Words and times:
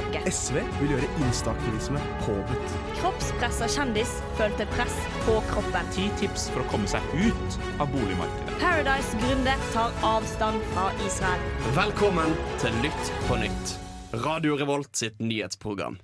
Om. 0.00 0.06
SV 0.30 0.60
vil 0.80 0.94
gjøre 0.94 1.08
instaaktivisme 1.26 2.02
påbudt. 2.26 2.76
Kroppspressa 3.00 3.68
kjendis 3.72 4.14
følte 4.38 4.66
press 4.76 4.96
på 5.26 5.38
kroppen. 5.50 5.90
Ti 5.96 6.08
tips 6.20 6.48
for 6.52 6.64
å 6.64 6.68
komme 6.72 6.90
seg 6.90 7.02
ut 7.16 7.58
av 7.82 7.90
boligmarkedet. 7.94 8.56
Paradise-gründer 8.62 9.66
tar 9.74 9.92
avstand 10.14 10.62
fra 10.72 10.88
Israel. 11.06 11.50
Velkommen 11.78 12.38
til 12.62 12.80
Lytt 12.84 13.12
på 13.28 13.40
nytt. 13.42 13.76
Radio 14.12 14.56
Revolt 14.60 14.96
sitt 14.96 15.20
nyhetsprogram. 15.20 15.98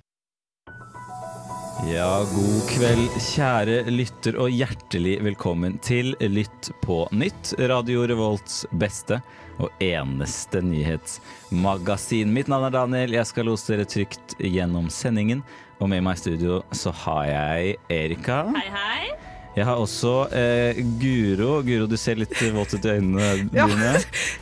Ja, 1.86 2.24
god 2.34 2.62
kveld, 2.72 3.12
kjære 3.22 3.76
lytter, 3.92 4.34
og 4.42 4.50
hjertelig 4.50 5.18
velkommen 5.22 5.76
til 5.84 6.14
Lytt 6.26 6.72
på 6.82 7.04
nytt. 7.14 7.52
Radio 7.70 8.02
Revolts 8.10 8.64
beste 8.74 9.20
og 9.62 9.70
eneste 9.82 10.60
nyhetsmagasin. 10.64 12.32
Mitt 12.34 12.50
navn 12.50 12.66
er 12.68 12.74
Daniel, 12.74 13.14
jeg 13.20 13.30
skal 13.30 13.46
lose 13.50 13.70
dere 13.70 13.86
trygt 13.88 14.34
gjennom 14.42 14.90
sendingen. 14.92 15.44
Og 15.78 15.90
med 15.92 16.02
meg 16.02 16.18
i 16.18 16.22
studio 16.24 16.60
så 16.74 16.90
har 17.04 17.24
jeg 17.30 17.76
Erika. 17.94 18.42
Hei, 18.56 18.66
hei. 18.74 19.10
Jeg 19.58 19.66
har 19.66 19.78
også 19.80 20.12
eh, 20.38 20.76
Guro. 21.00 21.60
Guro, 21.66 21.86
du 21.90 21.96
ser 21.98 22.18
litt 22.20 22.34
våt 22.54 22.74
ut 22.76 22.84
i 22.86 22.92
øynene 22.98 23.30
dine. 23.54 23.94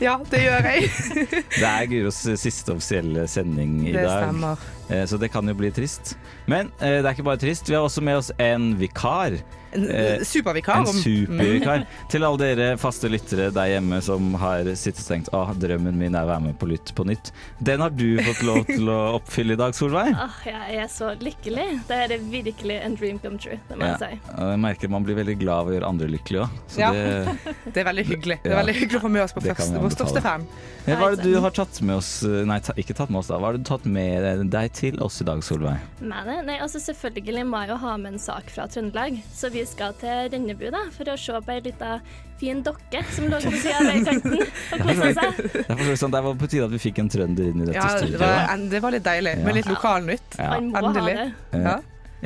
Ja, 0.02 0.16
det 0.32 0.42
gjør 0.42 0.66
jeg. 0.72 0.90
Det 1.60 1.68
er 1.68 1.86
Guros 1.92 2.18
siste 2.40 2.74
offisielle 2.74 3.24
sending 3.30 3.78
i 3.86 3.94
Det 3.94 4.02
dag. 4.04 4.26
stemmer. 4.26 4.66
Eh, 4.90 5.04
Så 5.06 5.16
det 5.18 5.28
kan 5.32 5.46
jo 5.48 5.54
bli 5.54 5.70
trist. 5.70 6.16
Men 6.46 6.70
eh, 6.80 7.00
det 7.02 7.06
er 7.06 7.14
ikke 7.16 7.24
bare 7.26 7.40
trist. 7.42 7.68
Vi 7.68 7.74
har 7.74 7.82
også 7.86 8.02
med 8.02 8.16
oss 8.20 8.30
en 8.38 8.74
vikar. 8.78 9.38
En 9.74 9.86
Eh, 9.90 10.22
supervikar. 10.24 10.84
En 10.84 10.86
supervikar. 10.86 11.84
Til 12.12 12.24
alle 12.26 12.38
dere 12.38 12.76
faste 12.80 13.08
lyttere 13.10 13.50
der 13.54 13.70
hjemme 13.74 14.00
som 14.04 14.34
har 14.40 14.68
sittet 14.78 15.02
og 15.04 15.08
tenkt 15.10 15.30
at 15.34 15.58
drømmen 15.62 15.96
min 15.98 16.14
er 16.16 16.26
å 16.26 16.30
være 16.30 16.44
med 16.48 16.58
på 16.60 16.68
Lytt 16.70 16.92
på 16.96 17.04
nytt. 17.06 17.32
Den 17.62 17.80
har 17.84 17.90
du 17.94 18.18
fått 18.22 18.42
lov 18.46 18.62
til 18.68 18.88
å 18.92 18.98
oppfylle 19.18 19.56
i 19.56 19.60
dag, 19.60 19.74
Solveig. 19.76 20.12
Oh, 20.14 20.38
jeg 20.46 20.78
er 20.82 20.90
så 20.92 21.12
lykkelig. 21.20 21.66
Det 21.88 21.98
er 22.04 22.12
det 22.14 22.20
virkelig 22.32 22.78
en 22.82 22.96
dream 22.98 23.18
come 23.22 23.38
true, 23.42 23.58
det 23.68 23.78
må 23.78 23.86
Ja. 23.86 23.96
jeg 24.00 24.18
si. 24.20 24.34
Jeg 24.42 24.62
merker 24.64 24.92
man 24.92 25.06
blir 25.06 25.18
veldig 25.18 25.36
glad 25.42 25.64
av 25.64 25.70
å 25.70 25.76
gjøre 25.76 25.90
andre 25.90 26.08
lykkelige 26.14 26.46
òg. 26.46 26.62
Ja. 26.80 26.90
det, 26.92 27.36
Det 27.74 27.82
er 27.82 27.88
veldig 27.90 28.06
hyggelig. 28.10 28.38
Det 28.44 28.52
er 28.52 28.60
veldig 28.62 28.76
hyggelig 28.80 29.00
å 29.00 29.04
få 29.06 29.12
med 29.12 29.24
oss 29.26 29.36
på 29.36 29.44
første, 29.46 29.82
vår 29.82 29.94
største 29.96 30.22
fan. 30.24 30.46
Ja, 30.86 30.96
hva 31.00 31.10
er 31.10 31.16
det 31.18 31.26
du 31.26 31.40
har 31.42 31.50
tatt 31.50 31.80
med 31.82 31.96
oss 31.98 32.10
Nei, 32.22 32.60
ta, 32.62 32.74
ikke 32.78 32.94
tatt 32.94 33.10
med 33.10 33.18
oss, 33.18 33.30
da. 33.32 33.40
Hva 33.42 33.48
har 33.50 33.56
du 33.58 33.64
tatt 33.66 33.86
med 33.90 34.44
deg 34.52 34.70
til 34.76 35.00
oss 35.02 35.18
i 35.22 35.26
dag, 35.26 35.40
Solveig? 35.42 35.80
Eh, 35.98 36.06
nei, 36.46 36.58
altså 36.62 36.78
selvfølgelig 36.82 37.42
må 37.48 37.64
jeg 37.64 37.72
jo 37.72 37.78
ha 37.82 37.94
med 37.98 38.14
en 38.14 38.22
sak 38.22 38.52
fra 38.54 38.68
Trøndelag, 38.70 39.18
så 39.34 39.50
vi 39.50 39.55
skal 39.64 39.94
til 40.00 40.28
Rennebu 40.34 40.66
da, 40.74 40.82
for 40.92 41.08
å 41.08 41.16
se 41.16 41.32
på 41.46 41.52
ei 41.54 41.60
lita 41.64 42.00
fin 42.36 42.60
dokke 42.62 43.00
som 43.14 43.24
lå 43.32 43.38
på 43.40 43.52
sida 43.56 43.78
av 43.80 43.86
veikanten 43.88 44.34
og 44.36 44.82
kosa 44.84 45.12
seg. 45.16 45.40
Det 45.70 45.96
sånn, 46.02 46.12
det 46.12 46.20
var 46.26 46.34
på 46.36 46.48
tide 46.52 46.66
at 46.68 46.74
vi 46.74 46.80
fikk 46.82 46.98
en 47.00 47.08
trønder 47.08 47.48
inn 47.48 47.62
i 47.62 47.68
dette 47.70 47.78
Ja, 47.78 47.86
det 47.94 48.02
studioet. 48.04 48.20
var, 48.20 48.64
det 48.74 48.80
var 48.84 48.96
litt 48.98 49.06
deilig 49.06 49.36
med 49.46 49.54
litt 49.56 49.70
lokalnytt. 49.72 50.36
Ja. 50.38 50.50
Man 50.58 50.68
må 50.74 50.82
Endelig. 50.90 51.16
ha 51.16 51.24
det. 51.24 51.34
Eh, 51.56 51.62
Ja. 51.70 51.76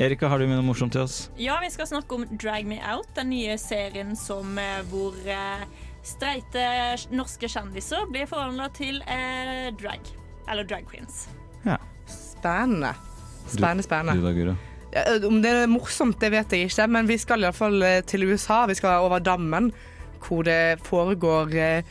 Erika, 0.01 0.27
har 0.31 0.39
du 0.39 0.47
med 0.47 0.55
noe 0.57 0.65
morsomt 0.65 0.91
til 0.95 1.01
oss? 1.03 1.29
Ja, 1.37 1.59
vi 1.61 1.69
skal 1.69 1.85
snakke 1.87 2.15
om 2.15 2.25
Drag 2.39 2.65
Me 2.65 2.79
Out, 2.93 3.09
den 3.15 3.29
nye 3.29 3.57
serien 3.59 4.15
som, 4.17 4.57
eh, 4.57 4.81
hvor 4.89 5.13
eh, 5.27 5.63
streite 6.03 6.63
norske 7.11 7.47
kjendiser 7.51 8.07
blir 8.09 8.25
forvandla 8.25 8.69
til 8.73 9.01
eh, 9.05 9.69
drag. 9.79 9.99
Eller 10.49 10.63
drag 10.67 10.87
queens. 10.89 11.27
Spennende. 12.07 12.95
Spennende, 13.47 13.83
Du 13.83 13.87
spennende. 13.87 14.21
da, 14.23 14.31
Guro? 14.33 14.55
Ja, 14.91 15.03
Om 15.27 15.39
det 15.43 15.51
er 15.55 15.71
morsomt, 15.71 16.19
det 16.19 16.31
vet 16.33 16.51
jeg 16.51 16.67
ikke, 16.67 16.87
men 16.91 17.07
vi 17.07 17.17
skal 17.21 17.45
iallfall 17.45 17.83
til 18.09 18.25
USA. 18.27 18.65
Vi 18.67 18.75
skal 18.75 19.05
over 19.05 19.23
dammen, 19.23 19.71
hvor 20.21 20.43
det 20.43 20.81
foregår 20.83 21.55
eh, 21.55 21.83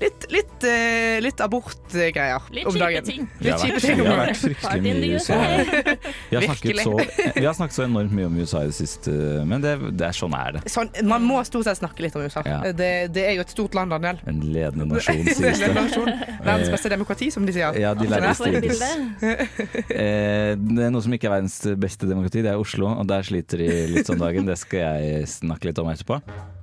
litt, 0.00 0.24
litt, 0.32 0.64
eh, 0.64 1.18
litt 1.22 1.40
abortgreier 1.44 2.42
Litt 2.54 2.66
om 2.66 2.74
kjipe 2.74 2.84
dagen. 2.84 3.04
ting. 3.04 3.26
Vi 3.38 3.50
har 3.50 3.58
Litt 3.58 3.64
kjipe 3.64 3.76
vært, 3.76 3.86
ting 3.86 4.00
vi 4.00 4.06
har 4.08 4.20
vært 4.20 4.40
fryktelig 4.40 4.82
mye 4.84 4.94
i 4.94 5.10
USA. 5.14 5.38
Vi 6.30 6.36
har, 6.36 6.44
snakket 6.46 6.80
så, 6.84 6.92
vi 7.34 7.44
har 7.44 7.54
snakket 7.56 7.74
så 7.76 7.82
enormt 7.84 8.12
mye 8.14 8.26
om 8.28 8.36
USA 8.38 8.60
i 8.62 8.68
det 8.70 8.74
siste, 8.76 9.12
men 9.48 9.62
det, 9.64 9.72
det 9.98 10.06
er 10.06 10.14
sånn 10.14 10.34
er 10.36 10.56
det. 10.56 10.62
Sånn, 10.70 10.90
man 11.10 11.24
må 11.26 11.40
stort 11.48 11.66
sett 11.66 11.80
snakke 11.80 12.04
litt 12.04 12.14
om 12.18 12.22
USA. 12.22 12.42
Ja. 12.46 12.58
Det, 12.76 12.90
det 13.14 13.24
er 13.26 13.34
jo 13.38 13.44
et 13.44 13.52
stort 13.52 13.74
land, 13.76 13.90
Daniel. 13.94 14.20
En 14.30 14.40
ledende 14.54 14.86
nasjon, 14.92 15.22
sies 15.26 15.40
det. 15.62 15.70
nasjon. 15.74 16.10
Verdens 16.46 16.70
beste 16.74 16.92
demokrati, 16.92 17.30
som 17.34 17.46
de 17.48 17.56
sier. 17.56 17.80
Ja, 17.82 17.92
de 17.98 18.06
lærde 18.10 18.30
det 18.30 18.36
strides. 18.38 18.84
Eh, 20.00 20.54
det 20.56 20.84
er 20.86 20.92
noe 20.94 21.02
som 21.04 21.12
ikke 21.14 21.28
er 21.28 21.34
verdens 21.34 21.58
beste 21.80 22.08
demokrati, 22.08 22.44
det 22.44 22.52
er 22.52 22.60
Oslo, 22.60 22.88
og 22.94 23.08
der 23.10 23.26
sliter 23.26 23.60
de 23.60 23.68
litt 23.96 24.10
om 24.12 24.20
dagen. 24.20 24.46
Det 24.48 24.56
skal 24.60 25.02
jeg 25.02 25.26
snakke 25.34 25.70
litt 25.70 25.82
om 25.82 25.90
etterpå. 25.92 26.20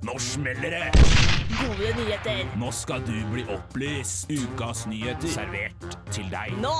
Nå 0.08 0.16
smeller 0.22 0.78
det! 0.78 1.37
Gode 1.58 1.88
nyheter. 1.98 2.44
Nå 2.54 2.68
skal 2.70 3.02
du 3.02 3.16
bli 3.32 3.42
opplyst. 3.50 4.30
Ukas 4.30 4.84
nyheter 4.86 5.30
servert 5.32 5.86
til 6.14 6.28
deg. 6.30 6.52
Nå! 6.62 6.70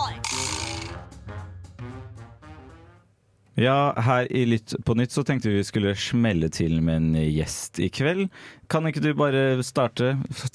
Ja, 3.58 3.90
her 4.06 4.28
i 4.30 4.44
Lytt 4.46 4.76
på 4.86 4.94
nytt 4.94 5.10
så 5.10 5.24
tenkte 5.26 5.50
vi 5.50 5.58
vi 5.58 5.66
skulle 5.66 5.96
smelle 5.98 6.46
til 6.54 6.76
med 6.78 7.00
en 7.00 7.18
gjest 7.18 7.80
i 7.82 7.88
kveld. 7.90 8.28
Kan 8.70 8.86
ikke 8.86 9.02
du 9.02 9.10
bare 9.18 9.58
starte, 9.66 10.12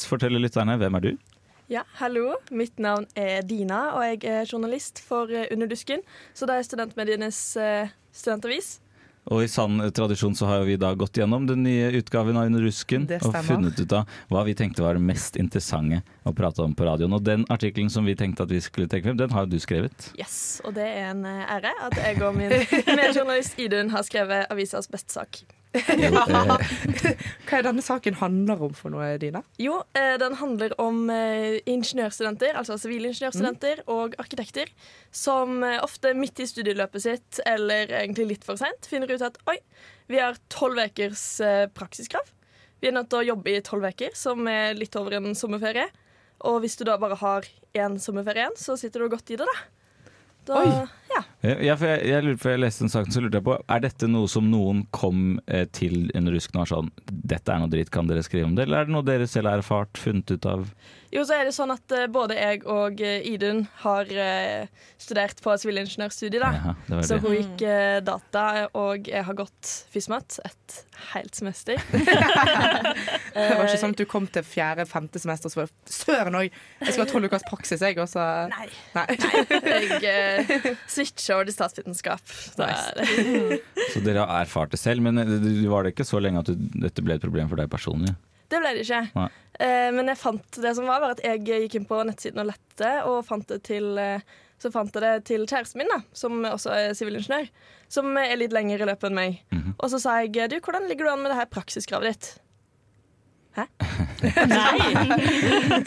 fortelle 0.07 0.39
lytterne, 0.39 0.77
hvem 0.79 1.01
er 1.01 1.03
du? 1.09 1.11
Ja, 1.73 1.83
hallo. 1.99 2.37
Mitt 2.51 2.79
navn 2.79 3.09
er 3.19 3.43
Dina, 3.43 3.89
og 3.97 4.07
jeg 4.07 4.23
er 4.23 4.47
journalist 4.47 5.03
for 5.03 5.27
eh, 5.31 5.49
Underdusken. 5.51 6.03
Så 6.31 6.47
det 6.47 6.61
er 6.61 6.69
studentmedienes 6.69 7.43
eh, 7.59 7.91
studentavis. 8.15 8.77
Og 9.31 9.43
i 9.45 9.47
sann 9.47 9.79
tradisjon 9.95 10.35
så 10.35 10.49
har 10.49 10.65
vi 10.67 10.75
da 10.79 10.91
gått 10.99 11.17
gjennom 11.17 11.45
den 11.47 11.63
nye 11.63 11.91
utgaven 11.99 12.37
av 12.39 12.49
Under 12.49 12.65
rusken 12.65 13.07
og 13.21 13.37
funnet 13.47 13.79
ut 13.79 13.95
av 13.95 14.17
hva 14.33 14.43
vi 14.47 14.55
tenkte 14.57 14.83
var 14.83 14.99
det 14.99 15.05
mest 15.05 15.39
interessante 15.39 16.01
å 16.27 16.33
prate 16.35 16.63
om 16.65 16.75
på 16.75 16.87
radioen. 16.87 17.15
Og 17.15 17.23
den 17.23 17.47
artikkelen 17.53 17.91
som 17.93 18.05
vi 18.07 18.17
tenkte 18.19 18.43
at 18.43 18.51
vi 18.51 18.59
skulle 18.63 18.89
trekke 18.91 19.11
frem, 19.11 19.19
den 19.19 19.31
har 19.31 19.47
jo 19.47 19.53
du 19.55 19.59
skrevet. 19.63 20.11
Yes, 20.19 20.61
Og 20.67 20.75
det 20.75 20.89
er 20.89 21.11
en 21.13 21.23
ære 21.25 21.71
at 21.87 21.97
jeg 21.99 22.19
og 22.21 22.35
min 22.35 22.51
medjournalist 22.99 23.59
Idun 23.59 23.93
har 23.95 24.03
skrevet 24.07 24.51
avisas 24.51 24.91
beste 24.91 25.15
sak. 25.15 25.43
Hva 27.47 27.57
er 27.57 27.65
denne 27.65 27.81
saken 27.81 28.19
handler 28.19 28.61
om 28.67 28.75
for 28.77 28.93
noe, 28.93 29.07
Dina? 29.21 29.41
Jo, 29.61 29.79
eh, 29.97 30.15
den 30.21 30.37
handler 30.37 30.75
om 30.81 31.07
eh, 31.09 31.57
ingeniørstudenter, 31.69 32.53
altså 32.59 32.77
sivilingeniørstudenter 32.81 33.81
og 33.91 34.13
arkitekter, 34.21 34.69
som 35.09 35.63
eh, 35.65 35.79
ofte 35.81 36.13
midt 36.17 36.43
i 36.43 36.47
studieløpet 36.49 37.05
sitt, 37.07 37.41
eller 37.49 37.89
egentlig 37.89 38.29
litt 38.35 38.45
for 38.45 38.61
seint, 38.61 38.85
finner 38.89 39.09
ut 39.09 39.25
at 39.25 39.39
oi, 39.49 39.57
vi 40.11 40.21
har 40.21 40.37
tolv 40.53 40.77
ukers 40.83 41.25
praksiskrav. 41.73 42.29
Vi 42.83 42.91
er 42.91 42.97
nødt 42.97 43.09
til 43.09 43.23
å 43.23 43.27
jobbe 43.31 43.53
i 43.53 43.63
tolv 43.65 43.87
uker, 43.87 44.13
som 44.17 44.45
er 44.51 44.75
litt 44.77 44.95
over 44.99 45.15
en 45.17 45.31
sommerferie. 45.37 45.87
Og 46.49 46.59
hvis 46.61 46.75
du 46.77 46.83
da 46.85 46.97
bare 46.99 47.15
har 47.21 47.47
én 47.79 47.95
sommerferie 48.03 48.43
igjen, 48.43 48.57
så 48.59 48.75
sitter 48.77 49.05
du 49.05 49.13
godt 49.13 49.31
i 49.31 49.37
det, 49.39 49.47
da. 49.47 50.11
da 50.49 50.59
Oi. 50.59 50.73
Ja. 51.13 51.23
ja, 51.69 51.75
for 51.77 51.91
jeg, 51.91 52.07
jeg 52.09 52.37
for 52.41 52.53
jeg 52.53 52.61
leste 52.63 52.85
den 52.85 52.91
saken, 52.93 53.13
så 53.13 53.21
lurte 53.21 53.37
jeg 53.41 53.45
på 53.45 53.57
Er 53.75 53.83
dette 53.83 54.07
noe 54.09 54.29
som 54.31 54.47
noen 54.49 54.85
kom 54.95 55.37
eh, 55.45 55.65
til 55.75 56.07
en 56.17 56.31
rusk 56.33 56.53
og 56.55 56.63
var 56.63 56.71
sånn 56.71 56.91
Dette 57.11 57.53
er 57.53 57.61
noe 57.61 57.71
dritt, 57.71 57.91
kan 57.93 58.09
dere 58.09 58.23
skrive 58.25 58.47
om 58.49 58.55
det? 58.57 58.65
Eller 58.67 58.83
er 58.83 58.89
det 58.89 58.95
noe 58.95 59.05
dere 59.05 59.27
selv 59.29 59.51
har 59.51 59.61
erfart, 59.61 59.99
funnet 59.99 60.33
ut 60.33 60.47
av? 60.49 60.67
Jo, 61.13 61.21
så 61.29 61.35
er 61.37 61.45
det 61.45 61.53
sånn 61.53 61.69
at 61.69 61.93
eh, 61.93 62.07
både 62.09 62.37
jeg 62.39 62.63
og 62.69 63.01
eh, 63.05 63.21
Idun 63.29 63.67
har 63.83 64.09
eh, 64.09 64.65
studert 64.97 65.43
på 65.43 65.53
sivilingeniørstudiet, 65.61 66.41
da. 66.41 66.49
Jaha, 66.57 67.03
Så 67.05 67.19
hun 67.21 67.35
gikk 67.35 67.61
eh, 67.69 67.99
data, 68.05 68.45
og 68.79 69.11
jeg 69.11 69.27
har 69.27 69.37
gått 69.37 69.73
FISMAT 69.93 70.39
et 70.47 70.79
helt 71.11 71.37
semester. 71.37 71.77
Det 73.33 73.45
var 73.57 73.67
ikke 73.67 73.81
sånn 73.81 73.93
at 73.93 74.01
du 74.01 74.07
kom 74.09 74.25
til 74.33 74.45
fjerde-femte 74.45 75.21
semester 75.21 75.49
og 75.49 75.53
så 75.53 75.61
var 75.61 75.69
det 75.69 75.93
Søren 75.93 76.37
òg! 76.39 76.57
Jeg 76.81 76.95
skal 76.95 77.03
ha 77.03 77.09
tolv 77.11 77.29
ukers 77.29 77.45
praksis, 77.47 77.81
jeg, 77.85 77.97
og 78.01 78.09
så 78.09 78.25
Nei. 78.49 78.67
Nei. 78.95 79.05
Jeg 80.03 80.75
switcha 81.03 81.37
over 81.37 81.49
til 81.49 81.55
statsvitenskap. 81.57 82.23
så 82.25 82.67
det. 82.97 83.61
Så 83.93 84.01
dere 84.01 84.25
har 84.25 84.45
erfart 84.45 84.73
det 84.73 84.79
selv, 84.81 85.03
men 85.05 85.19
eh, 85.21 85.67
var 85.69 85.83
det 85.83 85.93
ikke 85.93 86.07
så 86.07 86.21
lenge 86.23 86.41
at 86.41 86.49
du, 86.49 86.69
dette 86.87 87.03
ble 87.05 87.19
et 87.19 87.25
problem 87.25 87.51
for 87.51 87.59
deg 87.59 87.69
personlig? 87.71 88.15
det 88.53 88.59
ble 88.61 88.71
det 88.75 88.83
ikke. 88.85 89.27
Eh, 89.65 89.89
men 89.95 90.09
jeg 90.11 90.19
fant 90.19 90.61
det 90.61 90.73
som 90.77 90.85
var, 90.89 91.01
var 91.01 91.15
at 91.15 91.23
jeg 91.25 91.41
gikk 91.47 91.79
inn 91.79 91.89
på 91.89 92.01
nettsiden 92.05 92.43
og 92.43 92.51
lette, 92.51 92.91
og 93.09 93.23
fant 93.25 93.47
det 93.49 93.63
til 93.65 93.97
eh, 94.01 94.21
så 94.61 94.71
fant 94.71 94.95
jeg 94.95 95.03
det 95.03 95.25
til 95.27 95.43
kjæresten 95.43 95.81
min, 95.81 95.91
da, 95.91 95.99
som 96.15 96.37
også 96.47 96.71
er 96.71 96.93
sivilingeniør. 96.95 97.49
Som 97.91 98.15
er 98.19 98.37
litt 98.39 98.53
lenger 98.55 98.83
i 98.83 98.87
løpet 98.87 99.09
enn 99.09 99.17
meg. 99.17 99.41
Mhm. 99.51 99.75
Og 99.75 99.91
så 99.91 99.99
sa 99.99 100.21
jeg 100.21 100.51
du, 100.53 100.59
hvordan 100.63 100.87
ligger 100.87 101.09
du 101.09 101.13
an 101.13 101.23
med 101.25 101.33
det 101.33 101.39
her 101.41 101.51
praksiskravet 101.51 102.13
ditt? 102.13 102.29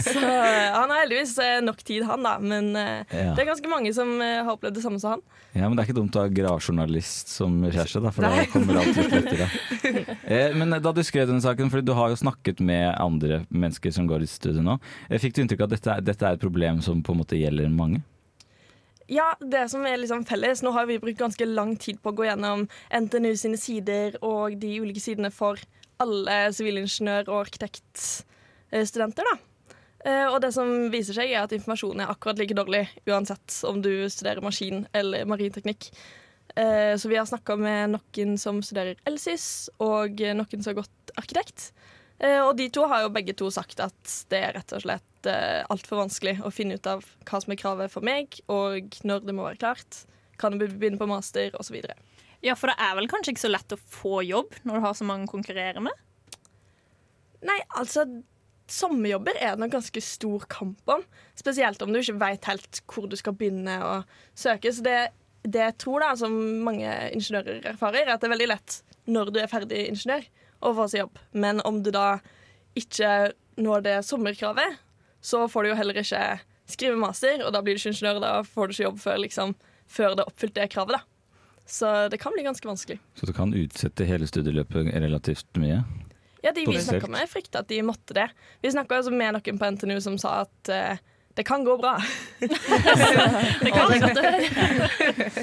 Så 0.06 0.18
eh, 0.18 0.72
han 0.72 0.90
har 0.90 1.00
heldigvis 1.00 1.32
eh, 1.42 1.60
nok 1.64 1.80
tid, 1.86 2.04
han, 2.06 2.22
da. 2.26 2.36
Men 2.40 2.68
eh, 2.76 3.02
Ja. 3.10 3.32
det 3.34 3.42
er 3.42 3.48
ganske 3.50 3.70
mange 3.70 3.92
som 3.96 4.12
eh, 4.22 4.42
har 4.44 4.52
opplevd 4.56 4.76
det 4.78 4.84
samme 4.84 5.00
som 5.02 5.16
han. 5.16 5.22
Ja, 5.56 5.66
men 5.68 5.76
Det 5.76 5.82
er 5.84 5.88
ikke 5.88 5.98
dumt 6.00 6.16
å 6.18 6.24
ha 6.24 6.30
gravjournalist 6.32 7.30
som 7.32 7.58
kjæreste, 7.64 8.02
da, 8.04 8.10
for 8.14 8.26
Nei. 8.26 8.44
da 8.44 8.46
kommer 8.52 8.80
alt 8.82 8.96
litt 9.00 9.14
lettere. 9.16 9.46
Eh, 10.26 10.54
men 10.58 10.76
da 10.84 10.92
du 10.92 11.02
skrev 11.06 11.26
denne 11.30 11.42
saken, 11.44 11.70
for 11.72 11.80
du 11.84 11.92
har 11.96 12.12
jo 12.12 12.18
snakket 12.20 12.60
med 12.60 12.90
andre 13.02 13.42
mennesker 13.50 13.94
som 13.94 14.08
går 14.10 14.26
i 14.26 14.30
studio 14.30 14.62
nå, 14.66 14.78
eh, 15.08 15.18
fikk 15.22 15.34
du 15.38 15.42
inntrykk 15.44 15.64
av 15.64 15.70
at 15.72 15.76
dette, 15.78 15.94
er- 15.96 16.06
dette 16.12 16.26
er 16.28 16.36
et 16.38 16.44
problem 16.44 16.82
som 16.84 17.02
på 17.02 17.14
en 17.16 17.22
måte 17.24 17.38
gjelder 17.40 17.70
mange? 17.72 18.02
Ja, 19.08 19.32
det 19.38 19.68
som 19.70 19.84
er 19.86 20.00
liksom 20.02 20.24
felles 20.26 20.64
Nå 20.66 20.72
har 20.74 20.88
vi 20.88 20.96
brukt 20.98 21.20
ganske 21.20 21.46
lang 21.46 21.76
tid 21.78 22.00
på 22.02 22.10
å 22.10 22.16
gå 22.18 22.24
gjennom 22.26 22.64
NTNU 22.90 23.36
sine 23.38 23.54
sider 23.56 24.16
og 24.20 24.56
de 24.58 24.72
ulike 24.82 24.98
sidene 24.98 25.30
for 25.30 25.60
alle 26.02 26.36
sivilingeniør- 26.52 27.28
og 27.28 27.46
arkitektstudenter. 27.46 29.24
da. 29.24 29.36
Eh, 30.04 30.26
Og 30.32 30.40
det 30.40 30.52
som 30.54 30.90
viser 30.90 31.14
seg, 31.14 31.30
er 31.32 31.42
at 31.42 31.52
informasjonen 31.52 32.02
er 32.04 32.12
akkurat 32.12 32.38
like 32.38 32.54
dårlig 32.54 32.88
uansett 33.08 33.64
om 33.64 33.80
du 33.82 34.08
studerer 34.08 34.42
maskin 34.42 34.86
eller 34.94 35.24
marinteknikk. 35.24 35.90
Eh, 36.56 36.94
Så 36.96 37.08
vi 37.08 37.16
har 37.16 37.26
snakka 37.26 37.56
med 37.58 37.90
noen 37.96 38.38
som 38.38 38.60
studerer 38.62 38.96
Elsys, 39.06 39.68
og 39.80 40.10
noen 40.20 40.62
som 40.62 40.74
har 40.74 40.82
gått 40.82 41.16
arkitekt. 41.18 41.72
Eh, 42.20 42.40
Og 42.40 42.56
de 42.56 42.68
to 42.68 42.86
har 42.86 43.02
jo 43.02 43.08
begge 43.10 43.34
to 43.36 43.50
sagt 43.50 43.80
at 43.80 44.24
det 44.30 44.42
er 44.42 44.52
rett 44.54 44.72
og 44.72 44.82
slett 44.82 45.02
altfor 45.68 46.06
vanskelig 46.06 46.40
å 46.40 46.52
finne 46.52 46.74
ut 46.74 46.86
av 46.86 47.04
hva 47.24 47.42
som 47.42 47.50
er 47.50 47.56
kravet 47.56 47.90
for 47.90 48.00
meg, 48.00 48.38
og 48.48 48.94
når 49.02 49.26
det 49.26 49.34
må 49.34 49.42
være 49.42 49.58
klart. 49.58 50.04
Kan 50.38 50.52
jeg 50.60 50.78
begynne 50.78 50.98
på 50.98 51.08
master, 51.08 51.50
osv. 51.58 51.82
Ja, 52.44 52.56
for 52.58 52.70
det 52.70 52.76
er 52.82 52.96
vel 52.98 53.08
kanskje 53.10 53.34
ikke 53.34 53.46
så 53.46 53.52
lett 53.52 53.74
å 53.74 53.80
få 53.80 54.20
jobb 54.26 54.58
når 54.66 54.78
du 54.78 54.84
har 54.86 54.96
så 54.98 55.06
mange 55.08 55.28
å 55.28 55.32
konkurrere 55.32 55.82
med? 55.84 55.92
Nei, 57.46 57.60
altså 57.78 58.06
Sommerjobber 58.66 59.36
er 59.38 59.54
det 59.54 59.62
nok 59.62 59.76
ganske 59.76 60.00
stor 60.02 60.42
kamp 60.50 60.90
om. 60.90 61.04
Spesielt 61.38 61.82
om 61.84 61.92
du 61.94 62.00
ikke 62.00 62.16
veit 62.18 62.48
helt 62.50 62.80
hvor 62.90 63.06
du 63.06 63.14
skal 63.18 63.36
begynne 63.38 63.76
å 63.78 63.92
søke. 64.34 64.72
Så 64.74 64.82
det, 64.82 64.96
det 65.46 65.62
jeg 65.62 65.76
tror, 65.84 66.02
da, 66.02 66.08
som 66.18 66.34
mange 66.66 66.90
ingeniører 67.14 67.68
erfarer, 67.70 68.02
er 68.02 68.16
at 68.16 68.24
det 68.24 68.26
er 68.26 68.34
veldig 68.34 68.50
lett 68.50 68.80
når 69.06 69.30
du 69.30 69.38
er 69.38 69.52
ferdig 69.52 69.84
ingeniør, 69.92 70.26
å 70.66 70.74
få 70.74 70.88
seg 70.90 71.04
jobb. 71.04 71.22
Men 71.38 71.62
om 71.68 71.78
du 71.86 71.92
da 71.94 72.18
ikke 72.74 73.30
når 73.62 73.86
det 73.86 73.96
sommerkravet, 74.08 74.80
så 75.22 75.46
får 75.50 75.62
du 75.62 75.70
jo 75.70 75.78
heller 75.78 76.02
ikke 76.02 76.24
skrive 76.66 76.98
master, 76.98 77.44
og 77.46 77.54
da 77.54 77.62
blir 77.62 77.78
du 77.78 77.80
ikke 77.80 77.94
ingeniør. 77.94 78.18
og 78.18 78.26
Da 78.26 78.32
får 78.50 78.66
du 78.66 78.74
ikke 78.74 78.88
jobb 78.88 79.02
før, 79.04 79.20
liksom, 79.22 79.54
før 79.86 80.16
det 80.16 80.24
er 80.24 80.32
oppfylt 80.32 80.58
det 80.58 80.72
kravet. 80.74 80.98
da. 80.98 81.15
Så 81.66 82.08
det 82.08 82.18
kan 82.22 82.32
bli 82.32 82.44
ganske 82.46 82.68
vanskelig. 82.68 82.98
Så 83.18 83.26
du 83.26 83.32
kan 83.34 83.54
utsette 83.54 84.06
hele 84.06 84.26
studieløpet 84.30 84.92
relativt 84.94 85.58
mye? 85.58 85.82
Ja, 86.46 86.52
de 86.54 86.62
vi 86.66 86.78
snakka 86.78 87.10
med, 87.10 87.26
frykta 87.28 87.64
at 87.64 87.68
de 87.68 87.80
måtte 87.82 88.14
det. 88.14 88.28
Vi 88.62 88.70
snakka 88.70 89.00
altså 89.00 89.10
med 89.10 89.34
noen 89.34 89.58
på 89.58 89.70
NTNU 89.74 89.98
som 90.04 90.18
sa 90.20 90.44
at 90.44 90.70
uh, 90.70 91.00
det 91.36 91.42
kan 91.44 91.64
gå 91.66 91.74
bra. 91.76 91.96
Det 92.40 93.72
kan 93.74 93.90
gå 93.90 93.98
godt 94.00 94.20
høre. 94.22 94.38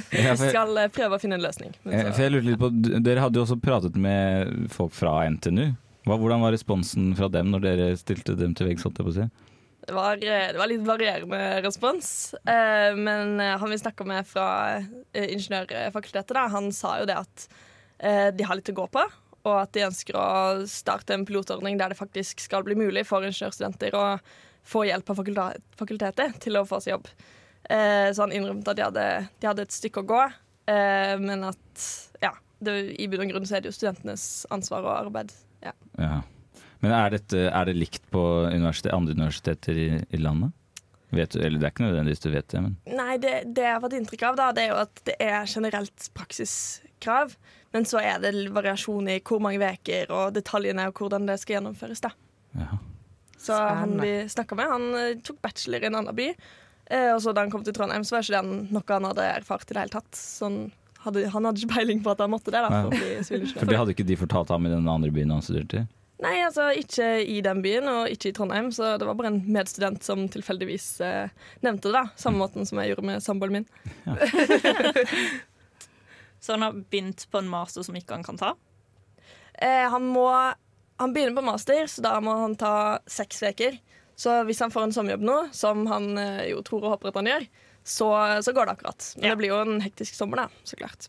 Vi 0.09 0.37
skal 0.39 0.77
eh, 0.81 0.87
prøve 0.89 1.17
å 1.17 1.21
finne 1.21 1.37
en 1.37 1.43
løsning. 1.43 1.75
Så- 1.83 2.23
jeg 2.23 2.33
lurer 2.33 2.47
litt 2.47 2.61
på, 2.61 2.69
Dere 3.05 3.21
hadde 3.21 3.37
jo 3.37 3.43
også 3.45 3.59
pratet 3.61 3.99
med 3.99 4.71
folk 4.73 4.95
fra 4.97 5.19
NTNU. 5.29 5.75
Hva, 6.07 6.17
hvordan 6.17 6.41
var 6.41 6.55
responsen 6.55 7.11
fra 7.19 7.29
dem 7.31 7.51
når 7.53 7.61
dere 7.67 7.91
stilte 7.99 8.33
dem 8.39 8.55
til 8.57 8.71
veggs? 8.71 8.87
Det 9.87 9.93
var, 9.93 10.15
eh, 10.15 10.47
det 10.53 10.57
var 10.57 10.69
litt 10.71 10.85
varierende 10.87 11.61
respons. 11.65 12.33
Eh, 12.47 12.95
men 12.95 13.39
eh, 13.39 13.57
han 13.59 13.69
vi 13.69 13.79
snakka 13.81 14.05
med 14.07 14.27
fra 14.27 14.47
eh, 14.77 15.27
ingeniørfakultetet, 15.33 16.33
da, 16.37 16.47
han 16.53 16.71
sa 16.75 16.99
jo 17.01 17.09
det 17.09 17.17
at 17.19 17.47
eh, 17.99 18.29
de 18.35 18.47
har 18.47 18.59
litt 18.59 18.71
å 18.71 18.77
gå 18.77 18.87
på. 18.95 19.03
Og 19.43 19.57
at 19.59 19.73
de 19.75 19.83
ønsker 19.83 20.15
å 20.15 20.63
starte 20.71 21.17
en 21.17 21.25
pilotordning 21.27 21.75
der 21.79 21.91
det 21.91 21.99
faktisk 21.99 22.39
skal 22.45 22.63
bli 22.63 22.77
mulig 22.79 23.03
for 23.09 23.25
ingeniørstudenter 23.27 23.97
å 23.99 24.05
få 24.63 24.85
hjelp 24.87 25.11
av 25.11 25.19
fakultet, 25.19 25.65
fakultetet 25.75 26.39
til 26.45 26.55
å 26.55 26.63
få 26.67 26.79
seg 26.79 26.95
jobb. 26.95 27.11
Eh, 27.67 28.07
så 28.15 28.23
han 28.23 28.31
innrømte 28.35 28.71
at 28.71 28.79
de 28.79 28.87
hadde, 28.87 29.07
de 29.43 29.51
hadde 29.51 29.67
et 29.67 29.75
stykke 29.75 30.05
å 30.05 30.09
gå, 30.13 30.23
men 30.63 31.41
at 31.43 31.85
ja, 32.23 32.29
det, 32.63 32.77
i 32.95 33.09
bunn 33.11 33.25
og 33.25 33.33
grunn 33.33 33.47
så 33.49 33.57
er 33.57 33.65
det 33.65 33.73
jo 33.73 33.75
studentenes 33.75 34.45
ansvar 34.55 34.85
og 34.85 34.93
arbeid. 34.95 35.33
Ja. 35.59 35.73
Ja. 35.99 36.21
Men 36.83 36.91
er, 36.91 37.15
dette, 37.15 37.47
er 37.47 37.69
det 37.69 37.77
likt 37.77 38.03
på 38.11 38.21
universitet, 38.51 38.91
andre 38.91 39.15
universiteter 39.15 39.77
i, 39.79 39.87
i 40.11 40.19
landet? 40.19 40.51
Vet 41.13 41.35
du, 41.35 41.39
eller 41.39 41.61
det 41.61 41.67
er 41.67 41.73
ikke 41.75 41.85
nødvendigvis 41.85 42.23
du 42.23 42.31
vet 42.33 42.47
det, 42.49 42.61
men 42.65 42.73
Nei, 42.97 43.17
det, 43.21 43.33
det 43.53 43.67
jeg 43.67 43.75
har 43.75 43.83
fått 43.83 43.95
inntrykk 43.99 44.23
av, 44.31 44.39
da, 44.39 44.47
det 44.55 44.63
er 44.63 44.71
jo 44.71 44.79
at 44.81 45.03
det 45.07 45.15
er 45.21 45.45
generelt 45.47 46.07
praksiskrav. 46.17 47.35
Men 47.73 47.87
så 47.89 48.01
er 48.01 48.17
det 48.21 48.33
variasjon 48.53 49.07
i 49.09 49.19
hvor 49.25 49.41
mange 49.41 49.61
uker 49.61 50.11
og 50.13 50.33
detaljene 50.35 50.89
og 50.89 50.99
hvordan 50.99 51.29
det 51.29 51.39
skal 51.41 51.59
gjennomføres. 51.59 52.03
da. 52.05 52.11
ja. 52.57 52.81
Så 53.43 53.55
han 53.57 53.97
vi 53.99 54.11
snakka 54.31 54.55
med, 54.55 54.69
han 54.71 54.85
eh, 54.95 55.17
tok 55.25 55.41
bachelor 55.43 55.83
i 55.83 55.89
en 55.89 55.97
annen 55.99 56.15
by. 56.15 56.29
Eh, 56.85 57.09
og 57.11 57.19
så 57.23 57.33
da 57.35 57.43
han 57.43 57.51
kom 57.51 57.65
til 57.65 57.75
Trondheim, 57.75 58.05
så 58.07 58.15
var 58.17 58.23
ikke 58.23 58.39
det 58.39 58.69
noe 58.75 58.95
han 58.95 59.07
hadde 59.09 59.25
erfart 59.39 59.67
i 59.67 59.75
det 59.75 59.81
hele 59.81 59.95
tatt. 59.97 60.15
Så 60.15 60.47
han 60.47 60.59
hadde, 61.03 61.25
han 61.33 61.49
hadde 61.49 61.63
ikke 61.63 61.75
peiling 61.75 62.03
på 62.05 62.13
at 62.13 62.23
han 62.23 62.31
måtte 62.31 62.53
det. 62.53 62.61
da, 62.63 62.85
for 62.85 62.93
bli 62.95 63.41
For 63.57 63.69
det 63.69 63.81
hadde 63.81 63.95
ikke 63.95 64.07
de 64.07 64.19
fortalt 64.21 64.53
ham 64.53 64.69
i 64.69 64.71
den 64.71 64.87
andre 64.87 65.11
byen 65.13 65.35
han 65.35 65.43
studerte 65.43 65.83
i? 65.83 65.89
Nei, 66.23 66.37
altså 66.45 66.69
ikke 66.79 67.07
i 67.27 67.37
den 67.45 67.61
byen, 67.65 67.87
og 67.91 68.09
ikke 68.13 68.29
i 68.31 68.35
Trondheim. 68.37 68.71
Så 68.75 68.93
det 68.99 69.05
var 69.07 69.15
bare 69.19 69.31
en 69.33 69.41
medstudent 69.53 70.03
som 70.07 70.25
tilfeldigvis 70.31 70.87
eh, 71.03 71.29
nevnte 71.65 71.89
det. 71.91 71.95
da, 71.99 72.03
Samme 72.19 72.39
måten 72.43 72.65
som 72.69 72.79
jeg 72.81 72.93
gjorde 72.93 73.05
med 73.11 73.23
samboeren 73.25 73.59
min. 73.59 73.67
Så 76.43 76.53
han 76.53 76.61
har 76.61 76.73
begynt 76.73 77.27
på 77.31 77.37
en 77.39 77.47
master 77.49 77.83
som 77.87 77.95
ikke 77.95 78.17
han 78.17 78.23
kan 78.27 78.37
ta? 78.39 78.49
Eh, 79.53 79.85
han 79.89 80.03
må 80.11 80.25
Han 80.99 81.13
begynner 81.13 81.35
på 81.39 81.45
master, 81.47 81.87
så 81.89 82.01
da 82.05 82.17
må 82.21 82.33
han 82.37 82.53
ta 82.59 82.99
seks 83.09 83.39
uker. 83.43 83.77
Så 84.15 84.35
hvis 84.45 84.59
han 84.61 84.71
får 84.71 84.83
en 84.85 84.91
sommerjobb 84.93 85.23
nå, 85.25 85.37
som 85.55 85.87
han 85.89 86.11
eh, 86.21 86.43
jo 86.51 86.59
tror 86.63 86.83
og 86.85 86.91
håper 86.93 87.09
at 87.09 87.17
han 87.17 87.29
gjør, 87.31 87.47
så, 87.83 88.09
så 88.45 88.53
går 88.55 88.69
det 88.69 88.75
akkurat. 88.77 89.07
Men 89.17 89.25
Ja. 89.25 89.31
det 89.33 89.39
blir 89.41 89.49
jo 89.55 89.61
en 89.63 89.81
hektisk 89.83 90.13
sommer, 90.15 90.43
da, 90.43 90.61
så 90.63 90.77
klart. 90.79 91.07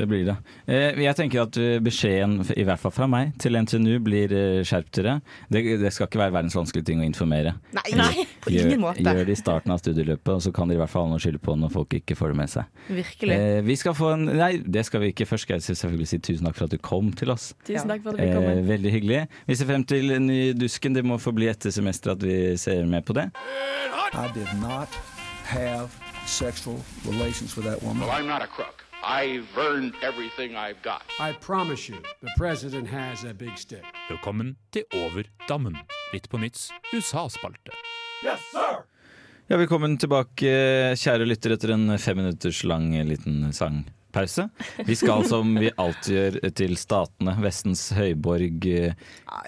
Det 0.00 0.06
blir 0.08 0.24
det. 0.30 0.36
Eh, 0.64 1.00
jeg 1.04 1.16
tenker 1.18 1.42
at 1.44 1.56
eh, 1.60 1.76
beskjeden, 1.84 2.38
i 2.56 2.64
hvert 2.64 2.80
fall 2.80 2.94
fra 2.94 3.08
meg, 3.10 3.34
til 3.42 3.58
NTNU 3.60 3.98
blir 4.06 4.32
skjerptere. 4.64 4.64
skjerp 4.70 4.90
dere. 4.96 5.14
Det, 5.52 5.62
det 5.82 5.92
skal 5.92 6.08
ikke 6.08 6.20
være 6.22 6.34
verdens 6.38 6.56
vanskelige 6.56 6.86
ting 6.88 7.02
å 7.02 7.06
informere. 7.06 7.52
Nei, 7.76 7.84
nei, 7.98 8.24
på 8.40 8.52
Gjør, 8.54 8.70
ingen 8.70 8.82
måte. 8.82 9.04
gjør 9.04 9.28
det 9.28 9.34
i 9.36 9.40
starten 9.40 9.74
av 9.74 9.82
studieløpet, 9.82 10.32
og 10.32 10.42
så 10.44 10.52
kan 10.56 10.70
dere 10.70 10.78
i 10.78 10.82
hvert 10.84 10.92
fall 10.92 11.04
ha 11.06 11.12
noe 11.12 11.20
å 11.20 11.24
skylde 11.24 11.42
på 11.44 11.56
når 11.60 11.74
folk 11.74 11.96
ikke 12.00 12.16
får 12.18 12.32
det 12.32 12.38
med 12.40 12.52
seg. 12.54 12.82
Virkelig. 12.88 13.36
Eh, 13.36 13.60
vi 13.66 13.76
skal 13.80 13.96
få 13.98 14.12
en 14.16 14.26
Nei, 14.40 14.52
det 14.64 14.86
skal 14.88 15.04
vi 15.04 15.12
ikke. 15.12 15.26
Først 15.28 15.44
skal 15.46 15.58
jeg 15.58 15.66
selvfølgelig 15.68 16.08
si 16.08 16.18
tusen 16.30 16.48
takk 16.48 16.56
for 16.56 16.70
at 16.70 16.74
du 16.74 16.80
kom 16.80 17.12
til 17.18 17.32
oss. 17.34 17.50
Tusen 17.66 17.90
takk 17.90 18.04
for 18.06 18.16
at 18.16 18.22
vi 18.22 18.30
kom. 18.32 18.48
Eh, 18.50 18.62
veldig 18.70 18.94
hyggelig. 18.96 19.22
Vi 19.50 19.58
ser 19.60 19.68
frem 19.68 19.84
til 19.84 20.14
ny 20.22 20.40
Dusken. 20.56 20.96
Det 20.96 21.04
må 21.04 21.18
få 21.20 21.34
bli 21.36 21.50
etter 21.50 21.74
semesteret 21.74 22.20
at 22.20 22.26
vi 22.26 22.38
ser 22.60 22.86
med 22.88 23.04
på 23.04 23.16
det. 23.18 23.28
I 24.14 24.26
did 24.34 24.48
not 24.62 24.88
have 25.50 25.90
sexual 26.26 26.78
relations 27.06 27.56
with 27.56 27.66
that 27.66 27.82
woman. 27.82 28.06
Well, 28.06 28.10
I'm 28.16 28.26
not 28.26 28.42
a 28.42 28.46
crook. 28.46 28.86
I've 29.10 29.48
earned 29.58 29.94
everything 30.02 30.54
I've 30.56 30.80
got. 30.82 31.02
I 31.18 31.32
promise 31.32 31.88
you, 31.88 31.96
the 32.22 32.30
president 32.36 32.86
has 32.88 33.24
a 33.24 33.34
big 33.34 33.58
stick. 33.58 33.82
Velkommen 34.08 34.54
til 34.70 34.84
Over 34.94 35.24
dammen. 35.48 35.74
Litt 36.12 36.28
på 36.30 36.38
nytts 36.38 36.68
USA-spalte. 36.94 37.74
Yes, 38.22 38.40
Ja, 39.50 39.56
Velkommen 39.58 39.98
tilbake, 39.98 40.52
kjære 40.94 41.26
lytter, 41.26 41.56
etter 41.56 41.72
en 41.74 41.98
fem 41.98 42.20
minutters 42.22 42.62
lang 42.62 42.92
liten 43.08 43.50
sangpause. 44.10 44.48
Vi 44.86 44.94
skal 44.96 45.24
som 45.28 45.54
vi 45.58 45.70
alltid 45.76 46.14
gjør 46.14 46.52
til 46.56 46.76
statene, 46.76 47.34
Vestens 47.42 47.90
høyborg. 47.92 48.66
eh, 48.66 48.94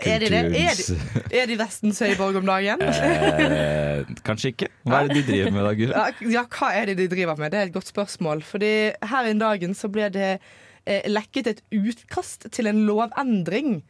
Er 0.06 0.18
de 0.20 0.28
det? 0.28 0.42
Er 0.56 0.74
de, 0.76 0.96
er 1.42 1.46
de 1.46 1.56
Vestens 1.58 1.98
høyborg 2.00 2.36
om 2.36 2.46
dagen? 2.46 2.78
Eh, 3.52 4.04
kanskje 4.24 4.52
ikke. 4.52 4.68
Hva 4.86 5.02
er 5.04 5.08
det 5.08 5.16
de 5.22 5.22
driver 5.32 5.52
med 5.52 5.64
da, 5.66 5.72
Gure? 5.76 5.92
Ja, 5.92 6.28
ja, 6.30 6.42
hva 6.48 6.68
er 6.74 6.86
det 6.86 6.96
de 6.98 7.06
driver 7.08 7.36
med? 7.38 7.50
Det 7.52 7.58
er 7.60 7.66
et 7.68 7.74
godt 7.74 7.88
spørsmål. 7.90 8.42
Fordi 8.42 8.70
her 9.02 9.28
i 9.28 9.34
dagen 9.38 9.74
så 9.74 9.88
ble 9.92 10.08
det 10.14 10.28
eh, 10.86 11.02
lekket 11.10 11.46
et 11.52 11.62
utkast 11.74 12.48
til 12.54 12.66
en 12.70 12.84
lovendring 12.88 13.82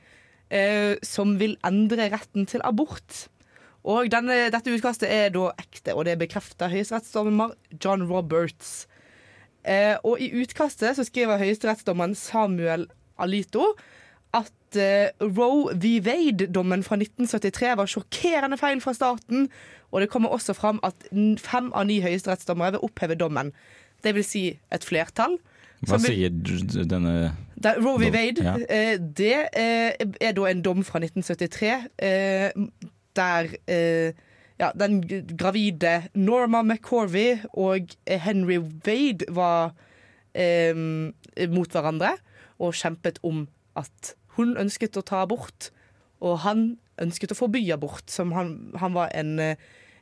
eh, 0.50 0.96
som 1.06 1.36
vil 1.40 1.56
endre 1.64 2.08
retten 2.12 2.46
til 2.50 2.60
abort. 2.64 3.26
Og 3.84 4.10
denne, 4.12 4.48
dette 4.54 4.70
utkastet 4.74 5.10
er 5.10 5.30
da 5.34 5.48
ekte, 5.58 5.94
og 5.96 6.04
det 6.06 6.18
bekrefter 6.20 6.70
høyesterettsdommer 6.72 7.54
John 7.82 8.04
Roberts. 8.10 8.86
Eh, 9.64 9.94
og 10.02 10.20
i 10.20 10.32
utkastet 10.42 10.96
så 10.98 11.04
skriver 11.06 11.38
høyesterettsdommeren 11.38 12.16
Samuel 12.18 12.88
Alito 13.22 13.72
at 14.34 14.78
eh, 14.80 15.12
Roe 15.22 15.76
v. 15.76 15.98
Wade-dommen 16.02 16.82
fra 16.86 16.98
1973 16.98 17.76
var 17.78 17.90
sjokkerende 17.90 18.58
feil 18.58 18.82
fra 18.82 18.94
starten, 18.96 19.46
og 19.92 20.02
det 20.02 20.10
kommer 20.10 20.32
også 20.34 20.56
fram 20.56 20.80
at 20.82 21.06
fem 21.38 21.70
av 21.76 21.86
ni 21.86 22.00
høyesterettsdommere 22.02 22.76
vil 22.76 22.86
oppheve 22.88 23.18
dommen. 23.20 23.52
Det 24.02 24.16
vil 24.16 24.26
si 24.26 24.46
et 24.72 24.84
flertall. 24.84 25.38
Hva 25.86 25.98
sier 25.98 26.30
denne 26.86 27.32
da, 27.62 27.76
Roe 27.78 28.00
v. 28.00 28.10
Wade, 28.14 28.42
ja. 28.42 28.56
eh, 28.70 28.96
det 28.98 29.36
eh, 29.58 29.94
er 30.20 30.34
da 30.34 30.48
en 30.50 30.62
dom 30.64 30.82
fra 30.86 30.98
1973 31.02 31.72
eh, 32.02 32.50
der 33.18 33.50
eh, 33.70 34.14
ja, 34.62 34.70
den 34.78 35.00
gravide 35.36 36.08
Norma 36.14 36.62
McCorvey 36.62 37.40
og 37.52 37.94
eh, 38.06 38.20
Henry 38.22 38.60
Wade 38.86 39.26
var 39.34 39.72
eh, 40.34 40.76
mot 41.50 41.74
hverandre 41.74 42.14
og 42.62 42.76
kjempet 42.78 43.18
om 43.26 43.46
at 43.78 44.14
hun 44.36 44.54
ønsket 44.60 44.96
å 44.96 45.04
ta 45.04 45.24
abort, 45.26 45.72
Og 46.22 46.38
han 46.44 46.76
ønsket 47.02 47.32
å 47.34 47.36
forby 47.36 47.64
abort, 47.74 48.06
som 48.06 48.30
han, 48.36 48.70
han 48.78 48.94
var 48.94 49.10
en 49.18 49.38
eh, 49.42 49.56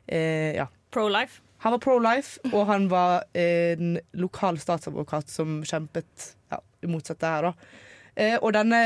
eh, 0.05 0.53
ja. 0.59 0.67
Pro-life. 0.93 1.41
Han 1.63 1.73
var 1.73 1.81
pro-life, 1.81 2.37
og 2.51 2.67
han 2.69 2.85
var 2.91 3.23
en 3.33 3.95
lokal 4.13 4.59
statsadvokat 4.61 5.33
som 5.33 5.63
kjempet 5.65 6.27
ja, 6.53 6.59
imot 6.85 7.09
det 7.09 7.25
her, 7.25 7.49
da. 7.49 7.79
Eh, 8.13 8.37
og 8.37 8.53
denne 8.53 8.83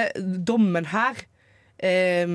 dommen 0.48 0.88
her 0.94 1.26
eh, 1.84 2.28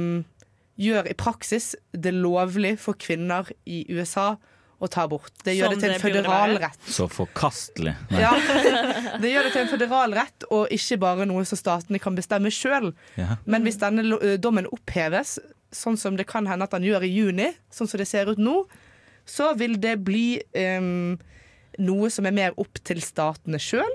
gjør 0.81 1.11
i 1.11 1.17
praksis 1.19 1.75
det 1.93 2.13
lovlig 2.17 2.77
for 2.81 2.99
kvinner 3.01 3.49
i 3.69 3.85
USA 3.93 4.35
å 4.81 4.89
ta 4.89 5.05
abort. 5.05 5.33
Det 5.45 5.55
gjør 5.59 5.75
Som 5.75 5.77
det 5.77 5.85
til 5.85 5.95
en 5.95 6.03
føderal 6.03 6.55
rett. 6.63 6.85
Så 6.89 7.07
forkastelig. 7.13 7.93
Ja. 8.17 8.33
Det 9.21 9.29
gjør 9.29 9.45
det 9.47 9.53
til 9.53 9.61
en 9.61 9.69
føderal 9.69 10.15
rett, 10.17 10.47
og 10.49 10.71
ikke 10.73 10.97
bare 11.03 11.27
noe 11.29 11.45
som 11.49 11.59
statene 11.61 12.01
kan 12.01 12.17
bestemme 12.17 12.53
sjøl. 12.55 12.95
Ja. 13.21 13.37
Men 13.45 13.67
hvis 13.67 13.77
denne 13.83 14.07
eh, 14.17 14.39
dommen 14.41 14.69
oppheves, 14.73 15.37
sånn 15.77 15.99
som 16.01 16.17
det 16.17 16.25
kan 16.31 16.49
hende 16.49 16.65
at 16.65 16.73
den 16.73 16.87
gjør 16.89 17.05
i 17.05 17.11
juni, 17.13 17.51
sånn 17.69 17.91
som 17.91 18.01
det 18.01 18.09
ser 18.09 18.33
ut 18.33 18.41
nå, 18.41 18.63
så 19.29 19.53
vil 19.61 19.77
det 19.83 19.99
bli 20.03 20.41
um, 20.81 21.19
noe 21.79 22.09
som 22.11 22.27
er 22.27 22.35
mer 22.35 22.57
opp 22.61 22.81
til 22.87 23.03
statene 23.05 23.61
sjøl. 23.61 23.93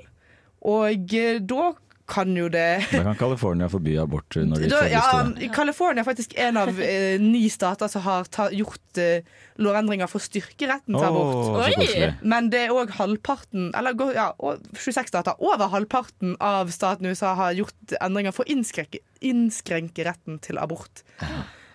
Og 0.70 1.16
eh, 1.18 1.42
da 1.42 1.74
kan 2.10 2.36
jo 2.38 2.48
det 2.54 2.86
Da 2.92 3.02
kan 3.04 3.18
California 3.18 3.68
forby 3.72 3.96
abort 4.02 4.38
når 4.38 4.62
de 4.62 4.70
da, 4.70 4.82
får 4.84 4.92
ja, 4.92 5.02
lyst 5.02 5.16
til 5.16 5.42
det. 5.42 5.50
California 5.56 6.04
er 6.04 6.08
faktisk 6.08 6.36
en 6.46 6.60
av 6.62 6.82
eh, 6.84 7.18
ni 7.22 7.46
stater 7.50 7.90
som 7.92 8.06
har 8.06 8.30
ta, 8.30 8.48
gjort 8.54 9.02
eh, 9.02 9.26
lovendringer 9.62 10.10
for 10.12 10.22
å 10.22 10.26
styrke 10.26 10.70
retten 10.70 10.94
til 10.94 11.02
Åh, 11.02 11.10
abort. 11.10 12.22
Men 12.22 12.52
det 12.54 12.66
er 12.68 12.76
òg 12.76 12.94
halvparten 12.98 13.72
Eller 13.78 13.98
ja, 14.16 14.30
26 14.76 15.12
stater. 15.12 15.38
Over 15.42 15.72
halvparten 15.74 16.36
av 16.44 16.70
staten 16.76 17.10
USA 17.10 17.34
har 17.40 17.58
gjort 17.58 17.98
endringer 18.02 18.36
for 18.36 18.46
å 18.46 18.54
innskrenke, 18.54 19.02
innskrenke 19.26 20.06
retten 20.08 20.42
til 20.44 20.62
abort. 20.62 21.06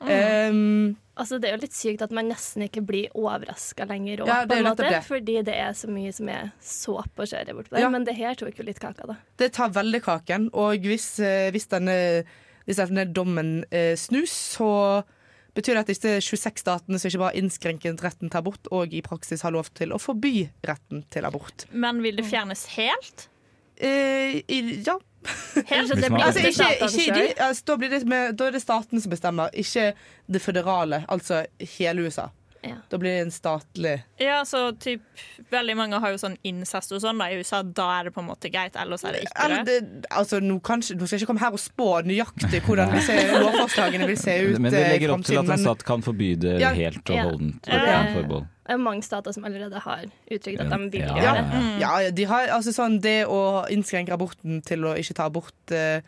Um, 0.01 0.97
Altså, 1.21 1.37
det 1.37 1.51
er 1.51 1.57
jo 1.57 1.65
litt 1.67 1.77
sykt 1.77 2.03
at 2.05 2.13
man 2.17 2.31
nesten 2.31 2.65
ikke 2.65 2.83
blir 2.87 3.17
overraska 3.19 3.85
lenger, 3.91 4.23
òg, 4.25 4.31
Ja, 4.31 5.01
fordi 5.05 5.41
det 5.45 5.53
er 5.53 5.75
så 5.77 5.91
mye 5.93 6.13
som 6.17 6.31
er 6.33 6.53
såpe 6.65 7.25
og 7.25 7.29
skjære 7.29 7.57
bortpå 7.57 7.77
der. 7.77 7.85
Ja. 7.85 7.91
Men 7.93 8.07
det 8.09 8.15
her 8.17 8.39
tok 8.41 8.57
jo 8.57 8.65
litt 8.65 8.81
kaka, 8.81 9.09
da. 9.11 9.17
Det 9.41 9.51
tar 9.59 9.75
veldig 9.75 10.01
kaken. 10.07 10.49
Og 10.57 10.87
hvis, 10.89 11.13
eh, 11.21 11.51
hvis, 11.53 11.69
denne, 11.73 12.25
hvis 12.65 12.81
denne 12.81 13.05
dommen 13.13 13.67
eh, 13.69 13.93
snus, 14.01 14.33
så 14.57 14.71
betyr 15.59 15.77
det 15.77 15.83
at 15.85 15.93
disse 15.93 16.15
26 16.25 16.63
statene 16.63 17.01
som 17.01 17.11
ikke 17.11 17.21
bare 17.21 17.35
har 17.35 17.43
innskrenket 17.43 18.05
retten 18.07 18.33
til 18.33 18.41
abort, 18.41 18.73
og 18.73 18.95
i 18.95 19.03
praksis 19.05 19.45
har 19.45 19.53
lov 19.53 19.69
til 19.77 19.93
å 19.93 20.01
forby 20.01 20.49
retten 20.65 21.05
til 21.13 21.29
abort. 21.29 21.67
Men 21.73 22.01
vil 22.07 22.17
det 22.17 22.29
fjernes 22.31 22.65
helt? 22.79 23.29
Eh, 23.77 24.41
i, 24.49 24.63
ja. 24.87 24.97
Helt, 25.67 25.91
det 25.91 26.09
blir 26.09 26.25
Altså, 26.25 26.41
ikke, 26.41 26.69
ikke 27.03 27.15
de, 27.15 27.25
altså, 27.37 27.63
da, 27.67 27.77
blir 27.77 27.91
det 27.93 28.01
med, 28.09 28.33
da 28.39 28.47
er 28.49 28.57
det 28.57 28.63
staten 28.63 29.03
som 29.03 29.13
bestemmer, 29.13 29.53
ikke 29.53 29.93
det 30.33 30.43
føderale, 30.43 31.05
altså 31.09 31.43
hele 31.77 32.07
USA. 32.09 32.31
Da 32.91 32.99
blir 33.01 33.11
det 33.15 33.21
en 33.25 33.31
statlig 33.33 34.03
Ja, 34.21 34.43
så 34.45 34.73
typ, 34.77 35.01
Veldig 35.51 35.77
mange 35.79 35.99
har 36.03 36.11
jo 36.13 36.19
sånn 36.21 36.35
incest 36.45 36.93
og 36.93 37.01
sånn 37.01 37.17
da, 37.19 37.31
i 37.33 37.39
USA. 37.41 37.63
Da 37.65 37.87
er 37.99 38.05
det 38.05 38.13
på 38.13 38.21
en 38.21 38.27
måte 38.29 38.51
greit, 38.53 38.77
ellers 38.77 39.05
er 39.09 39.17
det 39.17 39.23
ikke 39.25 39.45
Eller 39.47 39.65
det. 39.65 39.77
det, 39.81 40.11
altså, 40.13 40.41
nå, 40.45 40.59
kan 40.63 40.83
nå 40.85 41.07
skal 41.07 41.17
jeg 41.17 41.23
ikke 41.23 41.31
komme 41.33 41.41
her 41.41 41.57
og 41.57 41.63
spå 41.63 41.87
nøyaktig 42.05 42.61
hvordan 42.67 42.93
disse 42.93 43.17
lovforslagene 43.45 44.07
vil 44.11 44.19
se 44.21 44.35
ut. 44.45 44.59
Men 44.61 44.75
det 44.75 44.83
eh, 44.85 44.91
legger 44.93 45.15
opp 45.17 45.25
til 45.25 45.41
at 45.41 45.49
en 45.57 45.63
stat 45.65 45.85
kan 45.89 46.05
forby 46.05 46.35
det 46.43 46.59
Ja. 46.61 46.75
helt 46.77 47.01
og 47.09 47.17
Ja. 47.17 47.25
holdent. 47.31 47.67
Ja. 47.71 48.03
forbehold. 48.15 48.45
Det 48.71 48.77
er 48.77 48.83
mange 48.85 49.03
stater 49.03 49.33
som 49.35 49.45
allerede 49.49 49.81
har 49.83 50.05
uttrykt 50.31 50.61
at 50.61 50.71
de 50.71 50.91
vil 50.93 51.01
gjøre 51.03 51.23
Ja, 51.25 51.33
det. 51.41 51.81
ja, 51.81 52.11
de 52.11 52.25
har 52.31 52.53
altså 52.59 52.71
sånn 52.77 53.01
Det 53.01 53.25
å 53.27 53.67
innskrenke 53.73 54.13
aborten 54.15 54.61
til 54.63 54.85
å 54.85 54.93
ikke 55.01 55.15
ta 55.17 55.25
abort 55.27 55.73
eh, 55.73 56.03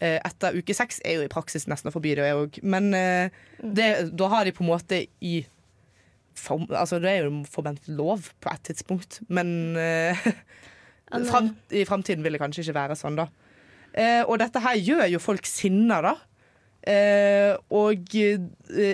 eh, 0.00 0.20
etter 0.24 0.54
uke 0.56 0.72
seks 0.76 1.00
er 1.04 1.18
jo 1.18 1.26
i 1.26 1.28
praksis 1.32 1.66
nesten 1.66 1.90
å 1.90 1.92
forby 1.92 2.14
det 2.14 2.30
òg. 2.32 2.62
Men 2.62 2.94
eh, 2.94 3.28
det, 3.60 3.90
da 4.16 4.28
har 4.28 4.44
de 4.44 4.52
på 4.52 4.62
en 4.64 4.70
måte 4.70 5.02
i 5.20 5.44
form, 6.40 6.66
Altså 6.70 6.98
det 7.02 7.10
er 7.10 7.24
jo 7.26 7.42
formelt 7.50 7.88
lov 7.88 8.28
på 8.40 8.52
et 8.52 8.62
tidspunkt, 8.70 9.20
men 9.28 9.74
uh, 9.76 10.26
Ja, 11.06 11.18
men- 11.20 11.26
fram, 11.30 11.50
i 11.70 11.84
framtiden 11.86 12.24
vil 12.24 12.34
det 12.34 12.40
kanskje 12.42 12.64
ikke 12.64 12.74
være 12.80 12.96
sånn, 12.98 13.18
da. 13.20 13.28
Uh, 13.96 14.22
og 14.28 14.40
dette 14.42 14.60
her 14.60 14.76
gjør 14.76 15.04
jo 15.14 15.20
folk 15.22 15.46
sinna, 15.46 16.00
da. 16.04 16.16
Uh, 16.86 17.56
og 17.74 18.12
eh, 18.14 18.38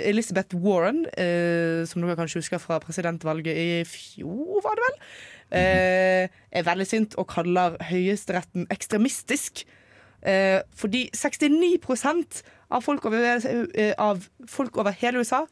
Elizabeth 0.09 0.57
Warren, 0.57 1.03
eh, 1.13 1.83
som 1.85 2.01
dere 2.01 2.17
kanskje 2.17 2.41
husker 2.41 2.61
fra 2.63 2.79
presidentvalget 2.81 3.53
i 3.59 3.67
fjor, 3.85 4.63
var 4.65 4.79
det 4.79 4.87
vel, 4.87 4.97
eh, 5.61 6.39
er 6.57 6.65
veldig 6.65 6.87
sint 6.89 7.17
og 7.21 7.29
kaller 7.35 7.77
Høyesteretten 7.91 8.65
ekstremistisk. 8.73 9.65
Eh, 10.25 10.63
fordi 10.79 11.11
69% 11.13 12.41
av 12.73 12.81
folk, 12.87 13.05
over, 13.11 13.45
eh, 13.75 13.93
av 13.99 14.25
folk 14.49 14.79
over 14.81 14.97
hele 15.03 15.21
USA 15.21 15.43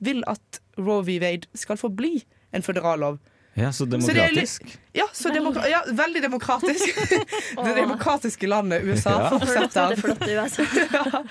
vil 0.00 0.22
at 0.30 0.60
Roe 0.86 1.02
v. 1.06 1.18
Wade 1.22 1.48
skal 1.54 1.76
forbli 1.80 2.22
en 2.52 2.62
føderal 2.66 2.98
lov. 3.02 3.18
Ja, 3.58 3.72
så 3.74 3.82
Så 3.84 3.84
litt- 3.90 4.06
demokratisk. 4.06 4.62
Ja, 4.94 5.04
så 5.12 5.32
demokra 5.34 5.66
ja, 5.68 5.80
veldig 5.90 6.20
demokratisk. 6.22 7.00
det 7.66 7.72
demokratiske 7.76 8.46
landet 8.48 8.84
USA 8.86 9.10
Ja. 9.10 9.28
fortsetter. 9.34 9.88
Det 9.90 9.98
flotte 9.98 10.30
USA. 10.38 11.24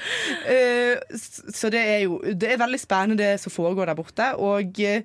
Eh, 0.46 0.98
s- 1.15 1.41
så 1.60 1.70
det 1.72 1.79
er 1.79 2.00
jo 2.06 2.20
Det 2.36 2.51
er 2.53 2.58
veldig 2.62 2.79
spennende 2.79 3.18
det 3.24 3.39
som 3.41 3.51
foregår 3.56 3.86
der 3.89 3.96
borte. 3.98 4.27
Og 4.38 4.79
uh, 4.84 5.01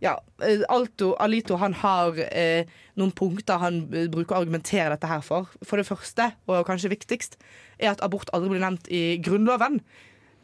ja, 0.00 0.12
eh, 0.44 0.60
Alto, 0.70 1.14
Alito 1.18 1.56
han 1.58 1.74
har 1.74 2.12
uh, 2.20 2.62
noen 3.00 3.12
punkter 3.16 3.58
han 3.58 3.80
bruker 4.12 4.36
å 4.36 4.42
argumentere 4.44 4.92
dette 4.94 5.08
her 5.10 5.20
for. 5.24 5.48
For 5.64 5.76
det 5.80 5.86
første, 5.88 6.32
og 6.46 6.66
kanskje 6.68 6.92
viktigst, 6.92 7.38
er 7.80 7.92
at 7.96 8.02
abort 8.04 8.30
aldri 8.34 8.50
blir 8.54 8.62
nevnt 8.62 8.88
i 8.92 9.18
Grunnloven. 9.24 9.80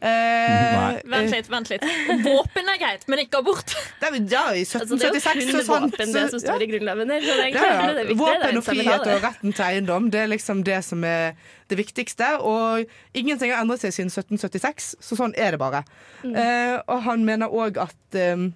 Eh, 0.05 0.99
Vent 1.09 1.31
litt, 1.33 1.47
vent 1.49 1.69
litt. 1.71 1.85
Våpen 2.21 2.67
er 2.69 2.77
greit, 2.81 3.05
men 3.09 3.21
ikke 3.23 3.39
abort. 3.41 3.73
Det 4.01 4.09
er, 4.09 4.17
ja, 4.29 4.43
i 4.53 4.61
Altså, 4.65 4.97
det 4.99 5.07
er 5.07 5.15
1776 5.17 5.45
jo 5.49 5.55
kun 5.55 5.65
sånt. 5.65 5.95
våpen, 5.95 6.11
det 6.13 6.23
som 6.33 6.41
står 6.43 6.65
i 6.65 6.67
Grunnloven 6.69 7.13
her. 7.13 7.23
Så 7.25 7.37
det 7.39 7.45
er 7.45 7.55
Ja, 7.55 7.61
det 7.95 8.03
er 8.03 8.09
viktig, 8.09 8.17
er 8.17 8.19
Våpen 8.19 8.59
og 8.59 8.65
frihet 8.67 9.07
og 9.15 9.23
retten 9.23 9.55
til 9.55 9.65
eiendom 9.65 10.09
Det 10.13 10.19
er 10.21 10.29
liksom 10.29 10.61
det 10.67 10.77
som 10.85 11.05
er 11.07 11.33
det 11.71 11.79
viktigste. 11.79 12.27
Og 12.45 12.85
ingenting 13.17 13.53
har 13.53 13.63
endret 13.63 13.81
seg 13.81 13.95
siden 13.95 14.11
1776, 14.13 14.91
så 15.01 15.17
sånn 15.17 15.33
er 15.41 15.55
det 15.55 15.61
bare. 15.63 15.81
Mm. 16.21 16.35
Uh, 16.37 16.75
og 16.85 17.01
han 17.07 17.25
mener 17.25 17.49
òg 17.53 17.79
at 17.87 18.19
um, 18.35 18.51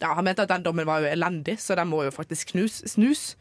Ja, 0.00 0.14
han 0.18 0.26
mente 0.26 0.44
at 0.44 0.50
den 0.50 0.64
dommen 0.66 0.88
var 0.88 1.04
jo 1.04 1.12
elendig, 1.12 1.60
så 1.62 1.76
den 1.78 1.88
må 1.92 2.02
jo 2.04 2.10
faktisk 2.12 2.50
knus, 2.56 2.82
snus. 2.90 3.36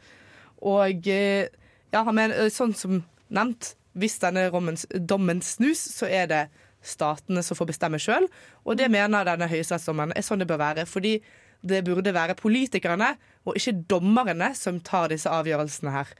Og 0.62 1.10
uh, 1.10 1.48
ja, 1.92 2.04
han 2.06 2.16
mener, 2.16 2.46
sånn 2.54 2.76
som 2.78 3.02
nevnt, 3.34 3.74
hvis 3.96 4.20
denne 4.22 4.46
rommen, 4.54 4.78
dommen 5.08 5.42
snus, 5.44 5.82
så 5.96 6.08
er 6.12 6.30
det 6.32 6.44
statene 6.86 7.44
som 7.46 7.58
får 7.58 7.72
bestemme 7.74 8.00
sjøl. 8.02 8.28
Og 8.66 8.78
det 8.80 8.92
mener 8.94 9.28
denne 9.28 9.50
høyesterettsdommeren 9.52 10.14
er 10.16 10.26
sånn 10.26 10.44
det 10.44 10.50
bør 10.50 10.62
være. 10.62 10.86
Fordi 10.90 11.18
det 11.66 11.84
burde 11.88 12.14
være 12.14 12.38
politikerne 12.38 13.16
og 13.46 13.58
ikke 13.58 13.74
dommerne 13.90 14.52
som 14.58 14.80
tar 14.86 15.10
disse 15.14 15.32
avgjørelsene 15.32 15.94
her. 15.96 16.14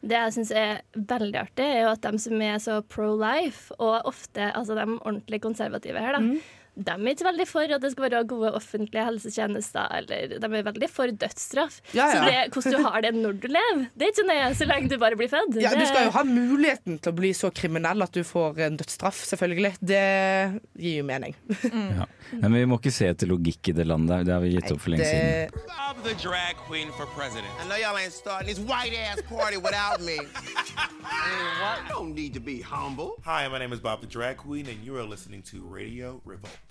Det 0.00 0.16
jeg 0.16 0.32
syns 0.38 0.50
er 0.56 0.78
veldig 0.96 1.36
artig, 1.42 1.64
er 1.66 1.82
jo 1.84 1.90
at 1.92 2.06
de 2.06 2.20
som 2.22 2.40
er 2.40 2.54
så 2.64 2.78
pro-life, 2.88 3.74
og 3.76 4.06
ofte 4.08 4.46
altså 4.56 4.74
de 4.78 4.86
ordentlig 4.96 5.42
konservative 5.44 6.00
her, 6.00 6.16
da, 6.16 6.22
Mm. 6.24 6.38
De 6.78 6.94
er 6.94 7.10
ikke 7.10 7.26
veldig 7.26 7.46
for 7.50 7.74
at 7.74 7.82
det 7.82 7.90
skal 7.92 8.04
være 8.06 8.20
gode 8.30 8.52
offentlige 8.54 9.04
helsetjenester, 9.08 9.88
eller 9.98 10.36
de 10.38 10.50
er 10.60 10.66
veldig 10.68 10.88
for 10.92 11.10
dødsstraff. 11.10 11.80
Ja, 11.96 12.06
ja. 12.06 12.12
Så 12.12 12.20
det, 12.28 12.36
hvordan 12.54 12.76
du 12.76 12.86
har 12.86 13.02
det 13.02 13.12
når 13.16 13.38
du 13.42 13.48
lever, 13.50 13.84
det 13.98 14.06
er 14.06 14.12
ikke 14.14 14.26
nøye 14.28 14.50
så 14.58 14.68
lenge 14.70 14.92
du 14.92 14.96
bare 15.02 15.18
blir 15.18 15.30
født. 15.32 15.58
Ja, 15.62 15.72
Du 15.74 15.84
skal 15.88 16.06
jo 16.06 16.12
ha 16.14 16.22
muligheten 16.28 17.00
til 17.02 17.12
å 17.12 17.16
bli 17.18 17.32
så 17.34 17.50
kriminell 17.54 18.04
at 18.06 18.14
du 18.14 18.22
får 18.26 18.62
en 18.68 18.78
dødsstraff, 18.78 19.24
selvfølgelig. 19.32 19.74
Det 19.80 20.04
gir 20.78 21.00
jo 21.00 21.08
mening. 21.08 21.34
Ja. 21.98 22.06
Men 22.32 22.54
vi 22.54 22.64
må 22.68 22.78
ikke 22.78 22.92
se 22.94 23.08
etter 23.10 23.30
logikk 23.30 23.72
i 23.72 23.74
det 23.78 23.86
landet 23.88 24.12
der. 24.12 24.26
Det 24.28 24.34
har 24.36 24.42
vi 24.44 24.54
gitt 24.54 24.70
opp 24.74 24.82
for 24.84 24.94
lenge 24.94 25.08
siden. 25.08 25.66
I'm 25.88 26.02
the 26.04 26.14
drag 26.22 26.56
queen 26.68 26.92
for 26.98 27.06
president. 27.16 27.48
I 27.60 27.66
know 27.66 27.76
y'all 27.80 27.98
ain't 27.98 28.12
starting 28.12 28.46
this 28.48 28.60
white 28.60 28.94
ass 28.94 29.22
party 29.30 29.56
without 29.56 30.00
me. 30.04 30.18
what? 31.62 31.78
Don't 31.88 32.14
need 32.14 32.34
to 32.34 32.40
be 32.40 32.60
humble. 32.60 33.16
Hi, 33.24 33.48
my 33.48 33.58
name 33.58 33.72
is 33.72 33.80
Bob 33.80 34.00
the 34.00 34.06
Drag 34.06 34.36
Queen, 34.36 34.66
and 34.68 34.84
you 34.84 34.96
are 34.96 35.04
listening 35.04 35.42
to 35.50 35.62
Radio 35.62 36.20
Revolt. 36.24 36.67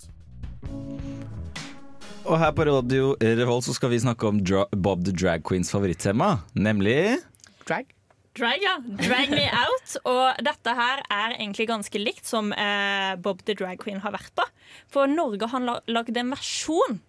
Og 2.28 2.36
her 2.42 2.50
på 2.52 2.64
Radio 2.68 3.14
Revolt 3.22 3.64
så 3.64 3.72
skal 3.76 3.92
vi 3.94 4.00
snakke 4.02 4.28
om 4.28 4.40
dra 4.44 4.66
Bob 4.76 5.04
the 5.06 5.14
Drag 5.16 5.44
Queens 5.48 5.70
favorittema, 5.72 6.38
nemlig 6.58 7.16
Drag. 7.68 7.86
Drag, 8.38 8.60
ja. 8.62 8.76
Drag 9.00 9.32
me 9.34 9.46
out. 9.50 9.96
Og 10.06 10.36
dette 10.46 10.74
her 10.78 11.00
er 11.10 11.32
egentlig 11.40 11.66
ganske 11.70 11.98
likt 11.98 12.28
som 12.28 12.52
eh, 12.54 13.16
Bob 13.18 13.40
the 13.48 13.56
Drag 13.58 13.80
Queen 13.82 13.98
har 14.04 14.12
vært 14.14 14.30
på. 14.38 14.44
For 14.92 15.10
Norge 15.10 15.48
har 15.50 15.64
la- 15.64 15.80
lagd 15.90 16.16
en 16.20 16.30
versjon 16.36 17.00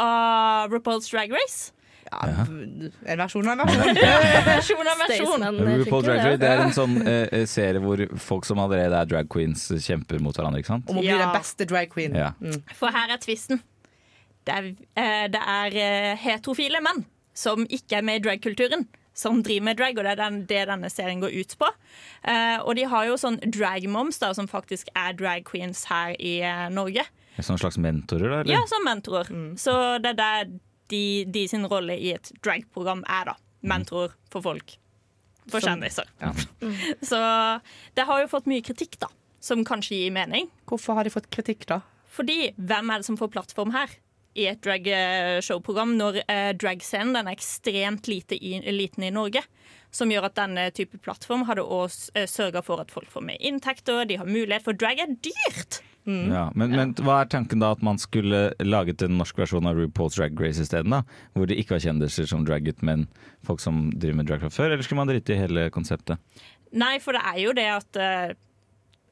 av 0.00 0.72
RuPaul's 0.72 1.10
Drag 1.12 1.34
Race. 1.34 1.73
En 2.22 3.18
versjon 3.18 3.48
av 3.48 3.60
en 3.60 3.66
versjon. 3.66 4.00
versjon 4.48 4.90
av 4.92 5.02
versjon. 5.04 5.46
RuPaul 5.82 6.02
Drag 6.06 6.20
Race 6.22 6.40
det 6.42 6.50
er 6.50 6.62
en 6.64 6.74
sånn 6.76 6.96
eh, 7.08 7.44
serie 7.50 7.82
hvor 7.84 8.02
folk 8.20 8.48
som 8.48 8.60
allerede 8.62 8.98
er 9.00 9.10
drag 9.10 9.28
queens, 9.32 9.66
kjemper 9.84 10.20
mot 10.24 10.36
hverandre. 10.36 10.62
ikke 10.62 10.72
sant? 10.74 10.88
Om 10.90 11.00
å 11.00 11.04
bli 11.04 11.10
Ja. 11.12 11.20
den 11.26 11.34
beste 11.36 11.66
drag 11.70 11.90
queen. 11.92 12.14
Ja. 12.18 12.32
Mm. 12.40 12.60
For 12.74 12.94
her 12.94 13.14
er 13.14 13.22
tvisten. 13.22 13.62
Det 14.44 14.52
er, 14.58 14.66
eh, 15.00 15.24
det 15.32 15.40
er 15.40 15.78
eh, 15.80 16.10
heterofile 16.20 16.82
menn 16.84 17.04
som 17.34 17.64
ikke 17.66 17.98
er 17.98 18.04
med 18.06 18.20
i 18.20 18.24
dragkulturen, 18.28 18.84
som 19.14 19.40
driver 19.42 19.64
med 19.70 19.76
drag, 19.78 19.96
og 19.98 20.04
det 20.06 20.12
er 20.12 20.20
den, 20.20 20.36
det 20.50 20.60
denne 20.68 20.90
serien 20.90 21.20
går 21.22 21.32
ut 21.34 21.54
på. 21.58 21.68
Eh, 22.30 22.58
og 22.62 22.74
de 22.78 22.84
har 22.90 23.06
jo 23.08 23.16
sånn 23.18 23.38
drag 23.54 23.86
moms, 23.90 24.18
da, 24.22 24.32
som 24.36 24.46
faktisk 24.50 24.90
er 24.94 25.16
drag 25.18 25.44
queens 25.48 25.84
her 25.90 26.14
i 26.18 26.36
eh, 26.46 26.68
Norge. 26.74 27.02
Sånn 27.42 27.58
slags 27.58 27.78
mentorer, 27.82 28.30
da? 28.44 28.52
Ja, 28.52 28.60
som 28.70 28.84
mentorer. 28.86 29.26
Så 29.58 29.74
det 30.02 30.12
er 30.14 30.18
der 30.20 30.52
de, 30.92 31.24
de 31.28 31.46
sin 31.48 31.66
rolle 31.70 31.96
i 31.96 32.12
et 32.16 32.30
dragprogram 32.44 33.04
er, 33.08 33.32
da. 33.32 33.36
Mentor 33.64 34.12
for 34.32 34.44
folk. 34.44 34.76
For 35.50 35.64
kjendiser. 35.64 36.08
Ja. 36.20 36.32
Så 37.04 37.20
det 37.96 38.06
har 38.08 38.22
jo 38.22 38.30
fått 38.32 38.48
mye 38.50 38.64
kritikk, 38.64 38.98
da. 39.02 39.10
Som 39.44 39.64
kanskje 39.68 39.98
gir 39.98 40.14
mening. 40.14 40.48
Hvorfor 40.68 40.96
har 40.98 41.04
de 41.04 41.12
fått 41.12 41.28
kritikk, 41.32 41.66
da? 41.68 41.82
Fordi 42.14 42.54
hvem 42.56 42.92
er 42.92 43.02
det 43.02 43.08
som 43.08 43.18
får 43.20 43.32
plattform 43.34 43.74
her? 43.74 43.92
I 44.34 44.48
et 44.50 44.62
dragshow-program 44.66 45.92
når 45.98 46.22
eh, 46.24 46.50
dragscenen 46.58 47.14
den 47.14 47.28
er 47.30 47.36
ekstremt 47.36 48.08
lite 48.10 48.38
i, 48.38 48.56
liten 48.72 49.06
i 49.06 49.12
Norge. 49.14 49.44
Som 49.94 50.10
gjør 50.10 50.26
at 50.26 50.38
denne 50.38 50.66
type 50.74 50.98
plattform 51.04 51.44
hadde 51.46 51.62
også 51.62 52.14
eh, 52.18 52.28
sørga 52.30 52.64
for 52.66 52.82
at 52.82 52.90
folk 52.94 53.12
får 53.12 53.26
mer 53.28 53.38
inntekter. 53.38 54.08
De 54.10 54.18
har 54.18 54.26
mulighet, 54.30 54.64
for 54.66 54.76
drag 54.76 55.04
er 55.04 55.14
dyrt! 55.22 55.82
Ja, 56.04 56.48
men, 56.52 56.74
men 56.76 56.90
hva 57.00 57.22
er 57.22 57.30
tanken 57.32 57.62
da 57.62 57.70
at 57.72 57.82
man 57.84 57.96
skulle 58.00 58.50
laget 58.60 59.02
en 59.06 59.16
norsk 59.16 59.38
versjon 59.40 59.68
av 59.70 59.78
RuPaul's 59.78 60.18
Drag 60.18 60.36
Race 60.40 60.60
isteden? 60.60 60.96
Hvor 61.32 61.48
det 61.48 61.56
ikke 61.60 61.78
var 61.78 61.84
kjendiser 61.86 62.28
som 62.28 62.44
dragget, 62.44 62.82
men 62.84 63.06
folk 63.46 63.62
som 63.64 63.86
driver 63.94 64.18
med 64.20 64.28
dragkraft 64.28 64.58
før? 64.58 64.74
Eller 64.74 64.84
skulle 64.84 65.00
man 65.00 65.12
drite 65.12 65.32
i 65.32 65.40
hele 65.40 65.70
konseptet? 65.72 66.20
Nei, 66.76 66.98
for 67.00 67.16
det 67.16 67.22
er 67.24 67.38
jo 67.40 67.54
det 67.56 67.68
at 67.70 68.00
uh, 68.00 68.34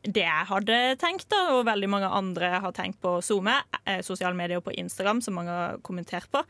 det 0.02 0.24
jeg 0.24 0.48
hadde 0.50 0.78
tenkt, 1.00 1.28
da, 1.30 1.40
og 1.56 1.66
veldig 1.68 1.88
mange 1.90 2.10
andre 2.10 2.56
har 2.64 2.74
tenkt 2.74 2.98
på 3.04 3.20
SoMe, 3.22 3.54
eh, 3.86 4.00
sosiale 4.02 4.34
medier 4.36 4.58
og 4.58 4.66
på 4.66 4.74
Instagram, 4.74 5.22
som 5.22 5.36
mange 5.38 5.54
har 5.54 5.78
kommentert 5.86 6.26
på, 6.32 6.42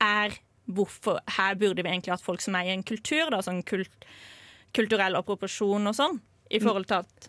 er 0.00 0.36
hvorfor 0.70 1.18
her 1.36 1.58
burde 1.58 1.82
vi 1.82 1.90
egentlig 1.90 2.14
hatt 2.14 2.22
folk 2.22 2.40
som 2.44 2.54
er 2.54 2.70
i 2.70 2.76
en 2.76 2.86
kultur, 2.86 3.32
da, 3.34 3.42
sånn 3.42 3.64
kult, 3.66 4.06
kulturell 4.76 5.18
appropriasjon 5.18 5.90
og 5.90 5.98
sånn, 5.98 6.20
i 6.52 6.62
forhold 6.62 6.88
til 6.90 7.02
at 7.02 7.28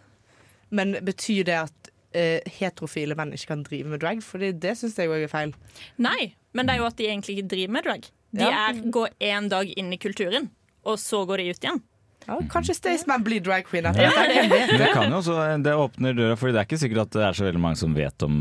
Men 0.74 0.96
betyr 1.06 1.44
det 1.46 1.58
at 1.68 1.83
eh, 2.14 2.40
heterofile 2.60 3.16
menn 3.20 3.34
ikke 3.36 3.48
kan 3.54 3.64
drive 3.68 3.90
med 3.94 4.00
drag? 4.04 4.22
Fordi 4.26 4.52
det 4.60 4.76
syns 4.80 4.96
jeg 5.00 5.10
òg 5.12 5.24
er 5.26 5.32
feil. 5.32 5.54
Nei, 5.98 6.34
men 6.54 6.66
det 6.68 6.76
er 6.76 6.84
jo 6.84 6.90
at 6.90 6.98
de 7.00 7.08
egentlig 7.10 7.38
ikke 7.40 7.50
driver 7.56 7.74
med 7.78 7.84
drag. 7.90 8.10
De 8.34 8.44
Ja. 8.48 8.70
er, 8.70 8.82
går 8.90 9.10
én 9.22 9.50
dag 9.50 9.70
inn 9.78 9.92
i 9.94 9.98
kulturen, 10.02 10.50
og 10.86 10.98
så 10.98 11.26
går 11.28 11.38
de 11.44 11.50
ut 11.54 11.60
igjen. 11.68 11.82
Ja, 12.28 12.38
kanskje 12.48 12.74
Staysman 12.78 13.24
blir 13.26 13.42
drag 13.44 13.66
queen 13.68 13.86
etter 13.86 14.04
Ja. 14.06 14.12
Det, 14.48 14.78
det 14.80 14.94
kan 14.94 15.12
jo 15.12 15.18
også, 15.20 15.36
det 15.62 15.74
åpner 15.76 16.14
døra, 16.16 16.38
for 16.40 16.48
det 16.54 16.62
er 16.62 16.66
ikke 16.70 16.80
sikkert 16.80 17.02
at 17.08 17.12
det 17.18 17.24
er 17.28 17.34
så 17.34 17.44
veldig 17.50 17.60
mange 17.60 17.76
som 17.82 17.94
vet 17.94 18.24
om 18.24 18.38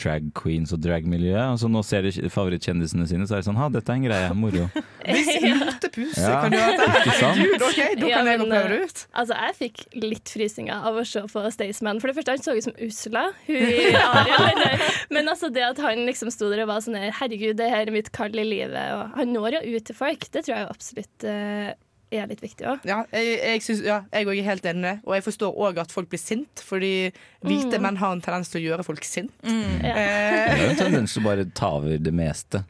drag 0.00 0.26
queens 0.36 0.72
og 0.76 0.80
dragmiljøet. 0.84 1.40
Altså, 1.54 1.68
nå 1.72 1.80
ser 1.86 2.04
de 2.04 2.10
favorittkjendisene 2.32 3.06
sine, 3.08 3.26
så 3.28 3.36
er 3.36 3.42
det 3.42 3.46
sånn 3.48 3.56
Ha, 3.60 3.68
dette 3.72 3.92
er 3.92 3.96
en 4.00 4.04
greie. 4.04 4.34
Moro. 4.36 4.66
Hvis 5.06 5.30
lurtepus 5.44 6.18
Ja, 6.20 6.34
kan 6.42 6.56
gjøre 6.56 6.74
dette. 6.82 7.14
sant? 7.16 7.40
Herregud, 7.40 7.64
OK, 7.68 7.78
da 8.00 8.10
Ja, 8.10 8.18
kan 8.20 8.30
jeg 8.30 8.40
gå 8.42 8.48
prøve 8.50 8.72
det 8.72 8.78
eh, 8.80 8.90
ut. 8.90 9.04
Altså, 9.22 9.38
jeg 9.46 9.56
fikk 9.60 9.82
litt 10.04 10.34
frysninger 10.36 10.88
av 10.90 11.00
å 11.00 11.06
se 11.08 11.22
på 11.32 11.44
Staysman. 11.54 12.02
For 12.02 12.12
det 12.12 12.18
første, 12.18 12.36
han 12.36 12.44
så 12.44 12.56
ut 12.58 12.66
som 12.68 12.76
Ursula. 12.88 13.24
Hun 13.46 13.56
i 13.56 13.88
Ariel. 14.02 14.84
Men 15.16 15.32
altså, 15.32 15.50
det 15.54 15.64
at 15.70 15.80
han 15.86 16.04
liksom 16.08 16.32
sto 16.34 16.50
der 16.52 16.66
og 16.66 16.70
var 16.74 16.84
sånn 16.84 16.98
her 17.00 17.14
Herregud, 17.16 17.56
det 17.60 17.70
her 17.72 17.86
er 17.88 17.94
mitt 17.94 18.12
kall 18.16 18.36
i 18.36 18.44
livet. 18.46 18.92
Og 18.98 19.16
han 19.20 19.32
når 19.32 19.60
jo 19.60 19.78
ut 19.78 19.88
til 19.88 19.96
folk. 19.96 20.28
Det 20.28 20.44
tror 20.44 20.56
jeg 20.58 20.66
jo 20.66 20.74
absolutt 20.76 21.28
eh, 21.30 21.72
er 22.12 22.26
litt 22.30 22.40
viktig 22.40 22.66
òg. 22.70 22.84
Ja, 22.86 23.00
jeg, 23.12 23.60
jeg, 23.66 23.78
ja, 23.84 24.00
jeg 24.12 24.28
er 24.38 24.44
helt 24.46 24.64
enig. 24.70 25.00
Og 25.04 25.14
jeg 25.16 25.24
forstår 25.26 25.56
òg 25.58 25.78
at 25.82 25.90
folk 25.90 26.08
blir 26.08 26.20
sint, 26.22 26.62
fordi 26.62 27.10
hvite 27.42 27.76
Mm. 27.78 27.82
menn 27.82 27.96
har 27.98 28.12
en 28.12 28.20
tendens 28.22 28.48
til 28.52 28.60
å 28.62 28.64
gjøre 28.70 28.84
folk 28.86 29.02
sint. 29.04 29.32
Det 29.42 29.90
er 29.90 30.70
en 30.70 30.76
tendens 30.78 31.12
til 31.14 31.22
å 31.22 31.26
bare 31.26 31.44
ta 31.54 31.72
over 31.80 31.98
det 31.98 32.12
meste. 32.14 32.62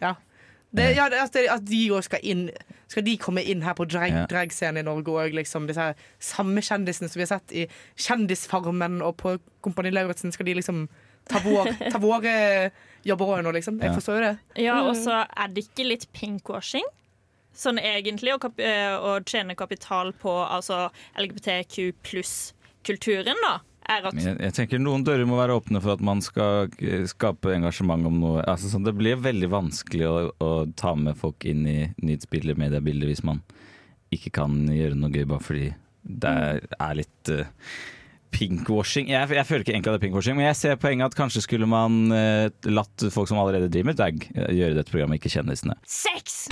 Ja. 0.00 0.14
Det, 0.74 0.96
ja, 0.96 1.08
det, 1.08 1.18
at, 1.22 1.36
at 1.36 1.64
de 1.66 1.88
òg 1.94 2.02
skal 2.02 2.18
inn 2.22 2.48
Skal 2.90 3.02
de 3.06 3.16
komme 3.18 3.42
inn 3.42 3.62
her 3.62 3.74
på 3.74 3.86
drag, 3.88 4.10
Ja. 4.12 4.26
dragscenen 4.30 4.78
i 4.78 4.82
Norge 4.86 5.10
òg, 5.10 5.32
liksom. 5.34 5.66
Disse 5.66 5.94
samme 6.22 6.60
kjendisene 6.62 7.08
som 7.10 7.18
vi 7.18 7.24
har 7.26 7.30
sett 7.38 7.52
i 7.54 7.66
Kjendisfarmen 7.98 9.00
og 9.02 9.16
på 9.18 9.32
Kompani 9.64 9.90
Lauritzen, 9.90 10.30
skal 10.34 10.46
de 10.46 10.54
liksom 10.54 10.84
ta, 11.26 11.40
vår, 11.42 11.72
ta 11.90 11.98
våre 11.98 12.34
jobber 13.06 13.32
òg 13.38 13.42
nå, 13.46 13.52
liksom? 13.56 13.80
Jeg 13.82 13.94
forstår 13.96 14.18
jo 14.20 14.24
det. 14.28 14.34
Ja, 14.62 14.76
Mm. 14.82 14.88
og 14.90 14.96
så 15.00 15.24
er 15.26 15.48
det 15.48 15.64
ikke 15.66 15.86
litt 15.88 16.06
pinkwashing? 16.12 16.84
Sånn 17.54 17.78
egentlig 17.78 18.34
å, 18.34 18.40
kap 18.42 18.58
eh, 18.58 18.96
tjene 19.30 19.54
kapital 19.58 20.12
på 20.18 20.32
altså 20.42 20.88
LGBTQ 21.20 21.94
pluss-kulturen, 22.06 23.38
da. 23.44 23.60
Jeg, 23.84 24.14
jeg 24.40 24.52
tenker 24.56 24.80
Noen 24.80 25.02
dører 25.04 25.26
må 25.28 25.36
være 25.36 25.58
åpne 25.58 25.80
for 25.84 25.92
at 25.92 26.00
man 26.04 26.22
skal 26.24 26.70
skape 27.10 27.52
engasjement 27.52 28.08
om 28.08 28.16
noe. 28.22 28.44
Altså, 28.48 28.70
sånn, 28.72 28.86
det 28.86 28.94
blir 28.96 29.20
veldig 29.20 29.50
vanskelig 29.52 30.06
å, 30.08 30.14
å 30.40 30.50
ta 30.72 30.94
med 30.96 31.18
folk 31.20 31.44
inn 31.48 31.66
i 31.68 31.78
nyhetsbildet, 32.00 32.56
mediebildet, 32.60 33.10
hvis 33.12 33.24
man 33.28 33.42
ikke 34.14 34.32
kan 34.40 34.56
gjøre 34.72 34.96
noe 34.96 35.12
gøy 35.12 35.26
bare 35.28 35.44
fordi 35.44 35.68
det 36.04 36.30
er, 36.30 36.64
er 36.78 36.96
litt 37.00 37.32
eh, 37.32 37.52
pinkwashing. 38.34 39.10
Jeg, 39.12 39.30
jeg 39.38 39.48
føler 39.48 39.64
ikke 39.64 39.74
egentlig 39.74 39.92
at 39.92 39.96
det 39.96 40.00
er 40.00 40.06
pinkwashing, 40.08 40.38
men 40.38 40.48
jeg 40.48 40.58
ser 40.58 40.80
poenget 40.80 41.12
at 41.12 41.18
kanskje 41.18 41.44
skulle 41.44 41.68
man 41.70 42.12
eh, 42.14 42.48
latt 42.70 43.06
folk 43.14 43.30
som 43.30 43.40
allerede 43.42 43.70
driver 43.70 43.92
med 43.92 44.00
drag, 44.00 44.26
eh, 44.34 44.50
gjøre 44.58 44.78
dette 44.78 44.94
programmet, 44.94 45.20
ikke 45.20 45.34
kjendisene. 45.36 45.78
Sex, 45.88 46.44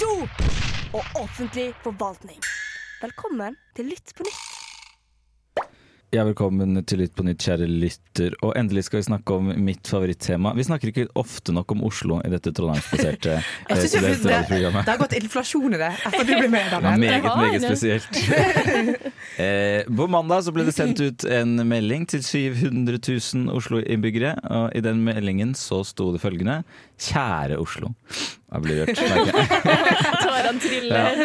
dop 0.00 0.44
og 0.94 1.22
offentlig 1.24 1.70
forvaltning. 1.86 2.38
Velkommen 3.02 3.58
til 3.76 3.90
Lytt 3.92 4.14
på 4.16 4.26
nytt. 4.26 4.53
Ja, 6.14 6.22
velkommen 6.22 6.76
til 6.86 7.00
Lytt 7.02 7.14
på 7.18 7.24
nytt, 7.26 7.42
kjære 7.42 7.66
lytter. 7.66 8.34
Og 8.46 8.52
endelig 8.54 8.84
skal 8.86 9.00
vi 9.00 9.06
snakke 9.08 9.34
om 9.34 9.48
mitt 9.66 9.88
favorittema. 9.90 10.52
Vi 10.54 10.66
snakker 10.68 10.92
ikke 10.92 11.08
ofte 11.18 11.50
nok 11.50 11.74
om 11.74 11.82
Oslo 11.88 12.20
i 12.22 12.30
dette 12.30 12.52
trondheimsbaserte 12.54 13.32
eh, 13.40 13.80
jo 13.82 14.12
det, 14.22 14.84
har 14.86 15.00
gått 15.00 15.16
inflasjon 15.18 15.74
i 15.74 15.80
det 15.80 15.88
etter 15.90 16.22
at 16.22 16.28
du 16.28 16.34
ble 16.36 16.52
med. 16.52 16.68
Det 16.70 16.78
var 16.84 17.02
meget, 17.02 17.26
meget 17.26 17.66
spesielt. 17.66 18.20
eh, 19.42 19.82
på 19.90 20.06
mandag 20.14 20.46
så 20.46 20.54
ble 20.54 20.68
det 20.68 20.76
sendt 20.76 21.02
ut 21.02 21.26
en 21.26 21.56
melding 21.66 22.06
til 22.14 22.22
700 22.22 23.02
000 23.02 23.50
Oslo-innbyggere. 23.58 24.36
Og 24.54 24.68
i 24.78 24.84
den 24.86 25.02
meldingen 25.02 25.56
så 25.58 25.82
sto 25.88 26.12
det 26.14 26.22
følgende 26.22 26.60
Kjære 27.00 27.58
Oslo. 27.62 27.92
Jeg 28.54 28.62
blir 28.62 28.80
rørt. 28.80 29.00
Tårene 30.22 30.60
triller. 30.62 31.22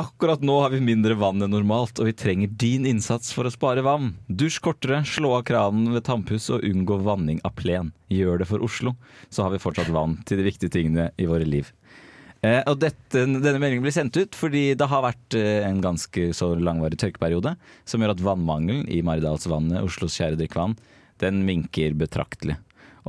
Akkurat 0.00 0.40
nå 0.40 0.54
har 0.62 0.72
vi 0.72 0.80
mindre 0.80 1.16
vann 1.20 1.44
enn 1.44 1.52
normalt, 1.52 2.00
og 2.00 2.08
vi 2.08 2.14
trenger 2.16 2.54
din 2.60 2.86
innsats 2.88 3.34
for 3.36 3.44
å 3.44 3.52
spare 3.52 3.84
vann. 3.84 4.14
Dusj 4.32 4.62
kortere, 4.64 5.02
slå 5.04 5.34
av 5.36 5.44
kranen 5.50 5.92
ved 5.92 6.06
tannpuss 6.08 6.48
og 6.54 6.64
unngå 6.64 7.02
vanning 7.04 7.42
av 7.44 7.52
plen. 7.60 7.92
Gjør 8.08 8.40
det 8.40 8.48
for 8.48 8.64
Oslo, 8.64 8.94
så 9.28 9.44
har 9.44 9.52
vi 9.52 9.60
fortsatt 9.60 9.92
vann 9.92 10.16
til 10.24 10.40
de 10.40 10.48
viktige 10.48 10.72
tingene 10.72 11.10
i 11.20 11.28
våre 11.28 11.44
liv. 11.44 11.68
Eh, 12.44 12.60
og 12.68 12.80
dette, 12.80 13.24
denne 13.24 13.60
meldingen 13.60 13.84
blir 13.84 13.94
sendt 13.94 14.16
ut 14.20 14.36
fordi 14.36 14.74
det 14.76 14.88
har 14.90 15.04
vært 15.04 15.36
eh, 15.38 15.62
en 15.64 15.80
ganske 15.84 16.26
så 16.36 16.50
langvarig 16.56 16.98
tørkeperiode, 17.00 17.54
som 17.88 18.00
gjør 18.00 18.12
at 18.12 18.24
vannmangelen 18.24 18.88
i 18.92 19.00
Maridalsvannet, 19.06 19.84
Oslos 19.84 20.16
kjære 20.18 20.40
drikkevann, 20.40 20.76
den 21.22 21.44
minker 21.46 21.96
betraktelig. 21.96 22.58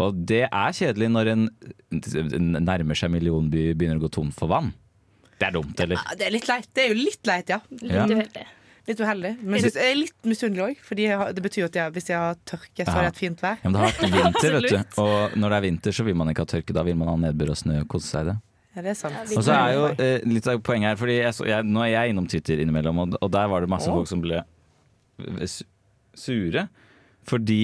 Og 0.02 0.18
det 0.28 0.44
er 0.50 0.76
kjedelig 0.76 1.08
når 1.14 1.32
en 1.32 1.46
nærmer 2.66 2.98
seg 3.00 3.14
millionby 3.14 3.70
begynner 3.78 4.02
å 4.02 4.06
gå 4.08 4.12
tom 4.18 4.34
for 4.36 4.52
vann. 4.52 4.74
Det 5.40 5.50
er 5.50 5.56
dumt, 5.56 5.80
eller? 5.84 6.00
Ja, 6.00 6.18
det 6.20 6.28
er 6.28 6.36
litt 6.36 6.48
leit. 6.50 6.68
Det 6.76 6.84
er 6.84 6.92
jo 6.92 7.00
litt 7.00 7.28
leit, 7.28 7.52
ja. 7.52 7.60
Ja. 7.82 8.06
Litt 8.08 8.16
uheldig. 8.16 8.46
Litt 8.86 9.00
uheldig. 9.02 9.32
Men 9.42 9.64
jeg, 9.64 9.72
er 9.82 9.96
litt 9.98 10.28
misunnelig 10.30 10.64
òg, 10.66 10.82
for 10.86 11.00
det 11.00 11.44
betyr 11.44 11.68
at 11.68 11.78
jeg, 11.80 11.94
hvis 11.96 12.12
jeg 12.12 12.20
har 12.22 12.36
tørke, 12.48 12.84
så 12.86 12.94
har 12.94 13.08
jeg 13.08 13.14
et 13.16 13.22
fint 13.24 13.42
vær. 13.42 13.56
Ja, 13.58 13.70
men 13.70 13.78
det 13.78 13.82
har 13.82 13.96
vært 13.96 14.14
vinter, 14.16 14.58
vet 14.60 14.68
du. 14.70 15.00
Og 15.02 15.40
når 15.42 15.56
det 15.56 15.58
er 15.58 15.66
vinter, 15.66 15.96
så 15.98 16.06
vil 16.08 16.20
man 16.20 16.32
ikke 16.32 16.46
ha 16.46 16.52
tørke. 16.54 16.76
Da 16.76 16.84
vil 16.86 17.00
man 17.00 17.10
ha 17.10 17.16
nedbør 17.26 17.56
og 17.56 17.60
snø 17.64 17.80
og 17.82 17.88
kose 17.96 18.12
seg 18.12 18.28
i 18.28 18.30
det. 18.30 18.36
Ja, 18.76 18.84
det 18.84 18.92
er 18.92 19.00
sant. 19.00 19.34
Og 19.34 19.44
så 19.48 19.56
er 19.56 19.74
jo 19.74 19.88
eh, 20.04 20.28
litt 20.28 20.48
av 20.52 20.60
poenget 20.68 20.92
her, 20.92 21.00
fordi 21.00 21.18
jeg, 21.18 21.34
så- 21.38 21.48
jeg, 21.48 21.68
nå 21.68 21.84
er 21.86 21.94
jeg 21.94 22.14
innom 22.14 22.28
Twitter 22.32 22.62
innimellom, 22.62 23.02
og, 23.06 23.18
og 23.24 23.32
der 23.32 23.52
var 23.52 23.64
det 23.64 23.72
masse 23.72 23.90
oh. 23.90 24.02
folk 24.02 24.12
som 24.12 24.24
ble 24.24 24.44
sure. 26.20 26.68
Fordi 27.26 27.62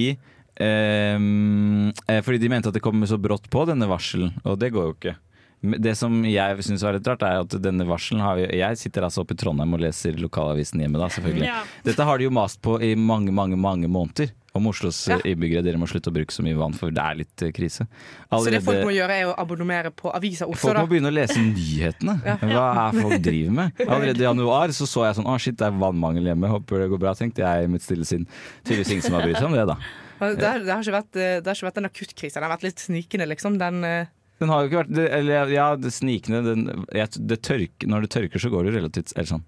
Fordi 0.58 2.38
de 2.42 2.48
mente 2.52 2.68
at 2.70 2.74
det 2.76 2.82
kom 2.84 3.02
så 3.08 3.18
brått 3.20 3.48
på, 3.52 3.64
denne 3.68 3.88
varselen, 3.90 4.34
og 4.44 4.58
det 4.60 4.72
går 4.74 4.88
jo 4.90 4.96
ikke. 4.98 5.16
Det 5.62 5.92
som 5.94 6.24
jeg 6.26 6.64
syns 6.66 6.82
var 6.82 6.96
litt 6.96 7.06
rart, 7.06 7.22
er 7.22 7.44
at 7.44 7.52
denne 7.62 7.84
varselen 7.86 8.18
har 8.24 8.34
vi 8.34 8.48
Jeg 8.58 8.78
sitter 8.80 9.04
altså 9.06 9.22
oppe 9.22 9.36
i 9.36 9.38
Trondheim 9.38 9.70
og 9.76 9.80
leser 9.84 10.16
lokalavisen 10.18 10.80
hjemme, 10.82 10.98
da, 10.98 11.06
selvfølgelig. 11.06 11.46
Ja. 11.46 11.60
Dette 11.86 12.02
har 12.08 12.18
de 12.18 12.26
jo 12.26 12.32
mast 12.34 12.58
på 12.64 12.80
i 12.82 12.96
mange, 12.98 13.30
mange, 13.30 13.56
mange 13.56 13.86
måneder. 13.88 14.32
Om 14.52 14.66
Oslos 14.68 14.98
Ja. 15.08 15.16
eh, 15.16 15.30
innbyggere. 15.32 15.62
Dere 15.64 15.78
må 15.80 15.86
slutte 15.88 16.10
å 16.10 16.12
bruke 16.12 16.34
så 16.34 16.42
mye 16.44 16.58
vann, 16.58 16.74
for 16.76 16.90
det 16.90 17.00
er 17.00 17.14
litt 17.22 17.36
krise. 17.56 17.86
krise. 17.86 18.42
Så 18.42 18.50
det 18.50 18.60
folk 18.66 18.82
må 18.84 18.90
gjøre, 18.92 19.14
er 19.22 19.30
å 19.30 19.36
abonnere 19.38 19.90
på 19.96 20.10
Avisa 20.12 20.44
Oslo, 20.44 20.66
Folk 20.68 20.74
da. 20.76 20.82
må 20.82 20.90
begynne 20.90 21.08
å 21.08 21.14
lese 21.14 21.38
nyhetene. 21.40 22.18
Ja. 22.26 22.36
Hva 22.36 22.66
er 22.90 23.00
folk 23.00 23.22
driver 23.22 23.52
med? 23.52 23.72
Allerede 23.88 24.18
i 24.20 24.26
januar 24.26 24.68
så 24.76 24.84
så 24.84 25.06
jeg 25.06 25.16
sånn 25.16 25.30
Å, 25.30 25.38
shit, 25.40 25.56
det 25.56 25.70
er 25.70 25.78
vannmangel 25.78 26.26
hjemme. 26.34 26.50
Håper 26.52 26.84
det 26.84 26.90
går 26.90 27.00
bra, 27.00 27.14
tenkte 27.14 27.40
jeg 27.46 27.64
i 27.64 27.70
mitt 27.72 27.86
stille 27.86 28.04
sinn. 28.04 28.26
Tydeligvis 28.66 28.90
ingen 28.92 29.02
som 29.06 29.14
har 29.14 29.22
brydd 29.24 29.38
seg 29.40 29.46
om 29.48 29.56
det, 29.56 29.64
da. 29.72 29.78
Det, 30.22 30.46
har- 30.46 30.62
det, 30.64 30.72
har 30.72 30.82
ikke 30.86 30.96
vært, 30.96 31.16
eh, 31.18 31.36
det 31.42 31.46
har 31.50 31.58
ikke 31.58 31.68
vært 31.70 31.80
en 31.82 31.88
akuttkrise. 31.90 32.34
Den 32.38 32.46
har 32.46 32.54
vært 32.56 32.66
litt 32.68 32.82
snikende, 32.82 33.26
liksom. 33.28 33.58
Den, 33.58 33.82
eh, 33.84 34.06
Den 34.42 34.48
har 34.50 34.62
jo 34.62 34.70
ikke 34.70 34.80
vært 34.84 34.94
det, 34.96 35.06
Eller 35.18 35.50
ja, 35.54 35.66
det 35.76 35.92
snikende 35.94 36.40
den, 36.46 36.64
jeg, 36.92 37.08
det 37.30 37.40
tørk, 37.46 37.84
Når 37.86 38.06
det 38.06 38.10
tørker, 38.10 38.42
så 38.42 38.50
går 38.50 38.64
det 38.64 38.72
jo 38.72 38.78
relativt 38.80 39.12
Eller 39.16 39.28
sånn. 39.30 39.44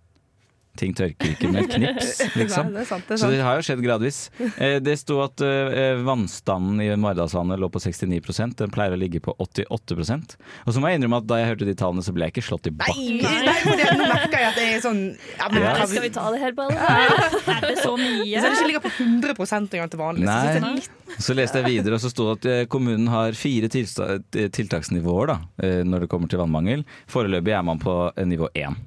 Ting 0.79 0.95
tørker 0.97 1.31
ikke 1.35 1.49
med 1.53 1.69
et 1.69 1.75
knips, 1.79 2.09
liksom. 2.35 2.71
Nei, 2.73 2.81
det 2.81 2.83
er 2.83 2.89
sant, 2.89 3.07
det 3.07 3.19
Så 3.23 3.29
det 3.31 3.43
har 3.47 3.59
jo 3.61 3.65
skjedd 3.67 3.83
gradvis. 3.85 4.19
Eh, 4.59 4.81
det 4.83 4.97
sto 4.99 5.21
at 5.23 5.43
eh, 5.47 6.01
vannstanden 6.03 6.81
i 6.83 6.89
Maridalsvannet 6.99 7.61
lå 7.63 7.69
på 7.71 7.83
69% 7.83 8.59
Den 8.59 8.73
pleier 8.75 8.97
å 8.97 8.99
ligge 8.99 9.21
på 9.23 9.35
88% 9.39 10.35
Og 10.67 10.75
så 10.75 10.83
må 10.83 10.91
jeg 10.91 10.99
innrømme 10.99 11.21
at 11.23 11.29
da 11.31 11.39
jeg 11.41 11.53
hørte 11.53 11.69
de 11.69 11.77
tallene, 11.79 12.03
så 12.07 12.15
ble 12.17 12.27
jeg 12.27 12.35
ikke 12.35 12.47
slått 12.49 12.71
i 12.71 12.75
Nei, 12.75 12.81
bakken. 12.89 13.47
nei, 13.47 13.57
for 13.63 13.79
det, 13.79 13.89
nå 14.01 14.09
merker 14.11 14.43
jeg 14.43 14.49
at 14.51 14.59
det 14.59 14.67
er 14.73 14.83
sånn 14.85 15.03
ja, 15.15 15.51
men, 15.53 15.63
Ja. 15.65 15.75
Skal 15.85 16.07
vi 16.07 16.13
ta 16.15 16.27
det 16.35 16.43
her 16.43 16.57
på 16.59 16.67
Ja. 16.75 16.95
Er 17.55 17.69
det 17.69 17.77
så 17.83 17.95
mye? 17.99 18.41
Så 18.41 18.49
det 18.49 18.55
ikke 18.57 18.71
ligger 18.73 18.85
på 18.85 18.93
100 18.99 19.79
engang 19.79 19.93
til 19.93 20.01
vanlig. 20.01 20.27
Så 20.27 20.39
er 20.51 20.67
litt 20.75 21.23
Så 21.29 21.37
leste 21.37 21.61
jeg 21.61 21.71
videre, 21.71 21.99
og 21.99 22.03
så 22.03 22.11
sto 22.11 22.27
det 22.31 22.35
at 22.39 22.49
eh, 22.51 22.65
kommunen 22.71 23.07
har 23.13 23.37
fire 23.39 23.71
eh, 23.71 24.49
tiltaksnivåer 24.59 25.31
da, 25.31 25.39
eh, 25.63 25.83
når 25.87 26.05
det 26.05 26.11
kommer 26.13 26.31
til 26.31 26.43
vannmangel. 26.43 26.85
Foreløpig 27.11 27.55
er 27.55 27.65
man 27.67 27.83
på 27.83 27.95
eh, 28.11 28.27
nivå 28.29 28.51
én. 28.59 28.79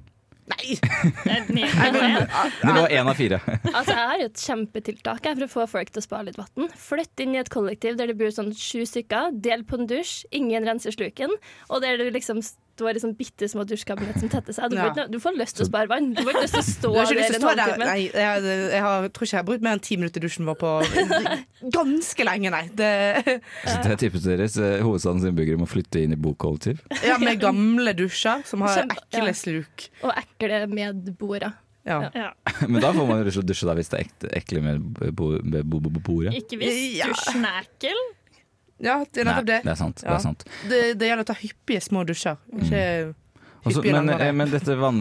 Nei! 1.27 1.67
var 2.65 2.93
én 2.93 3.07
av 3.07 3.17
fire. 3.17 3.39
Altså, 3.71 3.93
jeg 3.93 4.09
har 4.11 4.21
jo 4.21 4.29
et 4.29 4.43
kjempetiltak 4.43 5.27
for 5.27 5.45
å 5.45 5.49
få 5.51 5.67
folk 5.77 5.91
til 5.93 6.03
å 6.03 6.05
spare 6.05 6.29
litt 6.29 6.39
vann. 6.39 6.69
Flytt 6.81 7.23
inn 7.23 7.35
i 7.35 7.41
et 7.41 7.51
kollektiv 7.53 7.97
der 7.99 8.11
det 8.11 8.17
bor 8.19 8.31
sånn 8.33 8.53
sju 8.57 8.83
stykker. 8.87 9.35
Del 9.43 9.65
på 9.67 9.79
en 9.79 9.89
dusj, 9.89 10.23
ingen 10.35 10.67
renser 10.67 10.95
sluken. 10.95 11.33
Og 11.71 11.83
der 11.85 11.99
du 12.01 12.09
liksom 12.13 12.43
står 12.77 12.85
var 12.85 12.93
liksom 12.93 13.15
bitte 13.17 13.49
små 13.49 13.65
dusjkabinett 13.67 14.19
som 14.21 14.29
tette 14.29 14.53
seg. 14.53 14.69
Du, 14.69 14.77
får 14.77 14.85
Ja. 14.85 14.93
ikke 14.93 15.05
du 15.11 15.17
får 15.23 15.37
lyst 15.41 15.57
til 15.57 15.65
å 15.65 15.69
spare 15.71 15.89
vann. 15.89 16.13
Du 16.13 16.21
får 16.21 16.31
ikke 16.35 16.45
lyst 16.45 16.53
til 16.53 16.61
å 16.61 16.67
stå 16.77 16.93
der 16.93 17.17
en 17.17 17.33
stå 17.33 17.49
der. 17.49 17.61
halvtime. 17.65 17.85
Nei, 17.89 17.99
jeg, 18.13 18.45
jeg 18.77 18.81
har, 18.85 19.09
tror 19.09 19.25
ikke 19.27 19.33
jeg 19.35 19.41
har 19.41 19.49
brukt 19.49 19.65
mer 19.65 19.77
enn 19.79 19.83
ti 19.89 19.97
minutter 19.97 20.21
i 20.21 20.25
dusjen 20.27 20.45
vår 20.47 20.59
på 20.61 20.71
ganske 21.77 22.27
lenge, 22.27 22.51
nei. 22.53 22.63
Det, 22.77 22.89
Så 23.65 23.77
det 23.83 23.91
er 23.95 24.01
tipset 24.01 24.27
deres. 24.31 24.57
eh, 24.61 24.79
Hovedstadens 24.85 25.25
innbyggere 25.29 25.59
må 25.61 25.67
flytte 25.69 26.01
inn 26.03 26.13
i 26.15 26.19
bokkollektiv? 26.19 26.81
ja, 27.03 27.17
med 27.21 27.39
gamle 27.41 27.93
dusjer 27.97 28.43
som 28.47 28.61
har 28.65 28.83
Kjempe- 28.83 28.99
ekle 29.09 29.31
ja. 29.33 29.37
sluk. 29.41 29.87
Og 30.05 30.13
ekle 30.23 30.61
medboere. 30.71 31.53
Ja. 31.87 32.11
Men 32.67 32.81
da 32.83 32.89
får 32.91 33.07
man 33.07 33.21
jo 33.23 33.41
dusje 33.47 33.67
da, 33.67 33.73
hvis 33.77 33.89
det 33.93 34.01
er 34.03 34.33
ekle 34.41 34.61
med 34.61 34.81
bo- 35.15 35.39
bo- 35.39 35.79
bo- 35.79 36.01
bordet. 36.03 36.33
Ikke 36.35 36.59
hvis 36.59 36.97
Ja. 36.99 37.07
dusjen 37.13 37.45
er 37.47 37.61
ekkel. 37.63 38.01
Ja, 38.83 38.99
det 39.11 39.23
er 39.23 39.25
nettopp 39.31 39.47
det. 39.49 39.61
det 39.65 39.71
er 39.73 39.79
sant. 39.79 40.01
Det 40.03 40.11
er 40.13 40.19
sant. 40.23 40.43
Det, 40.69 40.81
det 40.99 41.07
gjelder 41.09 41.25
å 41.25 41.29
ta 41.31 41.37
hyppige 41.39 41.81
små 41.81 42.03
dusjer. 42.07 42.37
Ikke 42.61 42.83
Også, 43.67 43.81
men, 43.83 44.09
eh, 44.13 44.31
men 44.31 44.51
vann, 44.79 44.99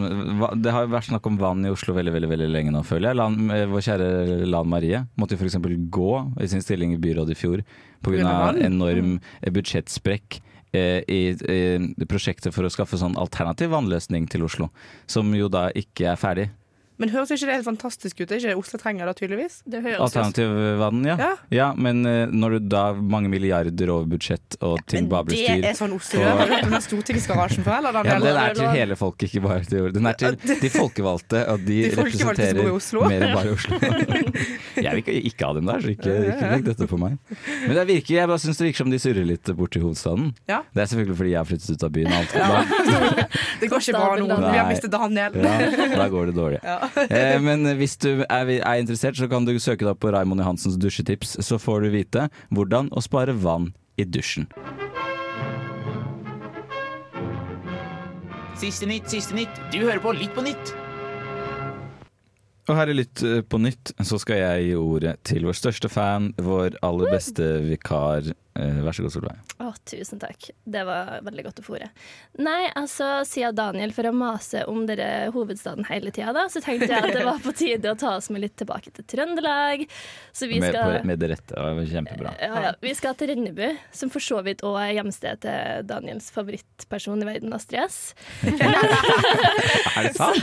det 0.59 0.73
har 0.73 0.83
jo 0.83 0.91
vært 0.91 1.07
snakk 1.07 1.27
om 1.29 1.37
vann 1.39 1.63
i 1.63 1.69
Oslo 1.71 1.93
veldig 1.95 2.11
veldig, 2.11 2.29
veldig 2.33 2.47
lenge 2.51 2.73
nå, 2.73 2.81
føler 2.83 3.11
jeg. 3.13 3.19
Lan, 3.21 3.37
eh, 3.53 3.65
vår 3.69 3.85
kjære 3.85 4.47
Lan 4.49 4.67
Marie 4.67 5.03
måtte 5.15 5.37
jo 5.37 5.45
f.eks. 5.45 5.55
gå 5.93 6.09
i 6.43 6.49
sin 6.51 6.65
stilling 6.65 6.97
i 6.97 6.99
byrådet 6.99 7.37
i 7.37 7.39
fjor 7.39 7.63
pga. 8.03 8.55
enorm 8.65 9.19
eh, 9.41 9.51
budsjettsprekk. 9.53 10.41
eh, 10.73 10.99
I, 11.07 11.21
i 11.31 12.05
prosjektet 12.09 12.53
for 12.53 12.67
å 12.67 12.69
skaffe 12.73 12.97
sånn 12.99 13.15
alternativ 13.15 13.71
vannløsning 13.71 14.27
til 14.29 14.43
Oslo, 14.43 14.67
som 15.07 15.31
jo 15.33 15.47
da 15.47 15.69
ikke 15.71 16.11
er 16.11 16.19
ferdig. 16.19 16.49
Men 16.97 17.11
høres 17.13 17.29
ikke 17.33 17.45
det 17.45 17.55
helt 17.59 17.67
fantastisk 17.67 18.21
ut? 18.21 18.25
Det 18.25 18.35
er 18.35 18.39
ikke 18.41 18.51
det 18.53 18.57
Oslo 18.57 18.79
trenger 18.81 19.09
da, 19.09 19.13
tydeligvis? 19.17 19.59
Det 19.69 19.81
høres 19.85 19.99
Alternativ 20.07 20.53
vann, 20.81 21.03
ja. 21.05 21.17
Ja. 21.21 21.29
ja. 21.53 21.67
Men 21.77 22.01
eh, 22.09 22.31
når 22.33 22.57
du 22.57 22.69
da 22.73 22.83
mange 22.97 23.29
milliarder 23.29 23.91
over 23.93 24.07
budsjett 24.09 24.57
og 24.65 24.81
ting 24.89 25.05
ja, 25.05 25.11
bare 25.11 25.27
blir 25.29 25.43
styrt 25.43 25.65
Det 25.65 25.71
er 25.71 25.77
sånn 25.77 25.93
Oslo. 25.97 26.21
gjør. 26.23 26.39
Har 26.41 26.49
du 26.49 26.55
hørt 26.55 26.67
om 26.69 26.75
den 26.77 26.85
stortingsgarasjen 26.87 27.67
før? 27.67 27.77
Eller, 27.77 27.99
ja, 27.99 28.15
Daniel? 28.17 28.25
Den 28.27 28.41
er 28.41 28.57
til 28.57 28.71
hele 28.73 28.97
folket, 28.99 29.27
ikke 29.29 29.43
bare 29.45 29.67
til 29.69 29.91
Den 29.93 30.09
er 30.09 30.17
til 30.23 30.39
de 30.63 30.71
folkevalgte, 30.73 31.43
og 31.53 31.67
de, 31.67 31.77
De 31.87 31.93
representerer 32.01 32.61
mer 33.13 33.27
enn 33.27 33.35
bare 33.37 33.53
Oslo. 33.53 33.77
jeg 34.85 34.89
vil 34.89 35.03
ikke, 35.03 35.17
ikke 35.31 35.51
ha 35.51 35.53
dem 35.59 35.69
der, 35.69 35.85
så 35.85 35.93
ikke, 35.93 36.17
ikke 36.33 36.51
legg 36.55 36.67
dette 36.71 36.89
på 36.89 37.01
meg. 37.01 37.17
Men 37.67 37.75
det 37.77 37.85
virker, 37.91 38.15
jeg 38.17 38.31
bare 38.33 38.41
syns 38.41 38.61
det 38.61 38.69
virker 38.71 38.85
som 38.85 38.93
de 38.93 39.01
surrer 39.01 39.27
litt 39.27 39.53
borti 39.57 39.81
hovedstaden. 39.83 40.31
Ja. 40.49 40.63
Det 40.73 40.83
er 40.83 40.91
selvfølgelig 40.91 41.19
fordi 41.21 41.33
jeg 41.35 41.41
har 41.43 41.49
flyttet 41.51 41.77
ut 41.77 41.87
av 41.87 41.93
byen. 41.93 42.17
Alt. 42.17 42.35
Ja. 42.37 42.63
Det 43.61 43.69
går 43.71 43.81
ikke 43.81 43.97
bra 43.97 44.17
nå. 44.21 44.27
Vi 44.27 44.57
har 44.57 44.67
mistet 44.69 44.93
Daniel. 44.93 45.37
ja, 45.41 45.87
da 45.97 46.07
går 46.11 46.29
det 46.29 46.35
dårlig. 46.37 46.59
Ja. 46.63 46.86
Eh, 47.17 47.37
men 47.41 47.65
hvis 47.79 47.95
du 48.01 48.23
er, 48.25 48.49
er 48.57 48.81
interessert, 48.81 49.17
så 49.17 49.29
kan 49.31 49.45
du 49.47 49.53
søke 49.61 49.87
deg 49.87 49.99
på 50.01 50.11
Raymond 50.13 50.41
Johansens 50.43 50.77
dusjetips, 50.81 51.37
så 51.45 51.59
får 51.61 51.85
du 51.85 51.93
vite 51.93 52.27
hvordan 52.53 52.91
å 52.91 53.03
spare 53.03 53.35
vann 53.37 53.71
i 53.97 54.05
dusjen. 54.05 54.49
Siste 58.57 58.89
nytt, 58.89 59.09
siste 59.11 59.37
nytt. 59.37 59.63
Du 59.73 59.83
hører 59.83 60.01
på 60.01 60.15
Litt 60.17 60.33
på 60.33 60.43
nytt. 60.45 60.73
Og 62.67 62.75
her 62.75 62.89
i 62.91 62.95
Lytt 62.97 63.21
eh, 63.23 63.43
på 63.47 63.59
nytt 63.61 63.93
så 64.03 64.17
skal 64.19 64.41
jeg 64.41 64.63
gi 64.67 64.73
ordet 64.75 65.13
til 65.27 65.45
vår 65.47 65.55
største 65.55 65.91
fan, 65.91 66.33
vår 66.41 66.75
aller 66.83 67.13
beste 67.13 67.45
vikar. 67.63 68.27
Eh, 68.57 68.79
Vær 68.81 68.95
så 68.97 69.03
god, 69.05 69.13
Solveig. 69.13 69.37
Å, 69.61 69.67
tusen 69.85 70.19
takk. 70.21 70.47
Det 70.65 70.81
var 70.87 71.19
veldig 71.25 71.43
godt 71.45 71.59
å 71.61 71.65
få 71.65 71.75
ordet. 71.77 71.89
Nei, 72.41 72.69
altså, 72.79 73.07
siden 73.27 73.53
Daniel 73.57 73.91
for 73.93 74.09
å 74.09 74.13
mase 74.17 74.63
om 74.69 74.85
dere 74.89 75.27
hovedstaden 75.35 75.85
hele 75.91 76.09
tida, 76.15 76.33
da, 76.33 76.47
så 76.49 76.61
tenkte 76.65 76.87
jeg 76.89 76.97
at 76.97 77.13
det 77.19 77.25
var 77.27 77.37
på 77.43 77.53
tide 77.57 77.91
å 77.93 77.97
ta 77.99 78.15
oss 78.17 78.31
med 78.33 78.41
litt 78.41 78.55
tilbake 78.57 78.89
til 78.97 79.05
Trøndelag. 79.13 79.85
Så 80.33 80.49
vi 80.49 80.57
Med, 80.63 80.73
skal 80.73 80.97
på, 80.97 81.05
med 81.11 81.21
det 81.21 81.29
rette. 81.35 81.53
Det 81.53 81.75
var 81.77 81.91
kjempebra. 81.93 82.33
ja, 82.41 82.63
ja. 82.67 82.73
Vi 82.81 82.93
skal 82.97 83.13
til 83.19 83.31
Rennebu, 83.33 83.67
som 83.93 84.09
for 84.13 84.23
så 84.23 84.41
vidt 84.45 84.63
òg 84.65 84.79
er 84.81 84.95
hjemstedet 84.97 85.43
til 85.45 85.85
Daniels 85.91 86.31
favorittperson 86.33 87.21
i 87.21 87.29
verden, 87.29 87.53
Astrid 87.57 87.83
S. 87.85 87.99
Er 88.41 90.07
det 90.07 90.13
sant? 90.17 90.41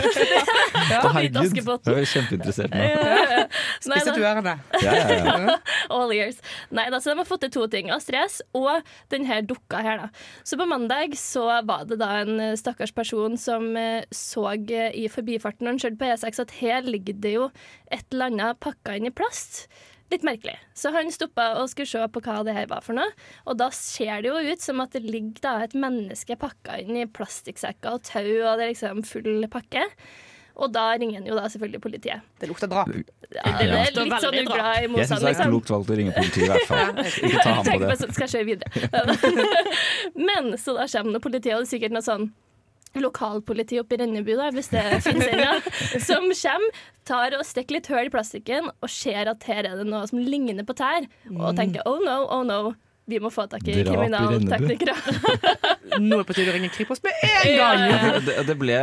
Ja, 0.91 1.01
Å, 1.01 1.11
herregud. 1.17 1.55
Jeg 1.55 2.05
er 2.05 2.09
kjempeinteressert 2.11 2.75
nå. 2.75 2.85
Nei, 2.85 3.45
Spisset 3.81 4.17
du 4.19 4.23
ørene? 4.27 4.55
Ja, 4.85 4.95
ja, 5.01 5.19
ja. 5.49 5.57
All 5.95 6.13
years. 6.15 6.39
Nei, 6.75 6.87
da, 6.93 7.01
så 7.03 7.13
de 7.15 7.21
har 7.23 7.29
fått 7.29 7.45
til 7.47 7.53
to 7.55 7.65
ting. 7.73 7.89
Astrid 7.95 8.04
S 8.13 8.43
og 8.53 8.85
denne 9.13 9.41
dukka 9.49 9.81
her, 9.81 10.03
da. 10.03 10.11
Så 10.45 10.59
på 10.61 10.69
mandag 10.69 11.17
så 11.17 11.47
var 11.65 11.87
det 11.89 11.99
da 12.03 12.11
en 12.21 12.37
eh, 12.43 12.59
stakkars 12.61 12.93
person 12.93 13.39
som 13.41 13.73
eh, 13.81 14.05
så 14.13 14.51
eh, 14.53 14.93
i 14.93 15.09
forbifarten 15.09 15.65
når 15.65 15.77
han 15.77 15.83
kjørte 15.87 16.01
på 16.03 16.13
E6 16.13 16.45
at 16.45 16.55
her 16.61 16.85
ligger 16.85 17.17
det 17.25 17.35
jo 17.39 17.49
et 17.89 18.05
eller 18.13 18.29
annet 18.29 18.61
pakka 18.61 18.99
inn 18.99 19.09
i 19.09 19.15
plast. 19.15 19.65
Litt 20.13 20.27
merkelig. 20.27 20.59
Så 20.77 20.93
han 20.93 21.09
stoppa 21.11 21.55
og 21.63 21.71
skulle 21.73 21.89
se 21.89 22.03
på 22.13 22.21
hva 22.27 22.43
det 22.45 22.55
her 22.59 22.69
var 22.71 22.85
for 22.85 22.99
noe. 22.99 23.09
Og 23.49 23.57
da 23.59 23.71
ser 23.73 24.21
det 24.23 24.29
jo 24.29 24.53
ut 24.53 24.63
som 24.63 24.83
at 24.85 24.93
det 24.93 25.07
ligger 25.07 25.41
da 25.47 25.55
et 25.65 25.75
menneske 25.79 26.37
pakka 26.39 26.77
inn 26.83 27.01
i 27.01 27.09
plastikksekker 27.09 27.97
og 27.97 28.05
tau, 28.07 28.29
og 28.45 28.61
det 28.61 28.69
er 28.69 28.75
liksom 28.75 29.03
full 29.09 29.49
pakke. 29.51 29.89
Og 30.55 30.71
da 30.71 30.85
ringer 30.95 31.19
han 31.19 31.27
jo 31.27 31.35
da 31.35 31.49
selvfølgelig 31.51 31.81
politiet. 31.83 32.27
Det 32.39 32.47
lukter 32.47 32.71
drap. 32.71 32.91
Ja, 33.35 33.43
det 33.59 33.65
er 33.67 33.97
litt 33.97 34.15
sånn 34.23 34.37
ugla 34.39 34.75
i 34.79 34.87
Jeg 34.87 35.09
syns 35.11 35.25
det 35.25 35.33
er 35.35 35.51
klokt 35.51 35.73
valgt 35.75 35.91
å 35.91 35.99
ringe 35.99 36.15
politiet, 36.15 36.47
i 36.47 36.51
hvert 36.53 36.69
fall. 36.71 36.93
Ikke 37.27 37.43
ta 37.43 37.55
ham 37.57 37.67
på 37.67 37.79
det. 37.83 37.89
på 37.91 37.97
så 37.99 38.11
skal 38.15 38.27
jeg 38.29 38.33
kjøre 38.37 38.49
videre. 38.53 39.51
Men 40.31 40.55
så 40.61 40.77
da 40.79 40.87
kommer 40.87 41.19
politiet, 41.19 41.35
politi, 41.35 41.55
og 41.55 41.65
det 41.65 41.67
er 41.67 41.73
sikkert 41.73 41.97
noe 41.97 42.07
sånn 42.07 42.31
lokalpoliti 43.03 43.81
oppe 43.81 43.97
i 43.97 44.01
Rennebu, 44.05 44.35
da, 44.39 44.53
hvis 44.55 44.71
det 44.71 44.85
finnes 45.07 45.31
ennå, 45.33 45.55
som 45.99 46.29
kommer, 46.31 46.83
tar 47.09 47.35
og 47.35 47.43
stikker 47.49 47.81
litt 47.81 47.91
hull 47.91 48.07
i 48.07 48.13
plastikken 48.15 48.71
og 48.71 48.93
ser 48.93 49.31
at 49.33 49.47
her 49.51 49.67
er 49.67 49.81
det 49.81 49.89
noe 49.89 50.07
som 50.07 50.23
ligner 50.23 50.67
på 50.69 50.77
tær, 50.79 51.09
og 51.35 51.59
tenker 51.59 51.83
oh 51.91 51.99
no, 52.05 52.21
oh 52.31 52.45
no. 52.47 52.61
Vi 53.07 53.19
må 53.21 53.29
få 53.29 53.45
tak 53.53 53.67
i 53.69 53.75
kriminalteknikere. 53.85 54.95
Nå 56.01 56.17
er 56.17 56.23
det 56.23 56.27
på 56.31 56.35
tide 56.37 56.51
å 56.51 56.55
ringe 56.57 56.71
Kripos 56.73 57.03
med 57.05 57.13
en 57.27 57.51
gang! 57.59 57.83
Ja, 57.91 58.13
Det, 58.25 58.37
det 58.49 58.57
ble 58.59 58.79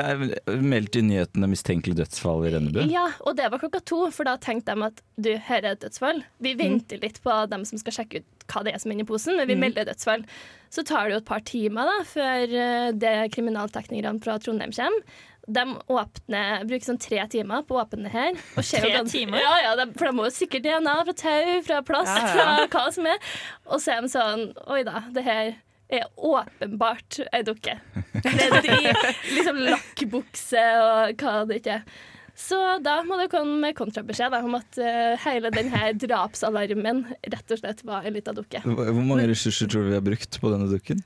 meldt 0.62 0.95
i 0.99 1.01
nyhetene 1.07 1.49
mistenkelig 1.49 1.95
dødsfall 1.97 2.45
i 2.45 2.51
Rennebu. 2.53 2.84
Ja, 2.91 3.07
og 3.25 3.36
det 3.39 3.49
var 3.51 3.62
klokka 3.63 3.81
to, 3.89 4.03
for 4.13 4.29
da 4.29 4.36
tenkte 4.41 4.75
de 4.77 4.86
at 4.91 5.01
du, 5.17 5.31
her 5.49 5.65
er 5.65 5.73
et 5.73 5.81
dødsfall. 5.84 6.21
Vi 6.45 6.53
venter 6.60 7.01
litt 7.01 7.17
på 7.25 7.34
dem 7.51 7.65
som 7.67 7.81
skal 7.81 7.97
sjekke 7.97 8.21
ut 8.21 8.45
hva 8.51 8.63
det 8.67 8.73
er 8.75 8.81
som 8.84 8.91
er 8.91 8.97
inni 8.99 9.07
posen, 9.07 9.38
men 9.39 9.47
vi 9.49 9.55
Mm. 9.57 9.62
melder 9.65 9.86
dødsfall. 9.89 10.23
Så 10.71 10.84
tar 10.88 11.07
det 11.10 11.13
jo 11.17 11.21
et 11.21 11.27
par 11.27 11.41
timer 11.47 11.88
da, 11.89 11.97
før 12.07 12.53
eh, 12.62 12.91
det 12.95 13.15
kriminalteknikerne 13.34 14.21
fra 14.23 14.38
Trondheim 14.39 14.71
kommer. 14.75 15.01
De 15.47 15.63
åpner, 15.89 16.62
bruker 16.69 16.86
sånn 16.86 16.99
tre 17.01 17.23
timer 17.34 17.63
på 17.65 17.75
å 17.75 17.82
åpne 17.82 18.06
det 18.06 18.12
her. 18.13 18.36
Og 18.60 18.63
Tre 18.67 18.91
gans- 18.93 19.12
timer? 19.12 19.41
Ja, 19.41 19.56
ja, 19.63 19.71
de, 19.80 19.88
for 19.97 20.06
de 20.12 20.13
må 20.19 20.27
jo 20.30 20.36
sikkert 20.36 20.63
DNA 20.67 20.93
fra 21.08 21.15
tau, 21.17 21.56
fra 21.65 21.80
plast, 21.88 22.13
Ja, 22.13 22.27
ja. 22.30 22.67
fra 22.67 22.67
hva 22.69 22.93
som 22.93 23.10
er. 23.10 23.17
Og 23.65 23.82
så 23.82 23.95
er 23.97 24.06
de 24.06 24.12
sånn 24.13 24.45
Oi 24.69 24.84
da, 24.88 25.01
det 25.12 25.23
her 25.25 25.51
er 25.91 26.06
åpenbart 26.15 27.17
ei 27.34 27.41
dukke. 27.43 27.73
Ned 28.21 28.69
i 28.69 28.93
liksom 29.36 29.58
lakkbukse 29.65 30.62
og 30.86 31.19
hva 31.25 31.34
det 31.49 31.58
ikke 31.60 31.80
er. 31.82 31.99
Så 32.41 32.58
da 32.82 33.01
må 33.04 33.17
det 33.19 33.27
komme 33.34 33.58
med 33.60 33.75
kontrabeskjed 33.77 34.34
om 34.39 34.56
at 34.58 34.77
uh, 34.80 35.17
hele 35.25 35.51
denne 35.54 35.91
drapsalarmen 35.99 37.04
rett 37.27 37.51
og 37.54 37.60
slett 37.60 37.84
var 37.86 38.08
en 38.08 38.15
liten 38.15 38.38
dukke. 38.38 38.62
Hvor 38.63 38.93
mange 39.04 39.27
ressurser 39.30 39.67
tror 39.69 39.84
du 39.84 39.91
vi 39.91 39.97
har 39.99 40.06
brukt 40.06 40.39
på 40.41 40.54
denne 40.54 40.69
dukken? 40.71 41.04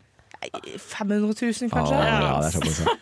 500 0.51 1.33
000, 1.41 1.69
Ah, 1.71 1.75
kanskje? 1.75 1.97
ja, 2.05 2.41
det 2.41 2.47
er 2.47 2.51
såpass. 2.51 2.79
ja. 2.85 2.95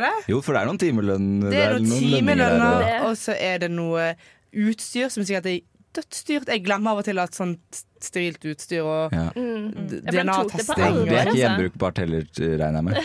Det? 0.08 0.12
Jo, 0.28 0.40
for 0.44 0.52
det 0.54 0.60
er 0.62 0.66
noen 0.68 0.78
timelønn 0.78 1.26
Det 1.48 1.58
er 1.58 1.72
noen 1.78 1.88
noen 1.88 2.04
timelønner, 2.12 2.84
og- 3.00 3.08
og 3.10 3.16
så 3.16 3.34
er 3.38 3.58
det 3.64 3.70
noe 3.70 4.14
utstyr 4.54 5.10
som 5.10 5.24
sikkert 5.24 5.46
er 5.46 5.60
dødsdyrt. 5.98 6.46
Jeg 6.52 6.62
glemmer 6.66 6.92
av 6.92 6.98
og 7.00 7.04
til 7.08 7.18
at 7.18 7.32
sånt 7.34 7.78
sterilt 8.04 8.44
utstyr 8.46 8.84
og 8.84 9.12
Ja. 9.16 9.30
Mm. 9.34 9.72
Ja, 10.04 10.12
for 10.12 10.12
DNA-testing 10.12 10.76
Det 10.76 10.84
er 10.84 11.00
ikke 11.08 11.24
altså. 11.24 11.38
gjenbrukbart 11.40 11.96
heller, 11.98 12.22
regner 12.38 12.78
jeg 12.78 12.84
med. 12.84 12.96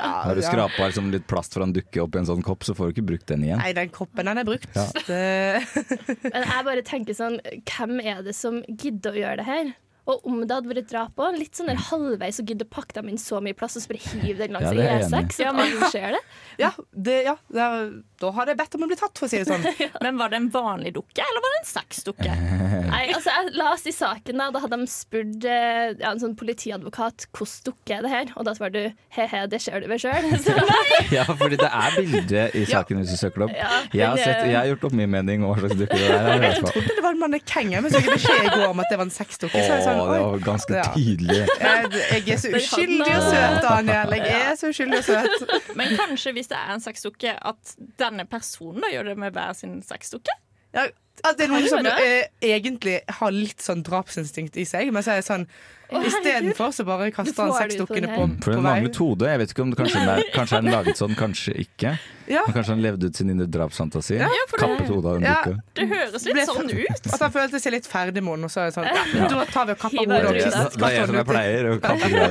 Har 0.00 0.34
du 0.34 0.42
skrapa 0.42 0.88
liksom 0.90 1.10
litt 1.14 1.26
plast 1.30 1.54
fra 1.54 1.62
en 1.64 1.72
dukke 1.72 2.02
opp 2.02 2.14
i 2.14 2.18
en 2.18 2.26
sånn 2.26 2.42
kopp, 2.44 2.64
så 2.66 2.74
får 2.76 2.90
du 2.90 2.96
ikke 3.00 3.06
brukt 3.12 3.26
den 3.30 3.44
igjen. 3.46 3.58
Nei, 3.62 3.72
den 3.72 3.88
koppen 3.94 4.26
den 4.28 4.38
er 4.42 4.44
brukt. 4.44 4.66
Ja. 4.74 4.88
Men 5.06 6.42
jeg 6.44 6.64
bare 6.66 6.82
tenker 6.82 7.16
sånn, 7.16 7.38
hvem 7.64 8.00
er 8.04 8.22
det 8.26 8.34
som 8.36 8.60
gidder 8.68 9.14
å 9.14 9.20
gjøre 9.22 9.36
det 9.40 9.46
her? 9.48 9.72
Og 10.10 10.26
om 10.26 10.40
det 10.42 10.56
hadde 10.56 10.70
vært 10.72 10.90
drap 10.90 11.20
òg, 11.22 11.38
litt 11.38 11.58
sånn 11.58 11.70
der 11.70 11.80
halvveis 11.90 12.40
og 12.42 12.50
gidder 12.50 12.68
pakke 12.70 12.96
dem 12.96 13.10
inn 13.12 13.20
så 13.20 13.38
mye 13.44 13.56
plass 13.56 13.78
og 13.78 13.84
så 13.84 13.92
bare 13.92 14.02
hive 14.10 14.38
den 14.42 14.56
langs 14.56 14.66
Ja, 14.66 14.72
det 14.74 14.86
er 14.86 15.04
enig. 15.04 15.10
E6. 15.10 15.42
Ja, 15.44 15.52
men 15.56 15.74
skjer 15.92 16.16
det? 16.16 16.22
Ja, 16.60 16.70
det, 16.90 17.16
ja 17.28 17.34
det 17.54 17.62
er, 17.64 17.90
da 18.20 18.30
har 18.36 18.50
jeg 18.50 18.58
bedt 18.58 18.74
om 18.76 18.84
å 18.84 18.88
bli 18.90 18.98
tatt, 19.00 19.16
for 19.16 19.28
å 19.28 19.30
si 19.32 19.40
det 19.40 19.46
sånn. 19.48 19.64
Men 20.04 20.18
var 20.20 20.32
det 20.32 20.40
en 20.40 20.48
vanlig 20.52 20.92
dukke, 20.96 21.24
eller 21.24 21.44
var 21.44 21.54
det 21.54 21.60
en 21.62 21.68
sexdukke? 21.70 22.34
Nei, 22.90 23.02
altså 23.14 23.32
Jeg 23.32 23.52
la 23.56 23.68
oss 23.72 23.86
i 23.88 23.94
saken 23.94 24.42
da, 24.42 24.48
da 24.52 24.60
hadde 24.64 24.78
de 24.82 24.88
spurt 24.92 25.46
eh, 25.48 25.94
ja, 26.00 26.10
en 26.10 26.20
sånn 26.20 26.34
politiadvokat 26.38 27.28
hvordan 27.30 27.64
dukke 27.70 27.96
er 27.96 28.04
det 28.04 28.10
her, 28.12 28.32
og 28.36 28.46
da 28.48 28.54
svarte 28.58 28.76
du 28.76 29.00
he-he, 29.16 29.40
det 29.52 29.60
ser 29.64 29.80
du 29.84 29.88
vel 29.90 30.00
sjøl. 30.02 30.28
Ja, 31.14 31.24
fordi 31.26 31.56
det 31.58 31.68
er 31.70 31.94
bilde 31.96 32.42
i 32.58 32.62
saken 32.68 33.00
hvis 33.00 33.14
du 33.14 33.18
søker 33.18 33.42
det 33.42 33.46
opp. 33.48 33.54
Ja, 33.56 33.70
Jeg 33.96 34.06
har, 34.06 34.20
sett, 34.20 34.42
jeg 34.50 34.56
har 34.58 34.68
gjort 34.70 34.84
opp 34.90 34.94
min 35.00 35.10
mening 35.10 35.44
om 35.46 35.54
hva 35.54 35.62
slags 35.64 35.78
dukke 35.80 35.96
det 35.96 36.10
er. 36.10 36.28
Jeg 36.30 36.42
Jeg 36.50 36.64
trodde 36.66 36.94
det 36.98 37.04
var 37.04 37.16
en 37.16 37.22
mannekeng, 37.24 37.72
men 37.80 37.88
så 37.92 38.02
fikk 38.02 38.10
jeg 38.10 38.20
beskjed 38.20 38.46
i 38.46 38.52
går 38.54 38.66
om 38.68 38.82
at 38.84 38.92
det 38.92 38.98
var 39.00 39.06
en 39.08 39.14
sexdukke. 39.14 39.62
Så 39.64 39.78
jeg, 39.78 39.84
sånn, 39.86 39.99
det 40.08 40.20
var 40.24 40.38
ganske 40.46 40.74
Ja. 40.74 40.82
tydelig. 40.94 41.38
Jeg, 41.60 41.90
jeg 42.26 42.34
er 42.34 42.40
så 42.42 42.48
uskyldig 42.56 43.12
og 43.16 43.22
søt, 43.22 43.58
Daniel. 43.66 44.14
Jeg 44.16 44.42
er 44.50 44.54
så 44.60 44.68
uskyldig 44.72 44.98
og 44.98 45.04
søt. 45.04 45.50
Men 45.76 45.86
kanskje 46.00 46.32
hvis 46.32 46.48
det 46.48 46.56
er 46.58 46.74
en 46.74 46.80
sexdukke, 46.80 47.34
at 47.52 47.74
denne 48.00 48.24
personen 48.30 48.80
da 48.86 48.90
gjør 48.94 49.02
det 49.12 49.18
med 49.18 49.30
hver 49.36 49.52
sin 49.58 49.82
sexdukke? 49.82 50.34
Ja, 50.74 50.86
at 51.24 51.36
det 51.36 51.44
er 51.46 51.52
noen 51.52 51.66
som 51.68 51.84
eh, 51.90 52.30
egentlig 52.40 53.00
har 53.20 53.34
litt 53.34 53.60
sånn 53.60 53.82
drapsinstinkt 53.84 54.56
i 54.56 54.64
seg, 54.64 54.88
men 54.94 55.04
så 55.04 55.16
er 55.16 55.22
det 55.24 55.28
sånn 55.28 55.46
Istedenfor 55.90 56.70
så 56.70 56.84
bare 56.86 57.08
kaster 57.10 57.34
han 57.42 57.50
sexdukkene 57.56 58.12
på 58.14 58.22
på. 58.28 58.44
For 58.44 58.54
den 58.54 58.62
manglet 58.62 58.94
hode. 59.02 59.26
Jeg 59.26 59.40
vet 59.40 59.50
ikke 59.50 59.62
om 59.64 59.70
det 59.72 59.78
kanskje, 59.80 59.98
den 60.04 60.10
er, 60.12 60.20
kanskje 60.36 60.58
er 60.60 60.62
den 60.62 60.70
laget 60.76 61.00
sånn, 61.00 61.16
kanskje 61.18 61.54
ikke. 61.64 61.90
Ja. 62.30 62.44
Men 62.46 62.54
kanskje 62.54 62.74
han 62.76 62.82
levde 62.84 63.08
ut 63.10 63.18
sin 63.18 63.32
indre 63.32 63.48
drapsfantasi. 63.50 64.20
Ja, 64.20 64.28
Kappet 64.52 64.86
hodet 64.86 65.10
av 65.10 65.16
en 65.18 65.26
Ja. 65.26 65.32
dukke. 65.42 65.56
Det 65.80 65.86
høres 65.90 66.26
litt 66.28 66.38
sånn 66.46 66.70
ut. 66.70 67.08
At 67.10 67.24
han 67.26 67.32
følte 67.34 67.58
seg 67.64 67.74
litt 67.74 67.88
ferdig 67.90 68.22
med 68.22 68.36
henne, 68.36 68.46
og 68.46 68.54
så 68.54 68.62
er 68.62 68.70
det 68.70 68.76
sånn 68.76 68.86
ja, 68.86 69.26
Da 69.34 69.40
tar 69.50 69.66
vi 69.66 69.74
og 69.74 69.80
kapper 69.82 69.98
hodet 70.04 70.20
av 70.30 70.38
kaster 70.38 70.78
Da 70.84 70.86
er 70.86 70.94
jeg 71.00 71.08
som 71.10 71.18
jeg 71.18 71.28
pleier 71.32 71.70
å 71.72 71.74
kappe 71.82 72.12
hodet. 72.14 72.30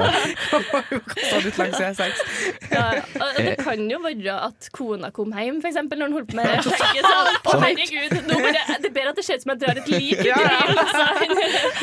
kaster 1.11 1.35
han 1.35 1.49
ut 1.49 1.59
langs 1.59 1.83
E6. 1.89 2.23
Ja, 2.71 2.87
det 3.41 3.55
kan 3.59 3.83
jo 3.91 3.99
være 4.07 4.37
at 4.47 4.71
kona 4.79 5.11
kom 5.19 5.35
hjem, 5.35 5.59
for 5.59 5.67
eksempel, 5.73 5.99
når 5.99 6.13
hun 6.13 6.17
holdt 6.21 6.31
på 6.31 6.39
med 6.39 6.47
det. 6.55 6.63
Og 6.63 6.79
sånn, 7.11 7.43
Å, 7.43 7.59
herregud, 7.65 8.17
nå 8.31 8.39
bare, 8.39 8.55
det 8.55 8.68
er 8.77 8.93
bedre 8.93 9.12
at 9.13 9.19
det 9.19 9.25
ser 9.25 9.39
ut 9.39 9.45
som 9.45 9.53
jeg 9.53 9.62
drar 9.63 9.82
et 9.82 9.91
lik 9.93 10.23
Ja, 10.29 10.39
ja. 10.43 10.60
Altså. 10.73 11.05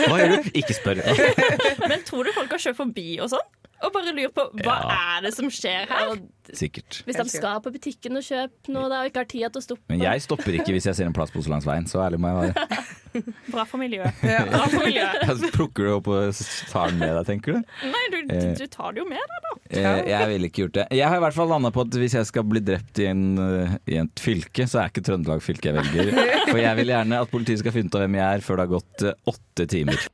Hva 0.07 0.19
gjør 0.21 0.35
du? 0.35 0.51
Ikke 0.61 0.77
spør. 0.77 1.03
Men 1.91 2.05
tror 2.07 2.29
du 2.29 2.35
folk 2.37 2.57
har 2.57 2.63
kjørt 2.69 2.79
forbi 2.81 3.09
og 3.23 3.33
sånn? 3.33 3.47
Og 3.85 3.91
bare 3.93 4.13
lurer 4.17 4.31
på 4.33 4.45
hva 4.65 4.75
er 4.89 5.25
det 5.27 5.35
som 5.37 5.51
skjer 5.53 5.85
her? 5.91 6.15
Sikkert. 6.57 7.01
Hvis 7.05 7.19
de 7.19 7.25
skal 7.29 7.59
på 7.61 7.73
butikken 7.75 8.17
og 8.17 8.23
kjøpe 8.25 8.71
noe 8.73 8.87
da, 8.89 9.01
og 9.03 9.11
ikke 9.11 9.21
har 9.25 9.29
tid 9.29 9.45
til 9.53 9.61
å 9.61 9.65
stoppe. 9.65 9.85
Men 9.91 10.01
jeg 10.05 10.23
stopper 10.25 10.57
ikke 10.57 10.73
hvis 10.73 10.87
jeg 10.89 10.97
ser 10.97 11.09
en 11.11 11.15
plastpose 11.17 11.51
langs 11.53 11.67
veien. 11.69 11.85
Så 11.91 12.01
ærlig 12.01 12.21
må 12.23 12.31
jeg 12.33 12.55
være. 12.55 12.79
Bra 13.53 13.65
for 13.69 13.81
miljøet. 13.83 14.17
Bra 14.53 14.63
for 14.71 14.85
miljøet. 14.87 15.23
Jeg 15.43 15.53
plukker 15.55 15.87
du 15.89 15.93
opp 15.97 16.09
og 16.13 16.41
tar 16.71 16.91
den 16.93 16.99
med 17.01 17.13
deg, 17.17 17.23
tenker 17.31 17.57
du? 17.57 17.77
Nei, 17.93 18.03
du, 18.13 18.19
Eh. 18.37 18.49
du 18.59 18.65
tar 18.73 18.93
det 18.97 19.01
jo 19.03 19.07
med 19.09 19.23
deg, 19.23 19.45
da. 19.47 19.53
Eh, 19.81 20.01
Jeg 20.11 20.29
ville 20.33 20.51
ikke 20.51 20.65
gjort 20.67 20.75
det. 20.77 20.85
Jeg 20.99 21.09
har 21.09 21.17
i 21.21 21.25
hvert 21.25 21.37
fall 21.37 21.49
landa 21.53 21.71
på 21.73 21.85
at 21.87 21.97
hvis 22.01 22.17
jeg 22.19 22.29
skal 22.29 22.45
bli 22.49 22.61
drept 22.67 23.01
i, 23.01 23.07
en, 23.13 23.23
eh, 23.41 23.77
i 23.95 23.99
et 24.03 24.21
fylke, 24.23 24.67
så 24.69 24.83
er 24.83 24.93
ikke 24.93 25.05
Trøndelag 25.09 25.45
fylket 25.45 25.71
jeg 25.73 25.79
velger. 25.81 26.13
For 26.51 26.61
jeg 26.61 26.81
vil 26.83 26.93
gjerne 26.93 27.23
at 27.25 27.33
politiet 27.33 27.63
skal 27.65 27.77
finne 27.77 27.89
ut 27.93 27.97
av 28.01 28.05
hvem 28.07 28.19
jeg 28.21 28.27
er 28.41 28.45
før 28.49 28.61
det 28.61 28.67
har 28.67 28.75
gått 28.77 29.07
eh, 29.09 29.17
åtte 29.33 29.69
timer. 29.73 30.09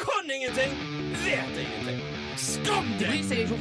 Kan 0.00 0.32
ingenting. 0.32 1.09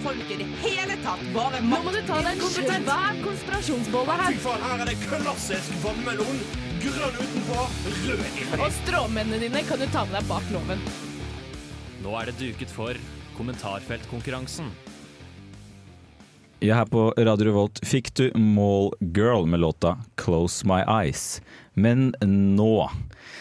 Folk 0.03 0.31
i 0.33 0.37
det 0.41 0.47
hele 0.63 0.97
tatt. 1.03 1.21
Bare 1.35 1.61
Nå 1.65 1.79
må 1.85 1.93
du 1.95 2.01
ta 2.07 2.19
deg 2.25 2.41
en 2.41 2.51
svær 2.55 3.21
konspirasjonsbolle 3.25 4.17
Fy 4.17 4.23
her. 4.23 4.41
faen, 4.45 4.65
her 4.69 4.83
er 4.85 4.91
det 4.91 4.97
klassisk 5.05 5.77
vannmelon. 5.83 6.41
Grønn 6.79 7.17
utenpå, 7.19 7.63
rød 8.07 8.27
inni. 8.29 8.59
Og 8.63 8.69
stråmennene 8.83 9.39
dine 9.45 9.63
kan 9.67 9.81
du 9.81 9.87
ta 9.91 10.05
med 10.07 10.19
deg 10.19 10.29
bak 10.29 10.51
loven. 10.55 10.83
Nå 12.03 12.13
er 12.21 12.29
det 12.31 12.37
duket 12.39 12.71
for 12.71 12.95
kommentarfeltkonkurransen. 13.35 14.71
Ja, 16.59 16.75
her 16.81 16.89
på 16.91 17.05
Radio 17.15 17.45
Revolt 17.47 17.79
fikk 17.87 18.09
du 18.19 18.25
Mall 18.35 18.89
Girl 19.15 19.45
med 19.47 19.61
låta 19.63 19.97
'Close 20.17 20.65
My 20.67 20.81
Eyes'. 20.83 21.39
Men 21.79 22.11
nå 22.21 22.73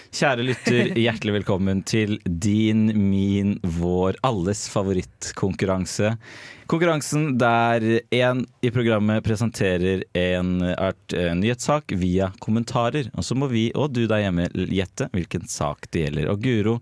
Kjære 0.09 0.44
lytter, 0.46 0.92
hjertelig 1.05 1.35
velkommen 1.40 1.83
til 1.87 2.16
din, 2.24 2.87
min, 2.96 3.59
vår, 3.77 4.16
alles 4.24 4.62
favorittkonkurranse. 4.72 6.14
Konkurransen 6.68 7.35
der 7.40 7.85
en 8.16 8.40
i 8.64 8.70
programmet 8.72 9.20
presenterer 9.27 10.07
en 10.16 10.62
art, 10.72 11.12
eh, 11.12 11.35
nyhetssak 11.37 11.92
via 12.01 12.31
kommentarer. 12.40 13.11
Og 13.20 13.27
så 13.29 13.37
må 13.37 13.51
vi 13.53 13.68
og 13.77 13.92
du 13.92 14.07
der 14.09 14.24
hjemme 14.24 14.48
gjette 14.48 15.11
hvilken 15.12 15.44
sak 15.48 15.90
det 15.92 16.07
gjelder. 16.07 16.31
Og 16.33 16.40
Guro, 16.44 16.79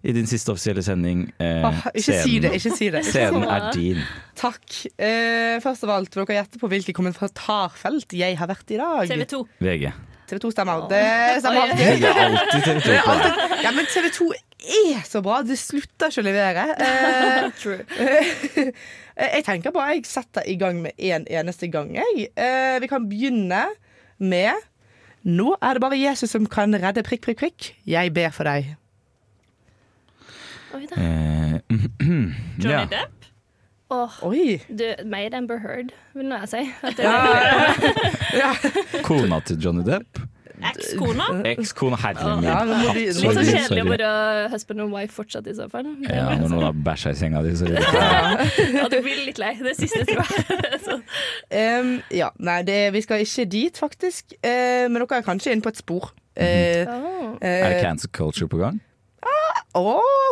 i 0.00 0.14
din 0.16 0.30
siste 0.30 0.54
offisielle 0.54 0.80
sending 0.86 1.26
eh, 1.42 1.66
Åh, 1.66 1.82
ikke 1.92 2.20
si 2.22 2.38
det, 2.40 2.54
ikke 2.56 2.72
si 2.72 2.86
det. 2.94 3.02
Scenen 3.10 3.44
er 3.44 3.66
din. 3.76 3.98
Takk. 4.38 4.62
Eh, 4.94 5.58
først 5.60 5.84
av 5.84 5.96
alt, 5.98 6.14
vil 6.14 6.24
dere 6.24 6.38
gjette 6.38 6.62
på 6.62 6.70
hvilket 6.70 6.96
kommentarfelt 6.96 8.16
jeg 8.16 8.38
har 8.38 8.50
vært 8.54 8.72
i 8.72 8.80
dag? 8.80 9.10
TV 9.10 9.26
2. 9.34 9.42
VG. 9.66 9.90
TV 10.30 10.38
2 10.44 10.50
stemmer. 10.54 10.84
Det 10.90 11.02
stemmer 11.42 11.64
alltid. 11.66 12.00
Det 12.00 12.10
er 12.10 12.22
alltid 12.28 12.62
TV 12.62 12.78
2 12.78 12.86
Det 12.86 12.96
er 12.96 13.02
på 13.04 13.14
alltid- 13.16 13.64
Ja, 13.64 13.70
men 13.76 13.88
TV 13.90 14.10
2 14.14 14.28
er 14.94 15.02
så 15.08 15.22
bra. 15.24 15.40
Det 15.42 15.58
slutter 15.58 16.10
ikke 16.12 16.22
å 16.22 16.26
levere. 16.30 16.66
Eh, 18.00 18.72
jeg 19.36 19.44
tenker 19.44 19.72
bare 19.74 19.96
jeg 19.98 20.06
setter 20.08 20.46
i 20.48 20.54
gang 20.56 20.78
med 20.80 20.92
en 20.96 21.26
eneste 21.28 21.68
gang. 21.68 21.90
Jeg. 21.98 22.28
Eh, 22.40 22.78
vi 22.80 22.88
kan 22.88 23.04
begynne 23.10 23.66
med 24.18 24.54
Nå 25.28 25.50
er 25.60 25.74
det 25.76 25.82
bare 25.84 25.98
Jesus 26.00 26.30
som 26.32 26.46
kan 26.48 26.72
redde 26.72 27.02
prikk, 27.04 27.20
prikk, 27.26 27.38
prikk. 27.42 27.66
Jeg 27.84 28.14
ber 28.16 28.30
for 28.32 28.48
deg. 28.48 28.70
Oi 30.72 30.86
da. 30.88 30.96
Eh, 30.96 31.58
Johnny 32.62 32.72
ja. 32.72 32.86
Depp? 32.88 33.19
Åh, 33.90 34.18
Oi. 34.22 34.60
du, 34.68 34.84
made 35.04 35.36
Amber 35.36 35.58
Heard, 35.58 35.94
vil 36.14 36.28
nå 36.30 36.36
jeg 36.44 36.50
si. 36.52 36.60
ja. 37.02 38.52
det, 38.62 39.02
Kona 39.06 39.40
til 39.46 39.58
Johnny 39.58 39.82
Depp. 39.86 40.20
Ekskona? 40.60 41.26
Ekskona, 41.48 41.96
herre 42.00 42.34
min. 42.36 42.44
Ja, 42.44 42.58
Litt 42.94 43.16
så 43.16 43.32
kjedelig 43.32 43.82
å 43.82 43.88
være 43.88 44.10
husband 44.52 44.84
and 44.84 44.92
wife 44.94 45.16
fortsatt, 45.16 45.48
i 45.48 45.54
så 45.56 45.66
fall. 45.72 45.88
Ja, 46.04 46.26
når 46.36 46.52
noen 46.52 46.66
har 46.68 46.76
bæsja 46.86 47.14
i 47.14 47.18
senga 47.18 47.42
di, 47.44 47.54
så 47.56 47.70
Ja, 47.70 48.86
du 48.92 48.98
blir 49.00 49.24
litt 49.24 49.40
lei. 49.40 49.54
Det 49.60 49.74
siste, 49.78 50.04
tror 50.08 50.20
jeg. 50.20 51.00
um, 51.80 51.96
ja, 52.14 52.30
nei, 52.38 52.60
det, 52.68 52.78
vi 52.96 53.02
skal 53.04 53.24
ikke 53.24 53.48
dit, 53.50 53.80
faktisk. 53.80 54.36
Uh, 54.44 54.86
men 54.92 55.00
dere 55.00 55.22
er 55.22 55.26
kanskje 55.26 55.56
inne 55.56 55.64
på 55.64 55.72
et 55.72 55.80
spor. 55.80 56.12
Eh, 56.36 56.86
oh. 56.86 57.34
uh, 57.34 57.42
Er 57.42 57.74
det 57.74 57.82
cancer 57.82 58.12
culture 58.14 58.48
på 58.50 58.60
gang? 58.60 58.78
Å, 59.76 59.82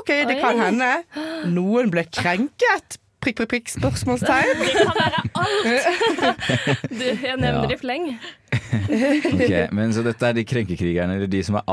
OK, 0.01 0.11
det 0.27 0.39
Oi. 0.39 0.41
kan 0.43 0.59
hende. 0.61 0.95
Noen 1.53 1.93
ble 1.95 2.05
krenket. 2.11 2.99
Prikk, 3.21 3.37
prikk, 3.41 3.49
prikk, 3.51 3.71
spørsmålstegn. 3.73 4.53
Det 4.63 4.75
kan 4.79 4.93
være 4.95 5.23
alt. 5.43 5.65
Du, 6.91 7.05
jeg 7.05 7.37
nevner 7.41 7.69
Ja. 7.69 7.75
i 7.75 7.79
fleng. 7.81 8.05
Ok, 9.33 9.73
men 9.75 9.93
Så 9.93 10.05
dette 10.07 10.27
er 10.29 10.33
de 10.39 10.45
krenkekrigerne, 10.47 11.15
eller 11.19 11.27
de 11.31 11.43
som 11.45 11.59
er 11.59 11.67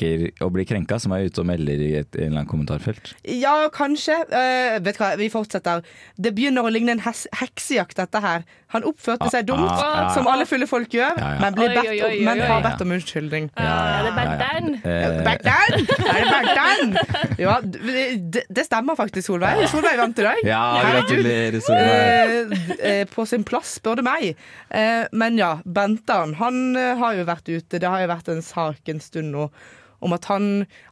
anti-krenker 0.00 0.44
og 0.44 0.52
blir 0.54 0.66
krenka, 0.68 0.98
som 1.00 1.12
er 1.12 1.26
ute 1.28 1.40
og 1.42 1.46
melder 1.48 1.80
i 1.80 1.90
et 2.00 2.16
eller 2.16 2.40
annet 2.40 2.50
kommentarfelt? 2.50 3.14
Ja, 3.24 3.68
kanskje. 3.72 4.16
Uh, 4.30 4.78
vet 4.82 4.96
du 4.96 5.02
hva, 5.02 5.12
vi 5.18 5.28
fortsetter. 5.32 5.82
Det 6.16 6.32
begynner 6.34 6.64
å 6.66 6.72
ligne 6.72 6.96
en 6.96 7.02
heksejakt, 7.04 7.96
dette 7.98 8.20
her. 8.22 8.44
Han 8.70 8.84
oppførte 8.86 9.26
seg 9.32 9.48
dumt, 9.48 9.66
ah, 9.66 9.80
ja. 9.82 10.10
som 10.14 10.28
alle 10.30 10.44
fulle 10.46 10.66
folk 10.70 10.92
gjør, 10.94 11.16
Ja, 11.18 11.30
ja. 11.34 11.38
men, 11.42 11.56
blir 11.56 11.72
bedt 11.74 12.04
om, 12.06 12.12
men 12.28 12.42
har 12.46 12.60
bedt 12.62 12.84
om 12.84 12.92
unnskyldning. 12.94 13.48
Er 13.58 14.04
det 14.06 14.12
Berntern? 14.14 14.68
Eh, 14.78 14.92
Er 14.94 16.20
det 16.20 16.28
Berntern? 16.30 16.94
Ja, 17.40 17.56
det, 17.64 18.44
det 18.46 18.66
stemmer 18.68 18.94
faktisk, 18.98 19.26
Solveig. 19.26 19.64
Solveig 19.72 19.98
vant 19.98 20.22
i 20.22 20.26
dag. 20.28 20.44
ja, 20.46 20.62
gratulerer, 20.86 21.58
Solveig. 21.66 22.78
Eh, 22.78 23.02
på 23.10 23.26
sin 23.26 23.42
plass, 23.44 23.74
spør 23.80 23.98
du 23.98 24.06
meg. 24.06 24.38
Eh, 24.70 25.02
men 25.18 25.40
ja, 25.40 25.56
Bentan 25.66 26.36
han 26.38 26.62
har 26.76 27.18
jo 27.18 27.26
vært 27.26 27.50
ute. 27.50 27.80
Det 27.80 27.90
har 27.90 28.04
jo 28.04 28.12
vært 28.12 28.30
en 28.30 28.44
sak 28.44 28.86
en 28.92 29.02
stund 29.02 29.34
nå 29.34 29.50
om 30.00 30.14
at 30.16 30.24
han, 30.30 30.44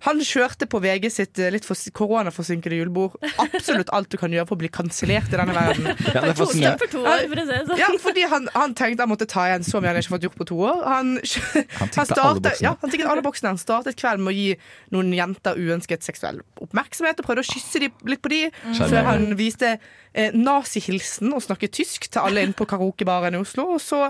han 0.05 0.19
kjørte 0.25 0.67
på 0.69 0.81
VG 0.85 1.09
sitt 1.13 1.39
eh, 1.41 1.51
litt 1.55 1.65
for 1.65 1.79
koronaforsinkede 1.97 2.77
julebord. 2.81 3.15
Absolutt 3.41 3.89
alt 3.97 4.11
du 4.13 4.19
kan 4.21 4.33
gjøre 4.35 4.49
for 4.51 4.59
å 4.59 4.63
bli 4.63 4.71
kansellert 4.73 5.33
i 5.33 5.39
denne 5.41 5.55
verden. 5.57 5.89
Ja, 6.13 6.23
det 6.27 6.35
for 6.37 6.93
to 6.93 7.03
år, 7.05 7.25
for 7.31 7.41
å 7.41 7.47
si 7.47 7.53
det 7.55 7.61
sånn. 7.71 7.81
Ja, 7.81 7.89
fordi 8.03 8.27
han, 8.29 8.49
han 8.57 8.75
tenkte 8.79 9.07
han 9.07 9.13
måtte 9.13 9.29
ta 9.31 9.47
igjen 9.49 9.65
så 9.67 9.81
mye 9.81 9.95
han 9.95 10.01
ikke 10.03 10.15
fått 10.17 10.27
gjort 10.29 10.39
på 10.43 10.49
to 10.53 10.61
år. 10.69 10.83
Han, 10.89 11.15
Han 11.19 11.93
tikket 11.93 11.99
alle 11.99 12.11
startet, 12.13 12.43
boksene. 12.49 12.67
ja, 12.69 12.75
han 12.83 12.93
tikket 12.93 13.13
alle 13.15 13.25
boksene. 13.25 13.55
Han 13.55 13.63
startet 13.63 13.99
kvelden 14.01 14.27
med 14.27 14.35
å 14.35 14.39
gi 14.39 14.49
noen 14.95 15.15
jenter 15.17 15.57
uønsket 15.61 16.05
seksuell 16.07 16.43
oppmerksomhet 16.65 17.21
og 17.23 17.29
prøvde 17.29 17.47
å 17.47 17.49
kysse 17.49 17.83
de, 17.85 17.91
litt 18.09 18.23
på 18.25 18.33
de, 18.33 18.43
før 18.79 19.09
han 19.09 19.31
viste 19.39 19.77
eh, 20.13 20.35
nazihilsen 20.35 21.33
og 21.35 21.45
snakke 21.45 21.71
tysk 21.73 22.09
til 22.11 22.25
alle 22.25 22.45
inne 22.47 22.57
på 22.57 22.67
karaokebaren 22.69 23.37
i 23.37 23.43
Oslo. 23.43 23.67
Og 23.77 23.83
så 23.83 24.09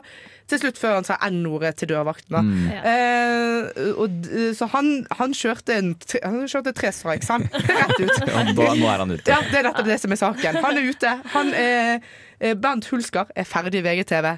til 0.49 0.63
slutt 0.63 0.79
før 0.81 0.95
han 0.99 1.07
sa 1.07 1.19
N-ordet 1.29 1.75
til 1.81 1.91
dørvaktene. 1.91 2.41
Mm. 2.45 2.69
Eh, 2.93 3.91
og, 4.01 4.29
så 4.57 4.71
han, 4.73 4.93
han 5.19 5.35
kjørte 5.37 5.77
en 5.77 5.91
Han 6.25 6.47
kjørte 6.49 6.73
tre 6.77 6.93
strikes, 6.95 7.29
han. 7.29 7.45
Rett 7.69 8.01
ut. 8.01 8.15
Ja, 8.25 8.47
da, 8.47 8.71
nå 8.73 8.89
er 8.89 9.05
han 9.05 9.13
ute. 9.13 9.29
Ja, 9.29 9.43
det 9.51 9.61
er 9.61 9.69
nettopp 9.69 9.91
det 9.91 10.01
som 10.01 10.15
er 10.15 10.23
saken. 10.23 10.63
Han 10.65 10.81
er 10.81 10.89
ute. 10.89 11.15
Han 11.35 11.53
er 11.57 11.95
eh, 11.99 12.17
Bernt 12.39 12.87
Hulsker 12.93 13.31
er 13.35 13.47
ferdig 13.49 13.81
i 13.81 13.85
VGTV. 13.87 14.29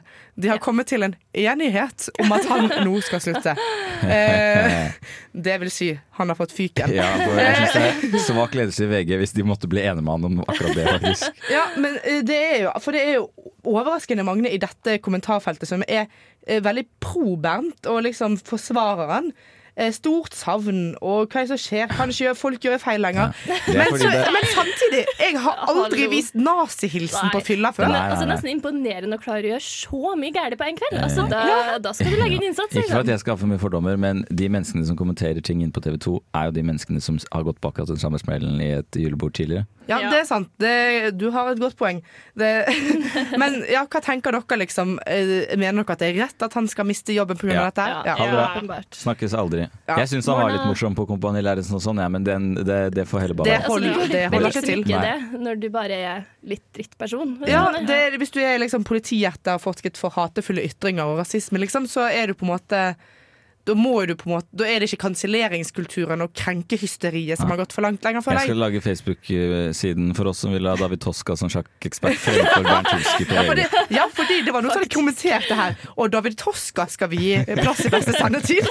De 0.41 0.49
har 0.49 0.61
kommet 0.63 0.89
til 0.89 1.05
en 1.05 1.15
enighet 1.37 2.09
om 2.23 2.33
at 2.33 2.47
han 2.49 2.71
nå 2.87 3.01
skal 3.05 3.23
slutte. 3.25 3.57
Eh, 4.01 4.95
det 5.37 5.59
vil 5.61 5.69
si, 5.69 5.91
han 6.17 6.31
har 6.33 6.37
fått 6.39 6.55
fyken. 6.57 6.89
Ja, 6.95 7.11
jeg 7.21 7.57
synes 7.59 7.75
det 8.01 8.17
er 8.17 8.23
svak 8.25 8.55
ledelse 8.57 8.87
i 8.87 8.89
VG 8.89 9.19
hvis 9.21 9.35
de 9.37 9.45
måtte 9.45 9.69
bli 9.69 9.83
enige 9.85 10.07
med 10.07 10.15
han 10.15 10.25
om 10.25 10.39
akkurat 10.47 10.79
det, 10.79 10.87
faktisk. 10.89 11.43
Ja, 11.53 11.67
men 11.77 11.99
eh, 12.01 12.23
det 12.25 12.39
er 12.39 12.57
jo 12.63 12.73
For 12.81 12.97
det 12.97 13.03
er 13.05 13.19
jo 13.19 13.27
overraskende 13.69 14.25
mange 14.25 14.49
i 14.49 14.61
dette 14.63 14.97
kommentarfeltet 15.05 15.69
som 15.69 15.85
er 15.85 16.07
eh, 16.47 16.63
veldig 16.65 16.87
pro 17.05 17.37
Bernt 17.37 17.91
og 17.93 18.01
liksom 18.09 18.39
forsvarer 18.41 19.13
han. 19.19 19.33
Eh, 19.81 19.91
Stort 19.97 20.35
savn, 20.37 20.95
og 21.01 21.31
hva 21.33 21.41
er 21.41 21.47
det 21.47 21.53
som 21.55 21.61
skjer? 21.63 21.89
Kanskje 21.97 22.35
folk 22.37 22.61
gjør 22.67 22.77
feil 22.83 23.01
lenger. 23.01 23.33
Er 23.49 23.79
Men, 23.79 23.95
så, 23.97 24.11
det- 24.13 24.33
men 24.35 24.45
samtidig, 24.53 25.03
jeg 25.23 25.39
har 25.41 25.63
aldri 25.73 26.03
Hallo. 26.05 26.11
vist 26.13 26.35
nazihilsen 26.37 27.31
på 27.33 27.41
fylla 27.47 27.71
før. 27.73 27.87
Men 27.89 27.95
det 27.97 28.01
er 28.03 28.15
altså 28.15 28.29
nesten 28.29 28.53
imponerende 28.53 29.17
å 29.17 29.23
klare 29.23 29.41
å 29.47 29.53
gjøre 29.55 29.65
så 29.65 30.13
mye 30.21 30.35
gærent 30.37 30.59
på 30.61 30.69
en 30.69 30.77
kveld. 30.83 30.99
Altså, 31.01 31.25
da, 31.33 31.79
da 31.81 31.95
skal 31.97 32.13
du 32.13 32.19
legge 32.21 32.37
inn 32.37 32.49
innsats. 32.51 32.75
Ikke 32.75 32.83
for 32.83 32.89
liksom. 32.91 33.01
at 33.07 33.13
jeg 33.15 33.23
skal 33.25 33.35
ha 33.37 33.41
for 33.41 33.53
mye 33.55 33.63
fordommer, 33.63 33.97
men 33.97 34.25
de 34.29 34.51
menneskene 34.53 34.85
som 34.91 34.99
kommenterer 35.01 35.41
ting 35.43 35.63
inn 35.65 35.73
på 35.73 35.81
TV 35.85 35.97
2, 36.05 36.17
er 36.43 36.51
jo 36.51 36.57
de 36.61 36.67
menneskene 36.69 37.01
som 37.01 37.19
har 37.33 37.47
gått 37.49 37.61
bak 37.65 37.81
den 37.81 37.97
samme 38.03 38.21
smellen 38.21 38.61
i 38.61 38.71
et 38.83 39.01
julebord 39.01 39.33
tidligere. 39.39 39.65
Ja, 39.89 39.99
det 40.13 40.21
er 40.21 40.27
sant. 40.29 40.51
Det, 40.61 41.17
du 41.19 41.31
har 41.35 41.49
et 41.51 41.59
godt 41.59 41.75
poeng. 41.81 42.03
Det, 42.39 42.51
men 43.41 43.63
ja, 43.71 43.87
hva 43.91 44.03
tenker 44.05 44.37
dere, 44.37 44.61
liksom? 44.61 44.99
Eh, 45.09 45.57
Mener 45.57 45.83
dere 45.83 45.97
at 45.97 46.03
det 46.05 46.11
er 46.13 46.19
rett 46.27 46.45
at 46.47 46.55
han 46.55 46.69
skal 46.71 46.87
miste 46.87 47.17
jobben 47.17 47.41
pga. 47.41 47.55
Ja. 47.57 47.65
dette? 47.71 47.89
Ja. 48.07 48.15
Ha 48.21 48.29
det 48.61 48.69
bra. 48.69 48.79
Snakkes 48.95 49.35
aldri. 49.35 49.70
Ja. 49.91 49.97
Jeg 49.99 50.09
syns 50.13 50.27
han 50.31 50.37
var 50.39 50.53
litt 50.55 50.67
morsom 50.69 50.95
på 50.95 51.03
Kompani 51.09 51.41
Lauritzen 51.43 51.75
og 51.75 51.83
sånn, 51.83 51.99
ja, 51.99 52.07
men 52.09 52.23
den, 52.23 52.55
det, 52.55 52.93
det 52.95 53.05
får 53.11 53.21
heller 53.25 53.35
bare 53.41 53.49
Det 53.49 53.65
holder- 53.67 53.89
Altså, 53.91 54.07
du 54.07 54.13
det 54.13 54.25
holder 54.31 54.49
ikke 54.51 54.63
til. 54.67 54.83
ikke 54.85 55.01
det 55.03 55.41
når 55.47 55.61
du 55.61 55.69
bare 55.75 55.97
er 55.99 56.27
litt 56.47 56.63
drittperson. 56.77 57.33
Ja, 57.49 57.65
det, 57.75 57.91
er- 57.91 58.19
hvis 58.19 58.31
du 58.31 58.39
er 58.41 58.59
liksom 58.63 58.85
forsket 58.85 59.97
for 59.99 60.11
hatefulle 60.15 60.63
ytringer 60.63 61.03
og 61.11 61.19
rasisme, 61.25 61.59
liksom, 61.59 61.89
så 61.91 62.07
er 62.13 62.29
du 62.29 62.35
på 62.35 62.47
en 62.47 62.53
måte 62.55 62.95
da, 63.69 63.75
må 63.77 63.93
du 64.09 64.15
på 64.19 64.29
en 64.29 64.35
måte, 64.39 64.49
da 64.57 64.67
er 64.69 64.81
det 64.81 64.89
ikke 64.89 65.03
kanselleringskulturen 65.05 66.25
og 66.25 66.33
krenkehysteriet 66.39 67.41
som 67.41 67.51
har 67.53 67.61
gått 67.61 67.75
for 67.77 67.85
langt 67.85 68.05
lenger 68.07 68.25
for 68.25 68.37
Jeg 68.39 68.51
skal 68.51 68.63
lage 68.63 68.81
Facebook-siden 68.85 70.15
for 70.17 70.31
oss 70.33 70.43
som 70.45 70.55
vil 70.55 70.69
ha 70.71 70.77
David 70.81 71.03
Toska 71.05 71.37
som 71.39 71.51
sjakkekspert 71.53 72.19
fremfor 72.25 72.65
Bernt 72.67 72.93
Hulsker 72.95 73.29
på 73.29 73.37
Ja 73.37 73.45
VG. 73.51 73.67
ja, 73.99 74.07
fordi 74.17 74.41
det 74.47 74.55
var 74.57 74.65
noen 74.65 74.73
som 74.75 74.83
hadde 74.83 74.95
kommentert 74.95 75.51
det 75.51 75.59
her. 75.61 75.77
Og 75.97 76.13
David 76.13 76.39
Toska 76.41 76.87
skal 76.91 77.13
vi 77.13 77.21
gi 77.27 77.59
plass 77.61 77.85
i 77.85 77.93
beste 77.93 78.17
sendetid. 78.17 78.67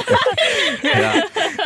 Ja. 0.89 1.13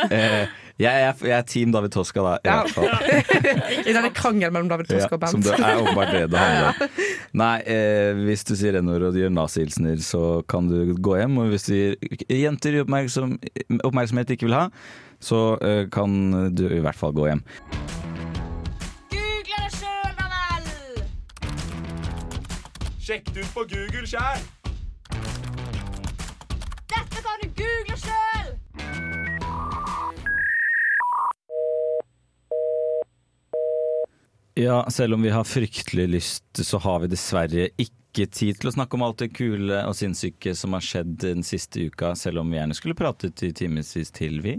Eh, 0.10 0.48
jeg, 0.82 0.90
er, 1.06 1.14
jeg 1.22 1.36
er 1.38 1.42
team 1.48 1.72
David 1.72 1.92
Toska, 1.94 2.22
da. 2.26 2.34
I 2.42 2.48
Ja. 2.50 2.56
hvert 2.64 2.74
fall. 2.74 2.90
I 3.90 3.94
denne 3.94 4.10
krangelen 4.16 4.54
mellom 4.56 4.70
David 4.72 4.90
Toska 4.90 5.16
og 5.16 5.22
Bent. 5.22 5.32
som 5.36 5.42
det 5.46 5.54
er 5.60 5.82
åpenbart 5.84 6.12
det 6.16 6.24
det 6.34 6.40
handler 6.44 6.68
om. 6.72 6.74
Nei, 7.44 7.54
eh, 7.70 8.14
hvis 8.26 8.44
du 8.50 8.56
sier 8.58 8.80
n-ord 8.82 9.06
og 9.12 9.20
gjør 9.22 9.30
nazihilsener, 9.36 10.02
så 10.04 10.24
kan 10.50 10.68
du 10.72 10.96
gå 10.98 11.18
hjem. 11.22 11.38
Og 11.44 11.54
hvis 11.54 11.68
du 11.70 11.76
gir 11.78 12.42
jenter 12.42 12.80
oppmerksom, 12.82 13.38
oppmerksomhet 13.84 14.28
de 14.28 14.34
ikke 14.40 14.50
vil 14.50 14.58
ha, 14.58 14.66
så 15.24 15.44
eh, 15.62 15.86
kan 15.94 16.10
du 16.58 16.66
i 16.74 16.82
hvert 16.84 16.98
fall 17.00 17.14
gå 17.16 17.30
hjem. 17.30 17.44
Google 19.14 19.62
det 19.62 19.78
sjøl, 19.78 20.12
da 20.18 20.26
vel! 20.34 20.68
Sjekk 23.04 23.30
det 23.36 23.46
ut 23.46 23.54
på 23.56 23.68
Google 23.72 24.08
sjæl! 24.10 24.42
Ja, 34.56 34.84
selv 34.94 35.14
om 35.18 35.22
vi 35.26 35.30
har 35.34 35.44
fryktelig 35.50 36.08
lyst, 36.10 36.44
så 36.62 36.78
har 36.84 37.00
vi 37.02 37.08
dessverre 37.10 37.70
ikke 37.82 38.28
tid 38.30 38.60
til 38.62 38.70
å 38.70 38.74
snakke 38.76 38.94
om 38.94 39.02
alt 39.08 39.18
det 39.24 39.32
kule 39.34 39.80
og 39.90 39.96
sinnssyke 39.98 40.52
som 40.54 40.76
har 40.78 40.84
skjedd 40.86 41.16
den 41.24 41.42
siste 41.42 41.88
uka, 41.90 42.12
selv 42.14 42.44
om 42.44 42.52
vi 42.54 42.60
gjerne 42.60 42.76
skulle 42.78 42.94
pratet 42.94 43.42
i 43.42 43.50
timevis 43.58 44.12
til, 44.14 44.36
vi. 44.46 44.54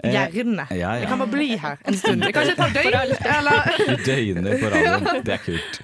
Eh, 0.00 0.14
Gjerne. 0.32 0.64
Ja, 0.72 0.94
ja. 1.02 1.10
kan 1.10 1.20
bare 1.20 1.32
bli 1.34 1.50
her 1.60 1.76
en 1.84 1.98
stund. 2.00 2.24
Jeg 2.24 2.32
kan 2.32 2.48
ikke 2.48 2.56
ta 2.62 2.70
døgn? 2.72 3.12
Eller? 3.34 3.68
Døgnet 4.08 4.56
på 4.62 4.70
radioen. 4.72 5.10
Det 5.28 5.34
er 5.36 5.44
kult. 5.44 5.78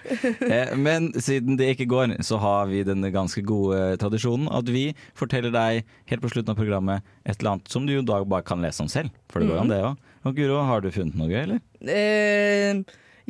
Eh, 0.49 0.73
Men 0.81 1.11
siden 1.21 1.61
det 1.61 1.69
ikke 1.75 1.89
går, 1.93 2.17
så 2.25 2.41
har 2.41 2.73
vi 2.73 2.81
denne 2.89 3.13
ganske 3.13 3.45
gode 3.45 3.83
tradisjonen 4.01 4.49
at 4.49 4.73
vi 4.73 4.87
forteller 5.19 5.53
deg 5.53 5.85
helt 6.09 6.25
på 6.25 6.33
slutten 6.33 6.55
av 6.57 6.61
programmet 6.65 7.05
et 7.29 7.37
eller 7.37 7.59
annet 7.59 7.69
som 7.77 7.85
du 7.85 7.93
jo 7.99 8.07
da 8.09 8.23
bare 8.25 8.49
kan 8.49 8.65
lese 8.65 8.81
om 8.81 8.89
selv. 8.89 9.13
For 9.29 9.45
det 9.45 9.53
går 9.53 9.61
an, 9.61 9.69
Mhm. 9.69 9.77
det 9.77 9.85
òg. 9.85 10.11
Og 10.25 10.37
Guro, 10.41 10.65
har 10.65 10.81
du 10.81 10.91
funnet 10.95 11.17
noe 11.21 11.29
gøy, 11.29 11.43
eller? 11.45 11.61
Eh, 11.93 12.81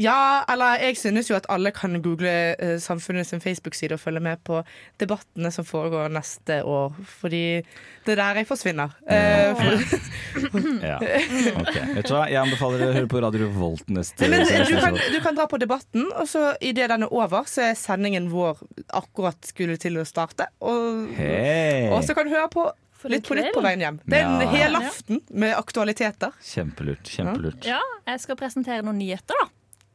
ja, 0.00 0.44
eller 0.48 0.81
jeg 0.81 0.96
synes 0.96 1.31
jo 1.31 1.37
at 1.37 1.46
alle 1.52 1.70
kan 1.74 1.98
google 2.02 2.33
uh, 2.57 2.76
Samfunnet 2.81 3.26
sin 3.28 3.40
Facebook-side 3.44 3.92
og 3.96 4.00
følge 4.00 4.20
med 4.24 4.40
på 4.44 4.62
debattene 5.00 5.50
som 5.52 5.66
foregår 5.68 6.09
neste 6.12 6.62
år. 6.64 6.94
Fordi 7.20 7.62
det 8.07 8.14
er 8.14 8.20
der 8.22 8.40
jeg 8.40 8.48
forsvinner. 8.48 8.94
Uh, 9.05 9.52
for, 9.59 10.68
Ja. 10.83 10.98
Ok. 11.62 11.74
Vet 11.96 12.09
du 12.09 12.14
hva, 12.14 12.26
jeg 12.31 12.40
anbefaler 12.40 12.87
å 12.87 12.92
høre 12.96 13.09
på 13.11 13.20
Radio 13.22 13.46
Revolt 13.46 13.90
neste 13.92 14.28
Men 14.31 14.46
du 14.46 14.76
kan, 14.81 14.96
du 14.96 15.18
kan 15.22 15.37
dra 15.37 15.46
på 15.50 15.59
debatten, 15.61 16.07
og 16.16 16.28
så 16.31 16.52
idet 16.64 16.88
den 16.90 17.05
er 17.07 17.12
over, 17.12 17.44
så 17.50 17.68
er 17.70 17.74
sendingen 17.78 18.31
vår 18.33 18.62
akkurat 18.96 19.38
skulle 19.46 19.76
til 19.81 20.00
å 20.00 20.07
starte. 20.09 20.48
Og, 20.64 21.12
hey. 21.18 21.90
og 21.92 22.00
så 22.07 22.16
kan 22.16 22.28
du 22.28 22.35
høre 22.35 22.48
på 22.52 22.70
Litt 23.11 23.26
på 23.26 23.35
nytt 23.35 23.50
på 23.50 23.62
veien 23.64 23.81
hjem. 23.83 23.96
Det 24.07 24.14
er 24.20 24.28
en 24.28 24.42
Ja. 24.44 24.50
hel 24.52 24.76
aften 24.78 25.18
med 25.31 25.57
aktualiteter. 25.59 26.31
Kjempelurt. 26.38 27.02
Kjempelurt. 27.11 27.66
Ja, 27.66 27.81
jeg 28.07 28.20
skal 28.22 28.38
presentere 28.38 28.85
noen 28.87 29.00
nyheter, 29.02 29.35
da. 29.42 29.48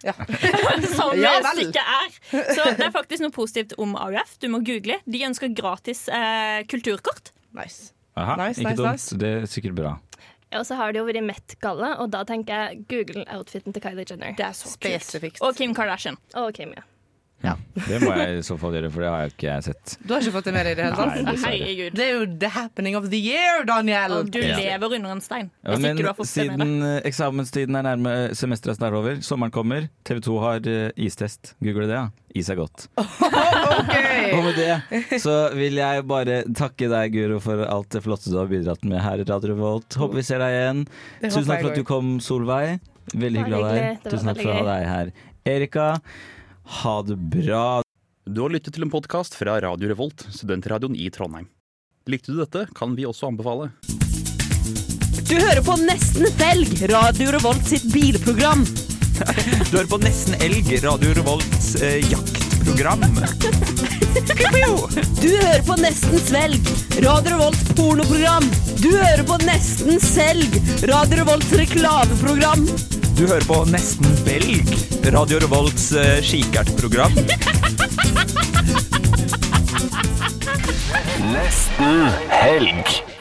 Ja. 0.05 0.13
Som 0.97 1.13
Ja 1.17 1.31
stykket 1.41 1.79
er. 1.81 2.17
Så 2.53 2.65
det 2.77 2.85
er 2.85 2.91
faktisk 2.93 3.23
noe 3.23 3.33
positivt 3.33 3.73
om 3.81 3.95
AUF. 3.97 4.35
Du 4.41 4.47
må 4.53 4.59
google. 4.65 4.99
De 5.09 5.23
ønsker 5.25 5.53
gratis 5.57 6.05
eh, 6.13 6.61
kulturkort. 6.69 7.31
Nice. 7.57 7.93
Aha, 8.17 8.35
Nice, 8.39 8.61
ikke 8.61 8.71
nice, 8.73 8.81
dumt. 8.81 8.91
nice. 8.97 9.17
Det 9.21 9.31
er 9.41 9.47
sikkert 9.49 9.75
bra. 9.77 9.95
Ja, 10.51 10.59
Og 10.61 10.65
så 10.69 10.77
har 10.79 10.93
det 10.93 11.01
jo 11.01 11.07
vært 11.09 11.25
Met-galla, 11.27 11.95
og 12.01 12.11
da 12.13 12.21
tenker 12.27 12.53
jeg 12.69 12.85
Google 12.89 13.25
outfiten 13.35 13.73
til 13.75 13.83
Kylie 13.83 14.05
Jenner. 14.09 14.35
Det 14.37 14.45
er 14.47 14.55
så 14.55 14.69
Spesifikt. 14.71 15.41
Og 15.43 15.57
Kim 15.57 15.73
Kardashian. 15.75 16.15
Og 16.39 16.53
Kim, 16.55 16.71
ja. 16.77 16.85
Det 17.41 17.99
må 18.01 18.09
jeg 18.17 18.39
i 18.39 18.43
så 18.45 18.55
fall 18.59 18.73
gjøre, 18.73 18.89
for 18.91 19.03
det 19.05 19.09
har 19.13 19.19
jeg 19.23 19.31
ikke 19.35 19.47
jeg 19.47 19.63
sett. 19.67 19.91
Du 20.01 20.13
har 20.15 20.23
ikke 20.25 20.33
fått 20.33 20.47
det 20.49 20.53
med 20.55 20.65
deg 20.65 20.73
i 20.73 20.77
det 20.79 20.85
hele 20.87 20.97
tatt? 20.97 21.43
Herregud. 21.45 21.93
Det 21.95 22.05
er 22.07 22.13
jo 22.15 22.23
the 22.41 22.49
happening 22.55 22.97
of 22.97 23.05
the 23.11 23.19
year, 23.21 23.61
Daniel. 23.67 24.15
Og 24.17 24.31
du 24.33 24.39
Ja. 24.41 24.57
lever 24.57 24.95
under 24.97 25.11
en 25.13 25.21
stein. 25.21 25.51
Ja, 25.63 25.77
men 25.77 26.01
siden 26.25 26.81
eh, 26.81 27.01
eksamenstiden 27.05 27.77
er 27.77 27.85
nærme, 27.85 28.15
semesteret 28.35 28.73
er 28.73 28.79
snart 28.79 28.97
over, 28.97 29.21
sommeren 29.21 29.51
kommer, 29.53 29.87
TV 30.03 30.19
2 30.25 30.39
har 30.41 30.67
eh, 30.67 30.89
istest. 30.97 31.53
Google 31.61 31.85
det, 31.87 31.99
ja. 31.99 32.07
Is 32.37 32.49
er 32.49 32.57
godt. 32.59 32.87
Og 32.97 34.43
med 34.43 34.57
det 34.57 35.21
så 35.21 35.35
vil 35.57 35.77
jeg 35.79 36.03
bare 36.09 36.41
takke 36.57 36.89
deg, 36.91 37.13
Guro, 37.15 37.39
for 37.41 37.63
alt 37.65 37.89
det 37.95 38.01
flotte 38.05 38.29
du 38.33 38.37
har 38.41 38.49
bidratt 38.51 38.83
med 38.85 38.99
her 39.01 39.21
i 39.21 39.25
Radio 39.29 39.53
Revolt. 39.53 39.93
Håper 39.97 40.19
vi 40.19 40.25
ser 40.27 40.41
deg 40.43 40.57
igjen. 40.57 40.83
Tusen 41.23 41.45
takk 41.47 41.61
for 41.63 41.71
at 41.71 41.79
du 41.79 41.85
kom, 41.87 42.17
Solveig. 42.23 42.79
Veldig 43.13 43.45
hyggelig 43.45 43.61
av 43.61 43.69
deg. 43.71 44.01
Tusen 44.09 44.27
takk 44.33 44.41
for 44.43 44.51
å 44.51 44.57
ha 44.59 44.65
deg 44.73 44.87
her. 44.91 45.13
Erika, 45.47 45.85
ha 46.67 47.01
det 47.03 47.15
bra. 47.15 47.81
Du 48.25 48.41
har 48.41 48.51
lyttet 48.51 48.75
til 48.75 48.83
en 48.83 48.91
podkast 48.91 49.37
fra 49.39 49.55
Radio 49.63 49.89
Revolt, 49.89 50.25
studentradioen 50.35 50.97
i 50.99 51.07
Trondheim. 51.13 51.47
Likte 52.07 52.31
du 52.31 52.41
dette, 52.41 52.67
kan 52.75 52.95
vi 52.95 53.07
også 53.07 53.29
anbefale. 53.31 53.71
Du 55.27 55.35
hører 55.35 55.63
på 55.63 55.75
Nesten 55.81 56.27
Felg, 56.39 56.71
Radio 56.91 57.31
Revolt 57.35 57.67
sitt 57.67 57.87
bilprogram. 57.91 58.63
Du 59.17 59.73
hører 59.79 59.89
på 59.89 59.99
Nesten 60.03 60.37
Elg, 60.45 60.69
Radio 60.83 61.15
Revolts 61.17 61.73
eh, 61.81 61.97
jaktprogram. 62.05 63.01
Du 65.17 65.29
hører 65.31 65.63
på 65.65 65.77
Nesten 65.81 66.21
Svelg, 66.21 66.69
Radio 67.03 67.33
Revolts 67.33 67.63
pornoprogram. 67.79 68.45
Du 68.79 68.91
hører 68.93 69.25
på 69.27 69.39
Nesten 69.47 69.99
Selg, 70.03 70.59
Radio 70.85 71.23
Revolts 71.23 71.51
reklameprogram. 71.59 72.67
Du 73.17 73.23
hører 73.25 73.41
på 73.49 73.55
Nesten 73.65 74.11
Belg, 74.25 74.69
Radio 75.09 75.39
Revolts 75.41 75.87
uh, 75.97 76.19
kikertprogram. 76.21 77.17
Nesten 81.33 82.11
helg. 82.29 83.16